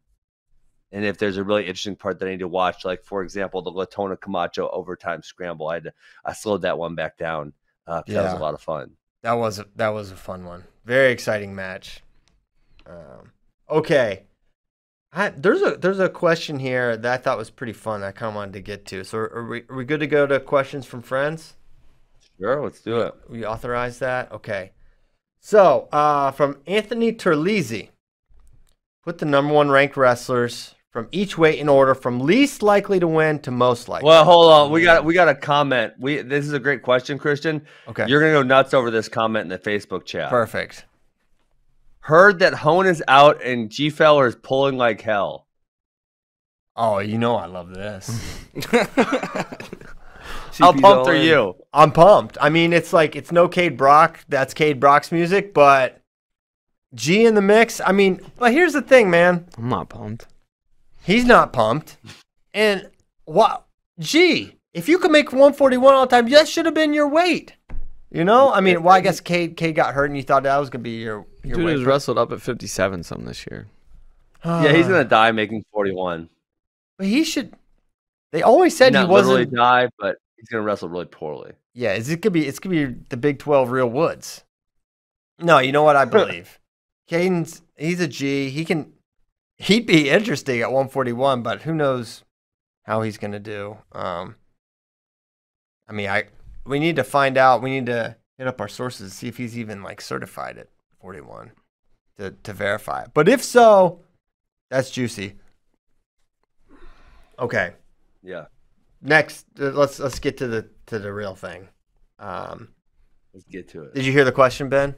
[0.92, 3.62] and if there's a really interesting part that I need to watch, like for example,
[3.62, 5.92] the Latona Camacho overtime scramble, I had to,
[6.24, 7.52] I slowed that one back down.
[7.86, 8.92] Uh, 'cause that was a lot of fun.
[9.22, 10.64] That was a, that was a fun one.
[10.84, 12.02] Very exciting match.
[12.86, 13.32] Um,
[13.68, 14.24] okay.
[15.12, 18.02] I, there's a there's a question here that I thought was pretty fun.
[18.02, 19.04] I kind of wanted to get to.
[19.04, 21.54] So are we, are we good to go to questions from friends?
[22.38, 23.14] Sure, let's do it.
[23.28, 24.30] We authorize that?
[24.32, 24.72] Okay.
[25.48, 27.88] So, uh, from Anthony Terlizzi,
[29.02, 33.08] put the number one ranked wrestlers from each weight in order from least likely to
[33.08, 34.06] win to most likely.
[34.08, 34.70] Well, hold on.
[34.70, 35.94] We got we got a comment.
[35.98, 37.64] We this is a great question, Christian.
[37.88, 38.04] Okay.
[38.06, 40.28] You're gonna go nuts over this comment in the Facebook chat.
[40.28, 40.84] Perfect.
[42.00, 45.46] Heard that Hone is out and G Feller is pulling like hell.
[46.76, 48.44] Oh, you know I love this.
[50.58, 51.22] How CP's pumped all are in.
[51.24, 51.54] you?
[51.72, 52.38] I'm pumped.
[52.40, 54.24] I mean, it's like it's no Cade Brock.
[54.28, 56.00] That's Cade Brock's music, but
[56.94, 57.80] G in the mix.
[57.84, 59.46] I mean, but here's the thing, man.
[59.56, 60.26] I'm not pumped.
[61.04, 61.96] He's not pumped.
[62.54, 62.90] And
[63.24, 63.64] what?
[63.98, 67.54] G, if you could make 141 all the time, that should have been your weight.
[68.10, 70.56] You know, I mean, well, I guess Cade, Cade got hurt, and you thought that
[70.56, 71.72] was gonna be your your Dude weight.
[71.76, 73.66] has wrestled up at 57 some this year.
[74.44, 76.28] Yeah, he's gonna die making 41.
[76.96, 77.54] But he should.
[78.32, 79.56] They always said he Not literally wasn't.
[79.56, 81.52] die, but he's gonna wrestle really poorly.
[81.74, 82.46] Yeah, it could be?
[82.46, 84.44] It's gonna be the Big 12 Real Woods.
[85.38, 86.58] No, you know what I believe.
[87.08, 88.50] Caden's he's a G.
[88.50, 88.92] He can.
[89.56, 92.22] He'd be interesting at 141, but who knows
[92.84, 93.78] how he's gonna do.
[93.92, 94.36] Um.
[95.88, 96.24] I mean, I
[96.64, 97.62] we need to find out.
[97.62, 100.68] We need to hit up our sources to see if he's even like certified at
[101.00, 101.52] 41
[102.18, 103.10] to to verify it.
[103.14, 104.00] But if so,
[104.70, 105.34] that's juicy.
[107.38, 107.72] Okay.
[108.22, 108.46] Yeah,
[109.00, 111.68] Next, uh, let's let's get to the to the real thing.
[112.18, 112.68] Um,
[113.32, 113.94] let's get to it.
[113.94, 114.94] did you hear the question, Ben?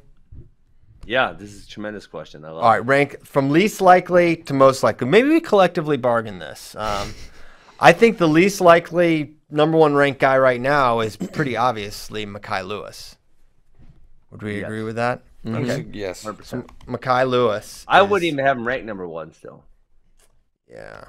[1.07, 2.45] Yeah, this is a tremendous question.
[2.45, 2.63] I love.
[2.63, 5.07] All right, rank from least likely to most likely.
[5.09, 6.75] Maybe we collectively bargain this.
[6.77, 7.15] Um,
[7.79, 12.67] I think the least likely number one ranked guy right now is pretty obviously Mekhi
[12.67, 13.17] Lewis.
[14.31, 14.65] Would we Yes.
[14.67, 15.23] agree with that?
[15.47, 16.25] Okay, Yes.
[16.25, 16.29] it.
[16.37, 16.69] 100%.
[16.87, 17.85] Mekhi Lewis.
[17.89, 19.65] I is- wouldn't even have him ranked number one still.
[20.71, 21.07] Yeah.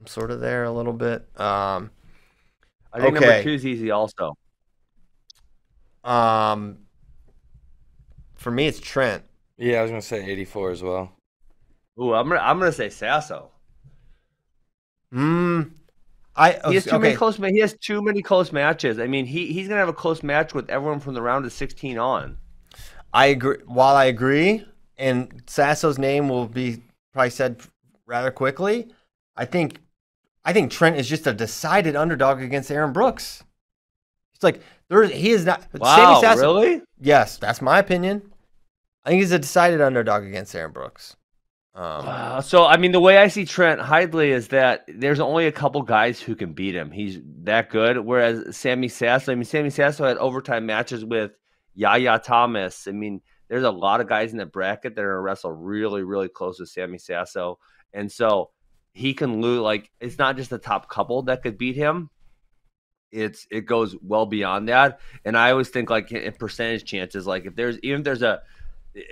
[0.00, 1.28] I'm sort of there a little bit.
[1.40, 1.90] Um,
[2.92, 3.26] I think Okay.
[3.26, 4.34] number two is easy also.
[6.04, 6.78] um,
[8.36, 9.24] for me, it's Trent.
[9.58, 11.12] Yeah, I was gonna say 84 as well.
[12.00, 13.50] Ooh, I'm gonna I'm gonna say Sasso.
[15.12, 15.62] Hmm.
[16.36, 17.36] I He has too many close.
[17.36, 18.98] He has too many close matches.
[18.98, 21.52] I mean, he he's gonna have a close match with everyone from the round of
[21.52, 22.38] 16 on.
[23.12, 23.58] I agree.
[23.66, 24.64] While I agree,
[24.96, 27.60] and Sasso's name will be probably said
[28.06, 28.88] rather quickly,
[29.36, 29.80] I think,
[30.48, 33.44] I think Trent is just a decided underdog against Aaron Brooks.
[34.34, 35.62] It's like there, he is not.
[35.74, 36.80] Wow, really?
[36.98, 38.32] Yes, that's my opinion.
[39.04, 41.16] I think he's a decided underdog against Aaron Brooks.
[41.74, 45.48] Um, Uh, so I mean, the way I see Trent Hidlay is that there's only
[45.48, 46.92] a couple guys who can beat him.
[46.92, 47.98] He's that good.
[47.98, 51.32] Whereas Sammy Sasso, I mean, Sammy Sasso had overtime matches with
[51.74, 52.88] Yahya Thomas.
[52.88, 56.30] I mean, there's a lot of guys in the bracket that are wrestle really, really
[56.30, 57.58] close with Sammy Sasso,
[57.92, 58.48] and so
[58.92, 59.60] he can lose.
[59.60, 62.10] Like, it's not just the top couple that could beat him.
[63.10, 67.46] It's it goes well beyond that, and I always think like in percentage chances, like
[67.46, 68.42] if there's even if there's a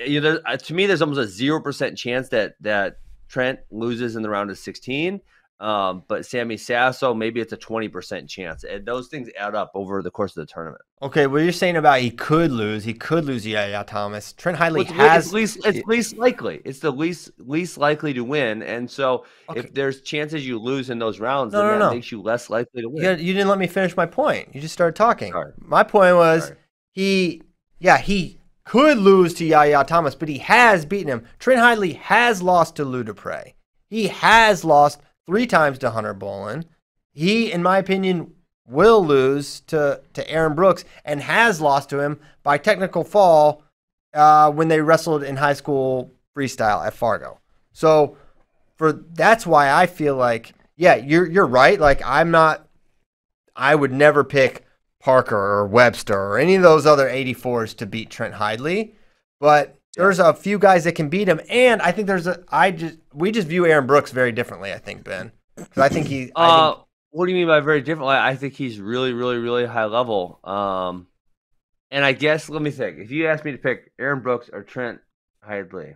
[0.04, 2.98] you know, to me, there's almost a zero percent chance that that
[3.28, 5.20] Trent loses in the round of 16.
[5.58, 8.62] Um, but Sammy Sasso, maybe it's a 20% chance.
[8.64, 10.82] And those things add up over the course of the tournament.
[11.00, 14.34] okay, what you're saying about he could lose, he could lose Yahya Thomas.
[14.34, 16.60] Trent Hidlay Well, has it's least it's least likely.
[16.66, 18.62] It's the least least likely to win.
[18.62, 19.60] And so Okay.
[19.60, 21.94] if there's chances you lose in those rounds, No, then no, that no.
[21.94, 23.02] makes you less likely to win.
[23.18, 24.54] You, you didn't let me finish my point.
[24.54, 25.32] You just started talking.
[25.32, 25.52] Sorry.
[25.58, 26.56] My point was Sorry.
[26.92, 27.42] he,
[27.78, 31.24] yeah, he could lose to Yahya Thomas, but he has beaten him.
[31.38, 33.52] Trent Hidlay has lost to Lou DePrez.
[33.88, 36.64] He has lost three times to Hunter Bolin.
[37.12, 38.32] He, in my opinion,
[38.66, 43.62] will lose to, to Aaron Brooks and has lost to him by technical fall
[44.14, 47.40] uh, when they wrestled in high school freestyle at Fargo.
[47.72, 48.16] So
[48.76, 51.80] for that's why I feel like yeah, you're you're right.
[51.80, 52.68] Like I'm not
[53.54, 54.64] I would never pick
[55.00, 58.92] Parker or Webster or any of those other 84s to beat Trent Hidlay,
[59.40, 62.70] but there's a few guys that can beat him, and I think there's a I
[62.70, 64.72] just we just view Aaron Brooks very differently.
[64.72, 66.30] I think Ben, because I think he.
[66.36, 68.06] I Uh, think, what do you mean by very different?
[68.06, 70.38] Like, I think he's really, really, really high level.
[70.44, 71.06] Um,
[71.90, 72.98] and I guess let me think.
[72.98, 75.00] If you asked me to pick Aaron Brooks or Trent
[75.48, 75.94] Hidlay,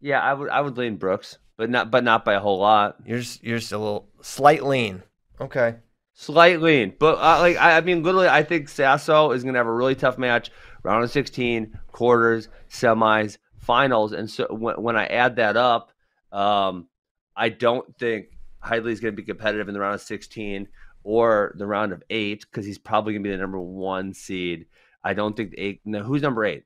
[0.00, 2.96] yeah, I would I would lean Brooks, but not but not by a whole lot.
[3.04, 5.02] you're just, you're just a little slight lean.
[5.40, 5.76] Okay.
[6.14, 9.68] Slight lean, but uh, like I, I mean, literally, I think Sasso is gonna have
[9.68, 10.50] a really tough match,
[10.82, 15.92] round of sixteen, quarters, semis, finals, and so when, when I add that up,
[16.32, 16.88] um,
[17.36, 20.68] I don't think Hidlay is gonna be competitive in the round of sixteen
[21.04, 24.66] or the round of eight because he's probably gonna be the number one seed.
[25.02, 25.80] I don't think the eight.
[25.84, 26.64] No, who's number eight?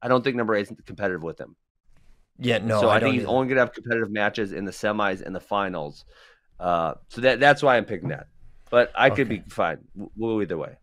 [0.00, 1.56] I don't think number eight is competitive with him.
[2.38, 2.58] Yeah.
[2.58, 2.80] No.
[2.80, 3.32] so I, don't think he's either.
[3.32, 6.04] only gonna have competitive matches in the semis and the finals.
[6.58, 8.28] Uh, so that that's why I'm picking that.
[8.70, 9.78] But I could be fine.
[10.16, 10.78] We'll either way.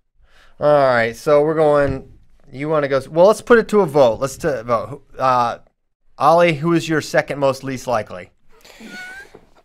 [0.59, 2.18] All right, so we're going.
[2.51, 3.01] You want to go?
[3.09, 4.19] Well, let's put it to a vote.
[4.19, 5.03] Let's to vote.
[5.17, 5.59] Uh,
[6.17, 8.31] Ollie, who is your second most least likely?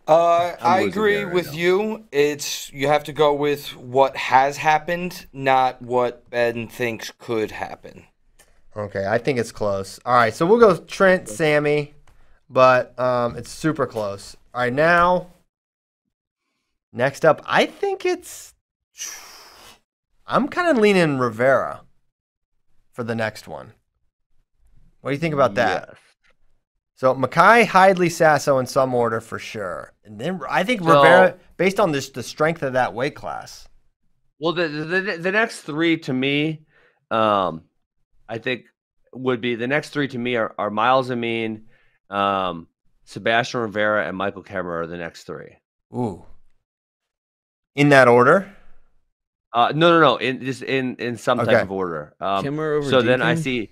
[0.07, 1.53] Uh, I agree there right with now.
[1.53, 2.05] you.
[2.11, 8.05] It's you have to go with what has happened, not what Ben thinks could happen.
[8.77, 9.99] Okay, I think it's close.
[10.05, 11.93] All right, so we'll go Trent, Sammy,
[12.49, 14.37] but um, it's super close.
[14.53, 15.27] All right, now
[16.93, 18.53] next up, I think it's.
[20.27, 21.81] I'm kind of leaning Rivera
[22.95, 23.73] for the next one.
[25.01, 25.89] What do you think about that?
[25.89, 25.97] Yes.
[26.95, 31.37] So Mekhi, Hidlay, Sasso in some order for sure, and then I think So- Rivera,
[31.57, 33.67] based on this, the strength of that weight class.
[34.39, 36.65] Well, the, the the next three to me,
[37.11, 37.63] um,
[38.27, 38.63] I think
[39.13, 41.65] would be the next three to me are, are Myles Amine,
[42.09, 42.67] um,
[43.05, 45.57] Sebastian Rivera, and Michael Kemerer are the next three.
[45.93, 46.25] Ooh,
[47.75, 48.54] in that order.
[49.55, 51.53] Uh, no, no, no, in just in in some Okay.
[51.53, 52.13] type of order.
[52.19, 53.71] Um, Kemerer over so then I see.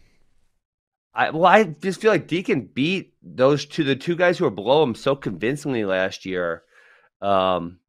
[1.14, 4.50] I well, I just feel like Deakin beat those two, the two guys who were
[4.50, 6.64] below him, so convincingly last year.
[7.22, 7.80] Um,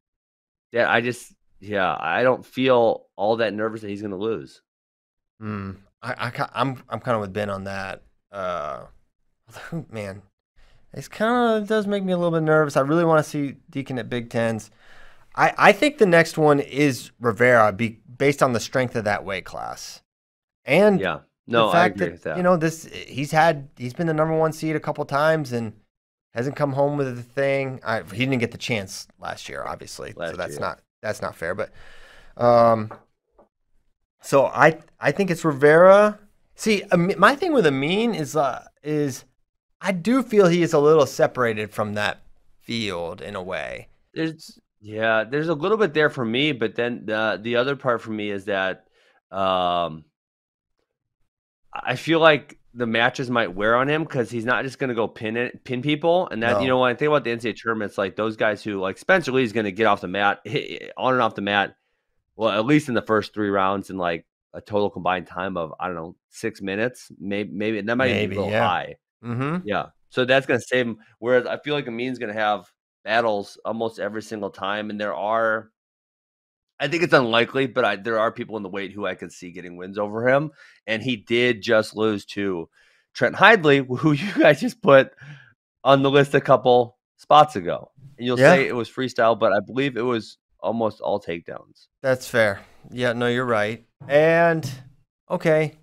[0.73, 4.61] that I just, yeah, I don't feel all that nervous that he's going to lose.
[5.39, 5.71] Hmm.
[6.03, 8.03] I, I, I'm, I'm kind of with Ben on that.
[8.31, 8.83] Uh,
[9.89, 10.21] man,
[10.93, 12.75] it's kind of does make me a little bit nervous.
[12.77, 14.69] I really want to see Deakin at Big Tens.
[15.35, 19.25] I, I think the next one is Rivera, be, based on the strength of that
[19.25, 20.01] weight class,
[20.63, 22.37] and Yeah, no, the I fact agree that, with that.
[22.37, 25.73] you know this he's had he's been the number one seed a couple times and
[26.33, 27.79] hasn't come home with the thing.
[27.85, 30.59] I, he didn't get the chance last year, obviously, so that's year.
[30.61, 31.53] not that's not fair.
[31.55, 31.71] But
[32.37, 32.91] um,
[34.21, 36.19] so I I think it's Rivera.
[36.55, 39.25] See, my thing with Amine is uh, is
[39.81, 42.21] I do feel he is a little separated from that
[42.61, 43.89] field in a way.
[44.13, 48.01] There's yeah, there's a little bit there for me, but then the the other part
[48.03, 48.85] for me is that
[49.31, 50.05] um
[51.73, 54.93] I feel like the matches might wear on him because he's not just going to
[54.93, 56.59] go pin it, pin people, and that No.
[56.59, 59.31] you know when I think about the NCAA tournaments, like those guys who like Spencer
[59.31, 61.75] Lee is going to get off the mat, hit, on and off the mat,
[62.35, 65.73] well at least in the first three rounds in like a total combined time of
[65.79, 68.67] I don't know six minutes, maybe maybe that might Maybe, be a little yeah.
[68.67, 68.95] high.
[69.23, 69.67] Mm-hmm.
[69.67, 69.87] Yeah.
[70.09, 70.97] So that's going to save him.
[71.19, 72.71] Whereas I feel like Amine's going to have
[73.05, 74.89] battles almost every single time.
[74.89, 75.71] And there are,
[76.79, 79.31] I think it's unlikely, but I, there are people in the weight who I could
[79.31, 80.51] see getting wins over him.
[80.85, 82.67] And he did just lose to
[83.13, 85.11] Trent Hidlay, who you guys just put
[85.85, 87.91] on the list a couple spots ago.
[88.17, 88.49] And you'll Yeah.
[88.51, 91.87] say it was freestyle, but I believe it was almost all takedowns.
[92.01, 92.59] That's fair.
[92.91, 93.85] Yeah, no, you're right.
[94.07, 94.69] And
[95.29, 95.75] okay.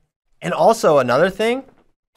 [0.42, 1.64] And also another thing,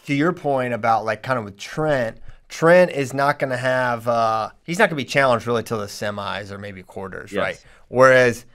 [0.06, 2.18] to your point about like kind of with Trent,
[2.56, 5.78] Trent is not going to have uh he's not going to be challenged really till
[5.80, 7.42] the semis or maybe quarters, Yes.
[7.42, 7.66] right?
[7.90, 8.46] Whereas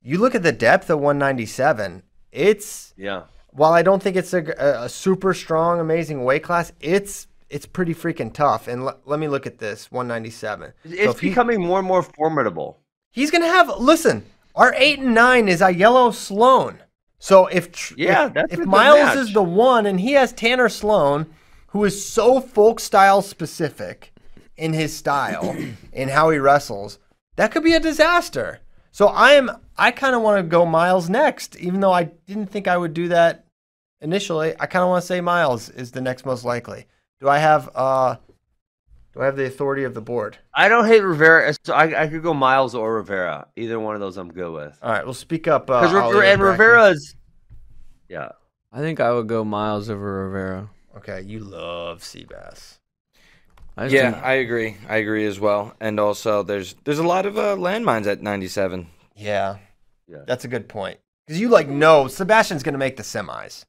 [0.00, 3.22] you look at the depth of 197, it's Yeah.
[3.50, 4.44] while I don't think it's a,
[4.84, 8.68] a, super strong, amazing weight class, it's it's pretty freaking tough.
[8.68, 10.72] And l- let me look at this 197.
[10.84, 12.78] So It's he- becoming more and more formidable.
[13.10, 13.68] He's gonna have.
[13.80, 14.24] Listen,
[14.54, 16.78] our eight and nine is a yellow Sloan.
[17.18, 19.16] So if tr- Yeah, if, that's if Myles match.
[19.16, 21.26] is the one and he has Tanner Sloan,
[21.68, 24.12] who is so folk style specific
[24.56, 25.56] in his style
[25.92, 26.98] in how he wrestles,
[27.36, 28.60] that could be a disaster.
[28.90, 32.66] So I'm I kind of want to go Myles next, even though I didn't think
[32.66, 33.44] I would do that
[34.00, 34.54] initially.
[34.58, 36.86] I kind of want to say Myles is the next most likely.
[37.20, 38.16] Do I have uh
[39.14, 40.38] do I have the authority of the board?
[40.54, 41.54] I don't hate Rivera.
[41.64, 43.48] So I, I could go Myles or Rivera.
[43.56, 44.78] Either one of those I'm good with.
[44.82, 45.68] All right, we'll speak up.
[45.70, 47.16] Uh, Because and Rivera's,
[48.08, 48.30] yeah,
[48.72, 50.70] I think I would go Myles over Rivera.
[50.98, 52.78] Okay, you love Seabass.
[53.76, 54.76] I just Yeah, think- I agree.
[54.88, 55.74] I agree as well.
[55.80, 58.88] And also, there's there's a lot of uh, landmines at 97.
[59.16, 59.58] Yeah,
[60.06, 60.18] Yeah.
[60.26, 60.98] that's a good point.
[61.26, 63.64] Because you like know Sebastian's going to make the semis,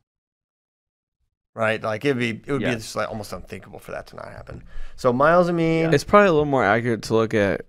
[1.56, 1.82] right?
[1.82, 4.64] Like it'd be it would be just like almost unthinkable for that to not happen.
[4.96, 7.66] So Myles Amine, It's probably a little more accurate to look at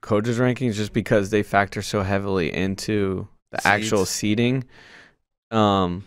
[0.00, 4.10] coaches' rankings just because they factor so heavily into the actual Seeds.
[4.10, 4.64] seeding.
[5.50, 6.04] Um,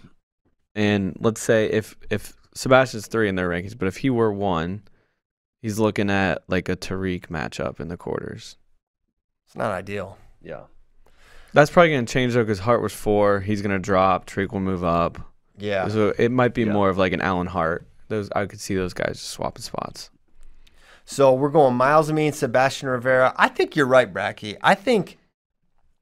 [0.73, 4.83] and let's say if if Sebastian's three in their rankings, but if he were one,
[5.61, 8.57] he's looking at like a Tariq matchup in the quarters.
[9.45, 10.17] it's not ideal.
[10.41, 10.63] yeah.
[11.53, 13.39] That's probably going to change though because Hart was four.
[13.39, 14.25] He's going to drop.
[14.25, 15.17] Tariq will move up.
[15.57, 15.87] Yeah.
[15.87, 16.73] So it might be Yeah.
[16.73, 17.87] more of like an Allen Hart.
[18.09, 20.09] Those I could see those guys just swapping spots.
[21.05, 23.33] So we're going Myles Amine, Sebastian Rivera.
[23.37, 24.57] I think you're right, Bracky.
[24.61, 25.17] I think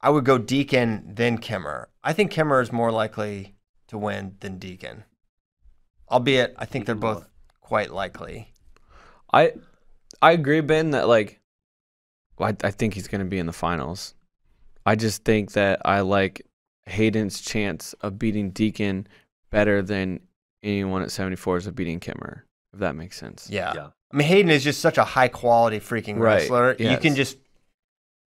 [0.02, 1.86] I would go Deakin then Kemerer.
[2.04, 3.54] I think Kemerer is more likely
[3.90, 5.04] to win than Deakin.
[6.14, 7.27] Albeit, I think they're both
[7.60, 8.53] quite likely.
[9.34, 9.53] I
[10.22, 11.41] I agree, Ben, that like
[12.38, 14.14] well, I, I think he's gonna be in the finals.
[14.85, 16.45] I just think that I like
[16.85, 19.07] Hayden's chance of beating Deakin
[19.49, 20.19] better than
[20.61, 22.41] anyone at 74s of beating Kemerer,
[22.73, 23.48] if that makes sense.
[23.49, 23.73] Yeah.
[23.76, 23.88] Yeah.
[24.11, 26.76] I mean, Hayden is just such a high quality freaking Right, wrestler.
[26.77, 27.38] You can just,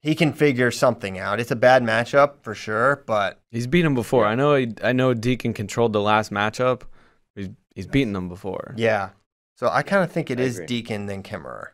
[0.00, 1.40] he can figure something out.
[1.40, 4.24] It's a bad matchup for sure, but He's beaten him before.
[4.24, 6.82] I know he, I know Deakin controlled the last matchup.
[7.34, 8.74] He's he's beaten them before.
[8.76, 9.10] yeah.
[9.56, 10.66] So I kind of think it I is agree.
[10.66, 11.68] Deakin then Kemerer.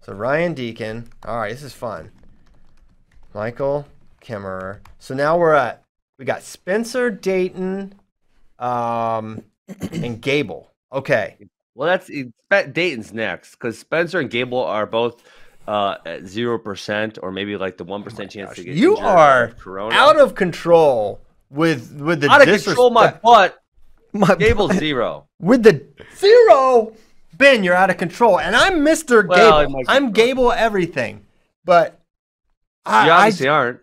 [0.00, 1.08] So Ryan Deakin.
[1.26, 2.10] All right, this is fun.
[3.34, 3.86] Michael
[4.22, 4.78] Kemerer.
[4.98, 5.82] So now we're at,
[6.18, 7.92] we got Spencer Daton
[8.58, 9.44] um,
[9.92, 10.70] and Gable.
[10.92, 11.36] Okay.
[11.74, 12.10] Well, that's
[12.72, 15.22] Daton's next because Spencer and Gable are both
[15.68, 18.96] uh, at zero percent or maybe like the one percent chance to get Oh You
[18.96, 19.52] are
[19.92, 22.90] out of control with with the out of control.
[22.90, 23.59] My butt.
[24.12, 25.26] My Gable's zero.
[25.40, 25.84] with the
[26.16, 26.94] zero.
[27.34, 29.26] Ben, you're out of control, and I'm Mr.
[29.26, 29.82] Well, Gable.
[29.88, 30.12] I'm.
[30.12, 31.24] Gable everything,
[31.64, 31.98] but
[32.84, 33.80] I, you I- obviously aren't.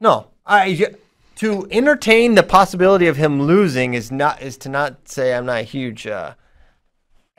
[0.00, 0.94] no, I
[1.36, 5.58] to entertain the possibility of him losing is not is to not say I'm not
[5.60, 6.06] a huge.
[6.06, 6.34] Uh,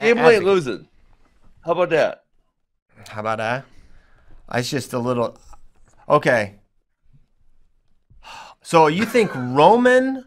[0.00, 0.88] Gable ain't losing.
[1.64, 2.24] How about that?
[3.08, 3.64] How about that?
[4.52, 5.36] It's just a little.
[6.08, 6.56] Okay.
[8.62, 10.24] So you think Roman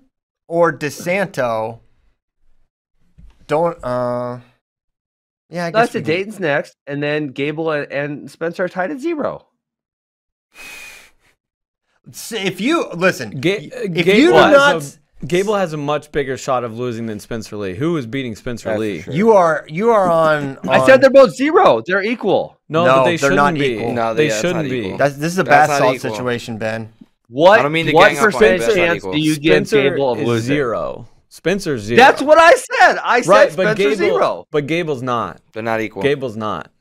[0.47, 1.79] or DeSanto
[3.47, 3.77] don't?
[3.83, 4.39] uh
[5.49, 8.69] Yeah, I guess That's we can- Daton's next, and then Gable and, and Spencer are
[8.69, 9.45] tied at zero.
[12.31, 14.83] If you listen, Ga- if Gable, you do has not,
[15.23, 17.75] a, Gable has a much bigger shot of losing than Spencer Lee.
[17.75, 19.01] Who is beating Spencer That's Lee?
[19.01, 19.13] sure.
[19.13, 20.57] you are you are on.
[20.69, 21.81] I said they're both zero.
[21.85, 22.57] They're equal.
[22.69, 23.65] No, No, but they they're shouldn't not be.
[23.75, 23.93] equal.
[23.93, 24.95] No, they yeah, shouldn't be.
[24.95, 26.11] That's, this is a That's bath salt equal.
[26.11, 26.93] situation, Ben.
[27.29, 27.59] What?
[27.59, 29.89] I don't mean to what gang up on you, percent chance do you give Spencer
[29.89, 30.47] Gable of is losing?
[30.55, 31.07] zero.
[31.29, 31.97] Spencer's zero.
[31.97, 32.97] That's what I said.
[33.03, 34.47] I said right, but Spencer Gable, zero.
[34.49, 35.41] but Gable's not.
[35.53, 36.03] They're not equal.
[36.03, 36.71] Gable's not.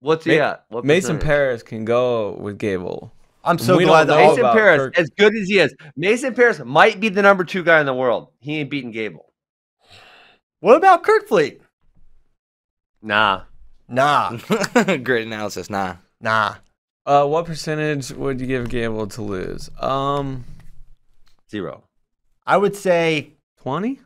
[0.00, 0.64] What's Ma- he at?
[0.68, 1.26] What Mason percentage?
[1.26, 3.12] Parris can go with Gable.
[3.44, 4.98] I'm so We glad that Mason Parris, Kirk.
[4.98, 7.94] as good as he is, Mason Parris might be the number two guy in the
[7.94, 8.28] world.
[8.40, 9.32] He ain't beating Gable.
[10.58, 11.62] What about Kirk Fleet?
[13.00, 13.42] Nah.
[13.88, 14.36] Nah,
[15.04, 15.70] Great analysis.
[15.70, 15.94] Nah.
[16.20, 16.56] nah.
[17.06, 19.70] Uh, what percentage would you give Gable to lose?
[19.80, 20.44] Um,
[21.50, 21.84] Zero.
[22.44, 24.00] I would say twenty?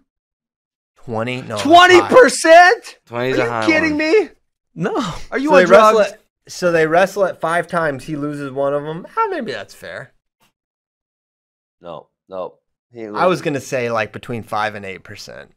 [0.96, 1.42] 20.
[1.42, 2.98] No, Twenty percent?
[3.10, 3.98] Are 20 is a you kidding one.
[3.98, 4.28] me?
[4.74, 5.14] No.
[5.30, 6.12] Are you so on they wrestle drugs?
[6.12, 6.20] it.
[6.48, 8.04] So they wrestle it five times.
[8.04, 9.06] He loses one of them.
[9.16, 10.12] Ah, maybe that's fair.
[11.80, 12.58] No, no.
[13.14, 15.52] I was gonna say like between five and eight percent.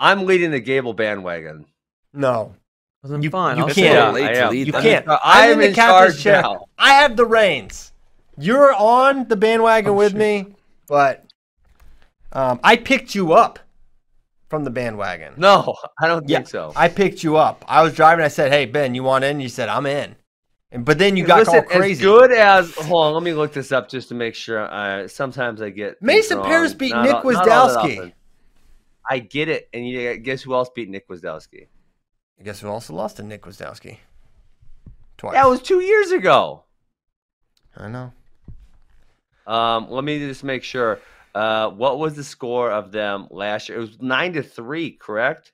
[0.00, 1.66] I'm leading the Gable bandwagon.
[2.12, 2.56] No,
[3.02, 3.56] Wasn't You- fine.
[3.56, 3.76] you I'll can't.
[3.76, 4.50] say Yeah, late I to am.
[4.50, 4.82] lead you that.
[4.82, 5.08] can't.
[5.08, 6.42] I'm I'm in the captain's charge chair.
[6.42, 6.66] now.
[6.78, 7.92] I have the reins.
[8.36, 10.18] You're on the bandwagon Oh, with shit.
[10.18, 10.46] me,
[10.86, 11.24] but
[12.32, 13.58] um, I picked you up
[14.48, 15.34] from the bandwagon.
[15.36, 16.72] No, I don't Yeah, think so.
[16.76, 17.64] I picked you up.
[17.68, 18.24] I was driving.
[18.24, 20.16] I said, "Hey Ben, you want in?" You said, "I'm in."
[20.72, 21.92] And, but then you got Listen, all crazy.
[21.92, 24.60] As good as hold on, let me look this up just to make sure.
[24.72, 26.46] Uh, sometimes I get Mason wrong.
[26.46, 27.96] Parris beat Not Nick all- not all that Wisdowski.
[27.98, 28.12] often.
[29.08, 31.66] I get it, and you guess who else beat Nick Wisdowski?
[32.40, 33.98] I guess who also lost to Nick Wisdowski?
[35.18, 35.34] Twice.
[35.34, 36.64] That was two years ago.
[37.76, 38.12] I know.
[39.46, 41.00] Um, let me just make sure.
[41.34, 43.78] Uh, what was the score of them last year?
[43.78, 45.52] It was nine to three, correct?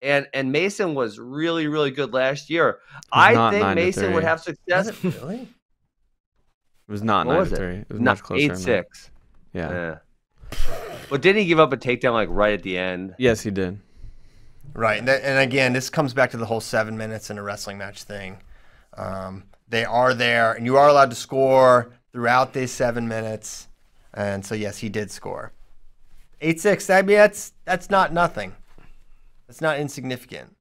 [0.00, 2.78] And and Mason was really really good last year.
[3.12, 4.86] I think Mason would have success.
[5.02, 5.40] Was it really?
[5.42, 7.58] It was not What nine was to it?
[7.58, 7.76] three.
[7.80, 8.52] It was Not much closer.
[8.52, 9.10] Eight six.
[9.52, 9.70] Yeah.
[9.70, 10.58] Yeah.
[11.10, 13.14] But didn't he give up a takedown like right at the end?
[13.18, 13.80] Yes, he did.
[14.78, 17.42] Right, and, that, and again, this comes back to the whole seven minutes in a
[17.42, 18.38] wrestling match thing.
[18.96, 23.66] Um, they are there, and you are allowed to score throughout these seven minutes.
[24.14, 25.50] And so, yes, he did score.
[26.40, 26.88] Eight six.
[26.90, 28.54] I mean, that's that's not nothing.
[29.48, 30.54] That's not insignificant.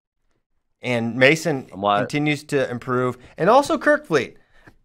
[0.82, 4.38] And Mason continues to improve, and also Kirkfleet.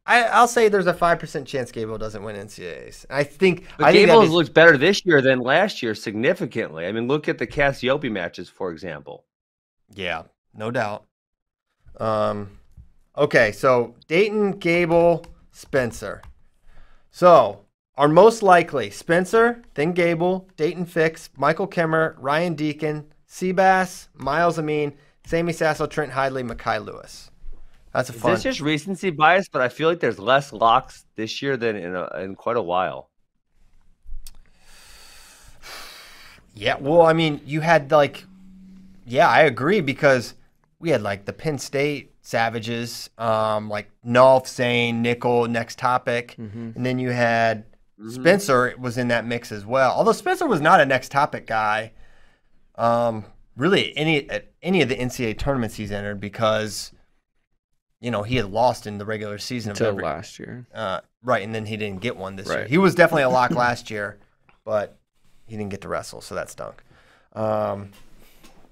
[0.04, 3.06] I, I'll say there's a five percent chance Gable doesn't win NCAAs.
[3.08, 3.66] I think.
[3.78, 6.86] But I Gable that has is- looked better this year than last year significantly.
[6.86, 9.24] I mean, look at the Cassioppi matches, for example.
[9.94, 10.22] Yeah,
[10.54, 11.04] no doubt.
[12.00, 12.58] Um,
[13.16, 16.22] okay, so Daton, Gable, Spencer.
[17.10, 17.66] So
[17.96, 24.94] our most likely Spencer, then Gable, Daton Fix, Michael Kemerer, Ryan Deakin, Seabass, Myles Amine,
[25.24, 27.30] Sammy Sasso, Trent Hidlay, Mekhi Lewis.
[27.92, 28.32] That's a fun.
[28.32, 29.48] Is this just recency bias?
[29.48, 32.62] But I feel like there's less locks this year than in, a, in quite a
[32.62, 33.10] while.
[36.54, 38.24] Yeah, well, I mean, you had like,
[39.06, 40.34] yeah, I agree because
[40.80, 46.34] we had like the Penn State Savages, um, like Nolf, Zain, Nickal, next topic,
[46.76, 47.64] and then you had
[48.10, 49.92] Spencer was in that mix as well.
[49.92, 51.92] Although Spencer was not a next topic guy,
[52.76, 53.24] um,
[53.56, 56.92] really any at any of the NCAA tournaments he's entered because,
[58.02, 60.66] you know, he had lost in the regular season of Till every, last year.
[60.74, 62.66] uh, right, and then he didn't get one this year.
[62.66, 64.18] He was definitely a lock last year,
[64.64, 64.98] but
[65.46, 66.82] he didn't get to wrestle, so that stunk.
[67.34, 67.92] Um,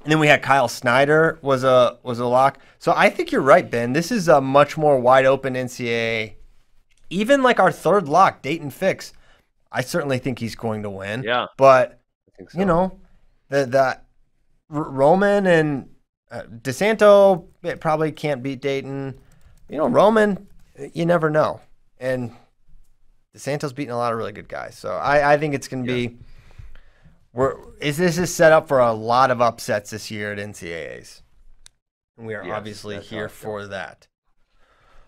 [0.02, 2.59] and then we had Kyle Snyder was a was a lock.
[2.78, 3.93] So I think you're right, Ben.
[3.93, 6.35] This is a much more wide open NCAA.
[7.09, 9.12] Even like our third lock, Daton Fix,
[9.70, 11.23] I certainly think he's going to win.
[11.23, 11.47] Yeah.
[11.57, 12.59] but I think so.
[12.59, 12.98] you know,
[13.48, 14.01] the the
[14.74, 15.89] R- Roman and
[16.31, 19.15] uh, DeSanto it probably can't beat Daton.
[19.69, 20.47] You know, Roman,
[20.93, 21.61] you never know.
[21.98, 22.32] And
[23.36, 24.77] DeSanto's beating a lot of really good guys.
[24.77, 26.16] So I, I think it's going to be.
[27.32, 31.23] We're is this is set up for a lot of upsets this year at NCAA's,
[32.19, 33.36] and we are Yes, obviously here awesome.
[33.36, 34.09] for that.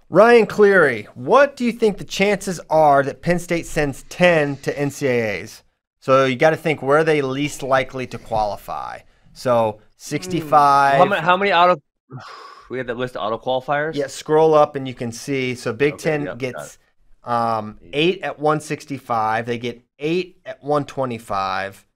[0.08, 4.72] Ryan Cleary, what do you think the chances are that Penn State sends ten to
[4.72, 5.64] NCAA's?
[5.98, 9.00] So you got to think where are they least likely to qualify.
[9.32, 10.98] So sixty-five.
[10.98, 11.80] How many, how many auto?
[12.70, 13.94] We had that list of auto qualifiers.
[13.94, 15.54] Yeah, scroll up and you can see.
[15.54, 16.78] So Big Okay, Ten yep, got gets
[17.22, 19.44] um, eight at 165.
[19.44, 21.86] They get eight at 125.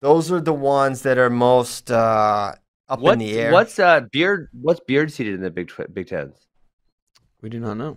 [0.00, 2.52] Those are the ones that are most uh,
[2.88, 3.50] up What's in the air.
[3.52, 4.48] what's uh beard?
[4.52, 6.36] What's beard seated in the Big Tw- Big Tens?
[7.42, 7.96] We do not know.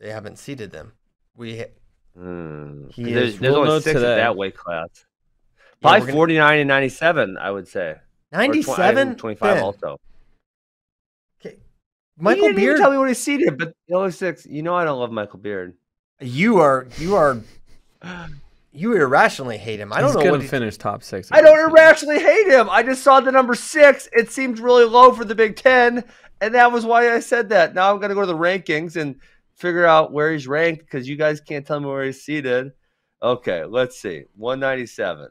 [0.00, 0.92] They haven't seated them.
[1.36, 1.62] We
[2.16, 2.88] Hmm.
[2.88, 4.16] He There's, is- there's we'll only six in today.
[4.16, 4.88] that weight class.
[4.94, 7.96] Yeah, Probably we're gonna- 49 and 97, I would say.
[8.38, 9.16] Or tw- 97.
[9.16, 9.98] 25 Ben, also.
[11.40, 11.56] okay.
[11.56, 11.58] You
[12.18, 12.78] Michael didn't Beard.
[12.78, 14.46] tell me what he seated, but the only six.
[14.46, 15.74] You know I don't love Michael Beard.
[16.20, 17.38] You are you are
[18.72, 19.92] you irrationally hate him.
[19.92, 21.28] I don't He's know gonna he, finish top six.
[21.32, 22.68] I don't irrationally hate him.
[22.70, 24.08] I just saw the number six.
[24.12, 26.04] It seemed really low for the Big Ten,
[26.40, 27.74] and that was why I said that.
[27.74, 29.16] Now I'm gonna go to the rankings and
[29.56, 32.72] figure out where he's ranked because you guys can't tell me where he's seated.
[33.22, 34.24] Okay, let's see.
[34.36, 35.28] 197.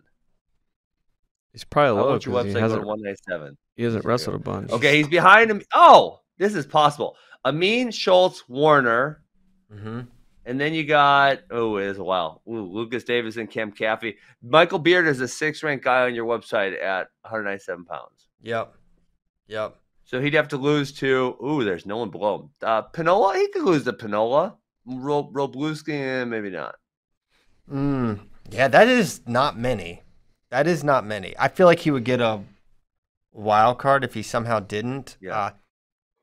[1.56, 3.57] He's probably low about your because he website go to hasn't, 197?
[3.77, 4.72] he hasn't wrestled a bunch.
[4.72, 5.61] Okay, he's behind him.
[5.73, 7.15] Oh, this is possible.
[7.45, 9.22] Amine Schultz Warner,
[9.73, 10.02] Mm-hmm.
[10.45, 12.41] and then you got oh, it is a while.
[12.48, 14.15] Ooh, Lucas Davis and Cam Caffey.
[14.44, 18.27] Michael Beard is a six ranked guy on your website at 197 pounds.
[18.41, 18.73] Yep.
[19.48, 19.76] Yep.
[20.03, 22.49] So he'd have to lose to ooh, there's no one below him.
[22.61, 24.56] Uh, Pinola, he could lose to Pinola.
[24.86, 26.76] Ro- Robluski, eh, maybe not.
[27.72, 28.19] Mm,
[28.52, 30.03] yeah, that is not many.
[30.56, 31.36] That is not many.
[31.38, 32.40] I feel like he would get a
[33.34, 35.18] wild card if he somehow didn't.
[35.19, 35.38] Yeah.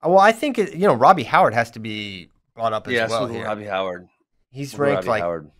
[0.03, 2.95] Uh, well, I think it, you know Robbie Howard has to be brought up as
[2.95, 3.27] Yeah, well.
[3.27, 3.45] so here.
[3.45, 4.09] Robbie Howard.
[4.49, 5.51] He's Robbie ranked like Howard.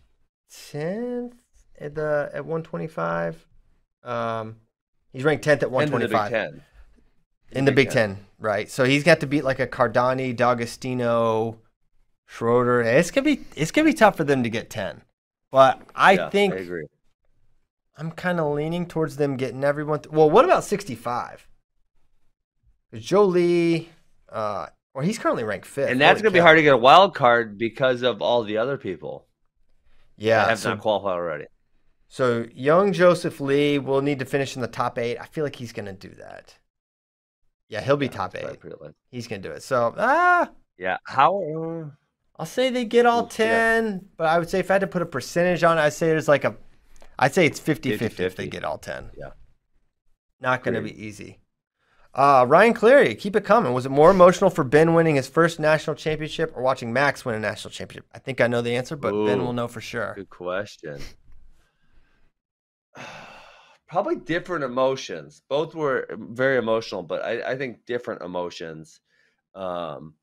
[0.71, 1.35] tenth
[1.79, 3.45] at the at one twenty five.
[4.03, 4.55] Um,
[5.11, 6.25] he's ranked tenth at one twenty five.
[6.25, 6.63] Of the Big Ten.
[7.51, 8.71] in the Big Ten, right?
[8.71, 11.57] So he's got to beat like a Cardani, DeAugustino,
[12.25, 12.81] Schroder.
[12.81, 15.03] It's gonna be it's gonna be tough for them to get ten,
[15.51, 16.87] but I Yeah, think I agree.
[17.97, 19.99] I'm kind of leaning towards them getting everyone.
[20.01, 21.47] Th- well, what about 65?
[22.95, 23.89] Joe Lee,
[24.29, 25.89] uh, well, he's currently ranked fifth.
[25.89, 28.57] And that's going to be hard to get a wild card because of all the
[28.57, 29.27] other people
[30.17, 30.41] Yeah.
[30.43, 31.45] that have So, not qualified already.
[32.07, 35.17] so young Joseph Lee will need to finish in the top eight.
[35.19, 36.55] I feel like he's going to do that.
[37.69, 38.59] Yeah, he'll be Yeah, top eight.
[39.09, 39.63] He's going to do it.
[39.63, 40.97] So, ah, Yeah.
[41.05, 41.91] How?
[42.37, 43.79] I'll say they get all Ooh, yeah.
[43.81, 45.93] 10, but I would say if I had to put a percentage on it, I'd
[45.93, 46.55] say there's like a,
[47.19, 49.11] I'd say it's 50 50 if they get all 10.
[49.17, 49.29] Yeah.
[50.39, 51.39] Not going to be easy.
[52.15, 53.73] Uh, Ryan Cleary, keep it coming.
[53.73, 57.33] Was it more emotional for Ben winning his first national championship or watching Max win
[57.33, 58.05] a national championship?
[58.13, 60.13] I think I know the answer, but Ben will know for sure.
[60.15, 61.01] Good question.
[63.87, 65.41] Probably different emotions.
[65.49, 68.99] Both were very emotional, but I, I think different emotions,
[69.55, 70.13] um,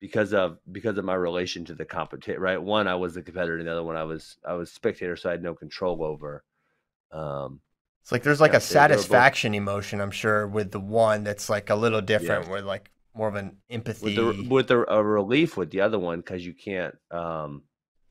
[0.00, 2.40] because of because of my relation to the competition.
[2.40, 5.16] Right, one I was the competitor, and the other one I was I was spectator,
[5.16, 6.44] so I had no control over.
[7.12, 7.60] Um,
[8.02, 11.48] It's like there's like a they both- satisfaction emotion, I'm sure, with the one that's
[11.50, 12.52] like a little different, Yeah.
[12.52, 14.16] with like more of an empathy.
[14.16, 17.62] with the with the a relief with the other one because you can't, um,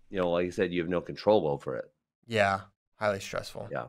[0.09, 1.85] you know, like you said, you have no control over it.
[2.27, 2.61] yeah,
[2.99, 3.69] highly stressful.
[3.71, 3.87] Yeah,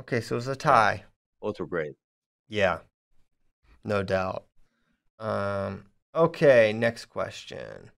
[0.00, 1.04] Okay, so it's a tie.
[1.40, 1.94] both were great.
[2.48, 2.80] Yeah,
[3.84, 4.44] no doubt.
[5.18, 7.90] Um, okay, next question.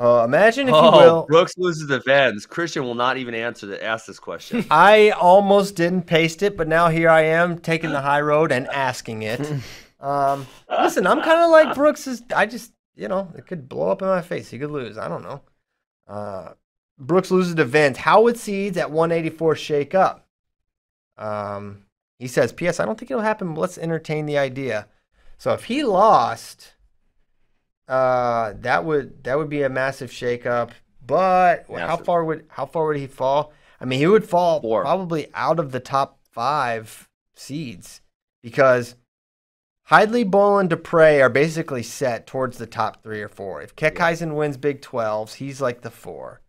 [0.00, 1.26] Uh, imagine if you oh, will.
[1.28, 2.48] Brooks loses the Venz.
[2.48, 4.64] Christian will not even answer to ask this question.
[4.70, 8.66] I almost didn't paste it, but now here I am taking the high road and
[8.68, 9.40] asking it.
[10.00, 12.06] Um, listen, I'm kind of like Brooks.
[12.06, 14.48] Is I just you know it could blow up in my face.
[14.48, 14.96] He could lose.
[14.96, 15.42] I don't know.
[16.08, 16.52] Uh,
[16.98, 17.98] Brooks loses to Venz.
[17.98, 20.26] How would seeds at 184 shake up?
[21.18, 21.84] Um,
[22.18, 22.80] he says, "P.S.
[22.80, 23.54] I don't think it'll happen.
[23.54, 24.88] But let's entertain the idea."
[25.40, 26.74] So if he lost,
[27.88, 30.72] uh, that would that would be a massive shakeup.
[31.04, 33.54] But how far would how far would he fall?
[33.80, 34.82] I mean, he would fall Four.
[34.82, 38.02] probably out of the top five seeds
[38.42, 38.96] because
[39.90, 43.62] Hidley, Bolin, DePrez are basically set towards the top three or four.
[43.62, 46.42] If Keckeisen wins Big 12s, he's like the four.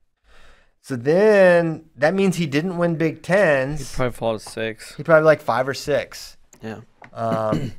[0.82, 3.78] So then that means he didn't win Big 10s.
[3.78, 4.96] He'd probably fall to six.
[4.96, 6.36] He'd probably like five or six.
[6.62, 6.82] Yeah.
[7.14, 7.72] Um,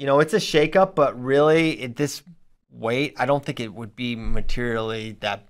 [0.00, 2.22] you know, it's a shakeup, but really, at this
[2.70, 5.46] weight, I don't think it would be materially that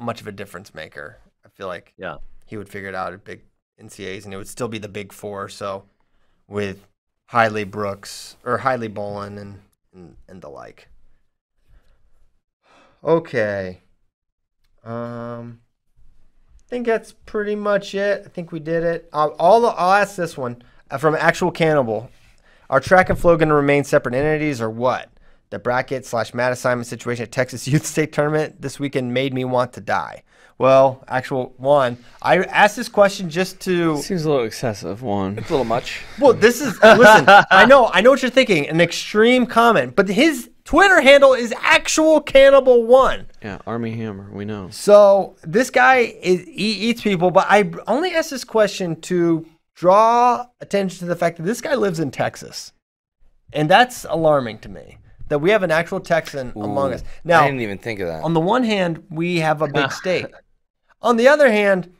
[0.00, 1.18] much of a difference maker.
[1.46, 2.16] I feel like Yeah.
[2.46, 3.42] he would figure it out at big
[3.80, 5.48] NCAs, and it would still be the big four.
[5.48, 5.84] So
[6.48, 6.88] with
[7.30, 9.60] Hidlay Brooks or Hidlay Bolin and,
[9.94, 10.88] and and the like.
[13.04, 13.80] Okay.
[14.82, 15.60] Um,
[16.58, 18.22] I think that's pretty much it.
[18.26, 19.08] I think we did it.
[19.12, 22.10] Uh, all the, I'll ask this one uh, from actual cannibal.
[22.70, 25.10] Are track and Flo going to remain separate entities or what?
[25.50, 29.44] The bracket slash mat assignment situation at Texas Youth State Tournament this weekend made me
[29.44, 30.22] want to die.
[30.56, 33.96] Well, actual one, I asked this question just to.
[33.96, 35.02] Seems a little excessive.
[35.02, 35.36] One.
[35.36, 36.02] It's a little much.
[36.20, 37.24] Well, this is listen.
[37.50, 38.68] I know, I know what you're thinking.
[38.68, 43.26] An extreme comment, but his Twitter handle is actual cannibal one.
[43.42, 44.30] Yeah, Armie Hammer.
[44.30, 44.68] We know.
[44.70, 49.44] So this guy is he eats people, but I only asked this question to
[49.80, 52.74] draw attention to the fact that this guy lives in Texas,
[53.50, 54.98] and that's alarming to me
[55.28, 57.02] that we have an actual Texan among us.
[57.24, 58.22] Now, I didn't even think of that.
[58.22, 60.26] on the one hand, we have a big state.
[61.00, 61.94] On the other hand,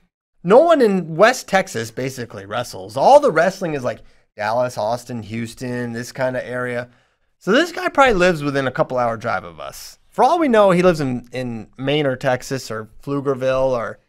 [0.45, 2.99] no one in West Texas basically wrestles.
[2.99, 4.01] All the wrestling is like
[4.37, 6.91] Dallas, Austin, Houston, this kind of area.
[7.39, 9.99] So this guy probably lives within a couple hour drive of us.
[10.11, 14.01] For all we know, he lives in, in Maine or Texas or Pflugerville or.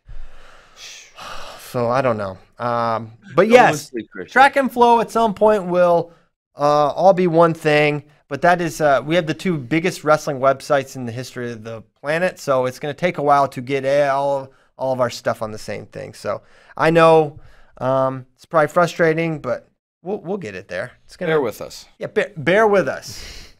[1.71, 2.37] So I don't know.
[2.59, 3.93] Um, but yes,
[4.27, 6.11] track and Flo at some point will
[6.57, 8.03] uh, all be one thing.
[8.27, 11.63] But that is, uh, we have the two biggest wrestling websites in the history of
[11.63, 12.39] the planet.
[12.39, 15.51] So it's going to take a while to get all, all of our stuff on
[15.51, 16.13] the same thing.
[16.13, 16.41] So
[16.75, 17.39] I know
[17.77, 19.69] um, it's probably frustrating, but
[20.01, 20.91] we'll we'll get it there.
[21.05, 21.87] It's gonna Bear with us.
[21.99, 23.53] Yeah, bear, bear with us,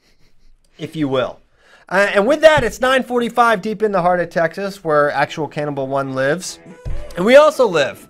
[0.78, 1.41] if you will.
[1.92, 5.88] Uh, and with that, it's 9:45 deep in the heart of Texas, where actual Cannibal
[5.88, 6.60] One lives,
[7.18, 8.08] and we also live.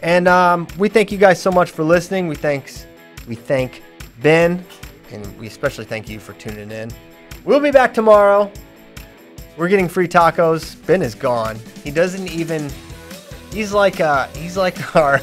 [0.00, 2.26] And um, we thank you guys so much for listening.
[2.26, 2.84] We thanks
[3.28, 3.80] we thank
[4.20, 4.64] Ben,
[5.12, 6.90] and we especially thank you for tuning in.
[7.44, 8.50] We'll be back tomorrow.
[9.56, 10.84] We're getting free tacos.
[10.86, 11.60] Ben is gone.
[11.84, 12.68] He doesn't even.
[13.52, 15.20] He's like uh he's like our.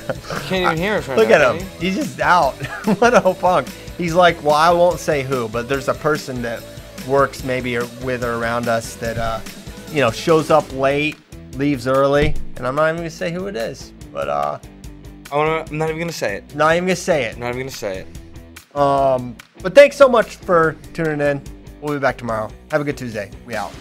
[0.47, 1.51] Can't even hear us right Look now.
[1.51, 1.67] at him.
[1.81, 2.53] He's just out.
[2.99, 3.67] what a punk.
[3.97, 6.63] He's like, well, I won't say who, but there's a person that
[7.09, 9.39] works maybe or with or around us that uh,
[9.91, 11.17] you know, shows up late,
[11.53, 13.91] leaves early, and I'm not even gonna say who it is.
[14.13, 14.59] But uh,
[15.31, 16.55] I wanna, I'm not even gonna say it.
[16.55, 17.37] not even gonna say it.
[17.37, 18.75] Not even gonna say it.
[18.75, 21.41] Um, but thanks so much for tuning in.
[21.81, 22.51] We'll be back tomorrow.
[22.71, 23.31] Have a good Tuesday.
[23.45, 23.71] We out.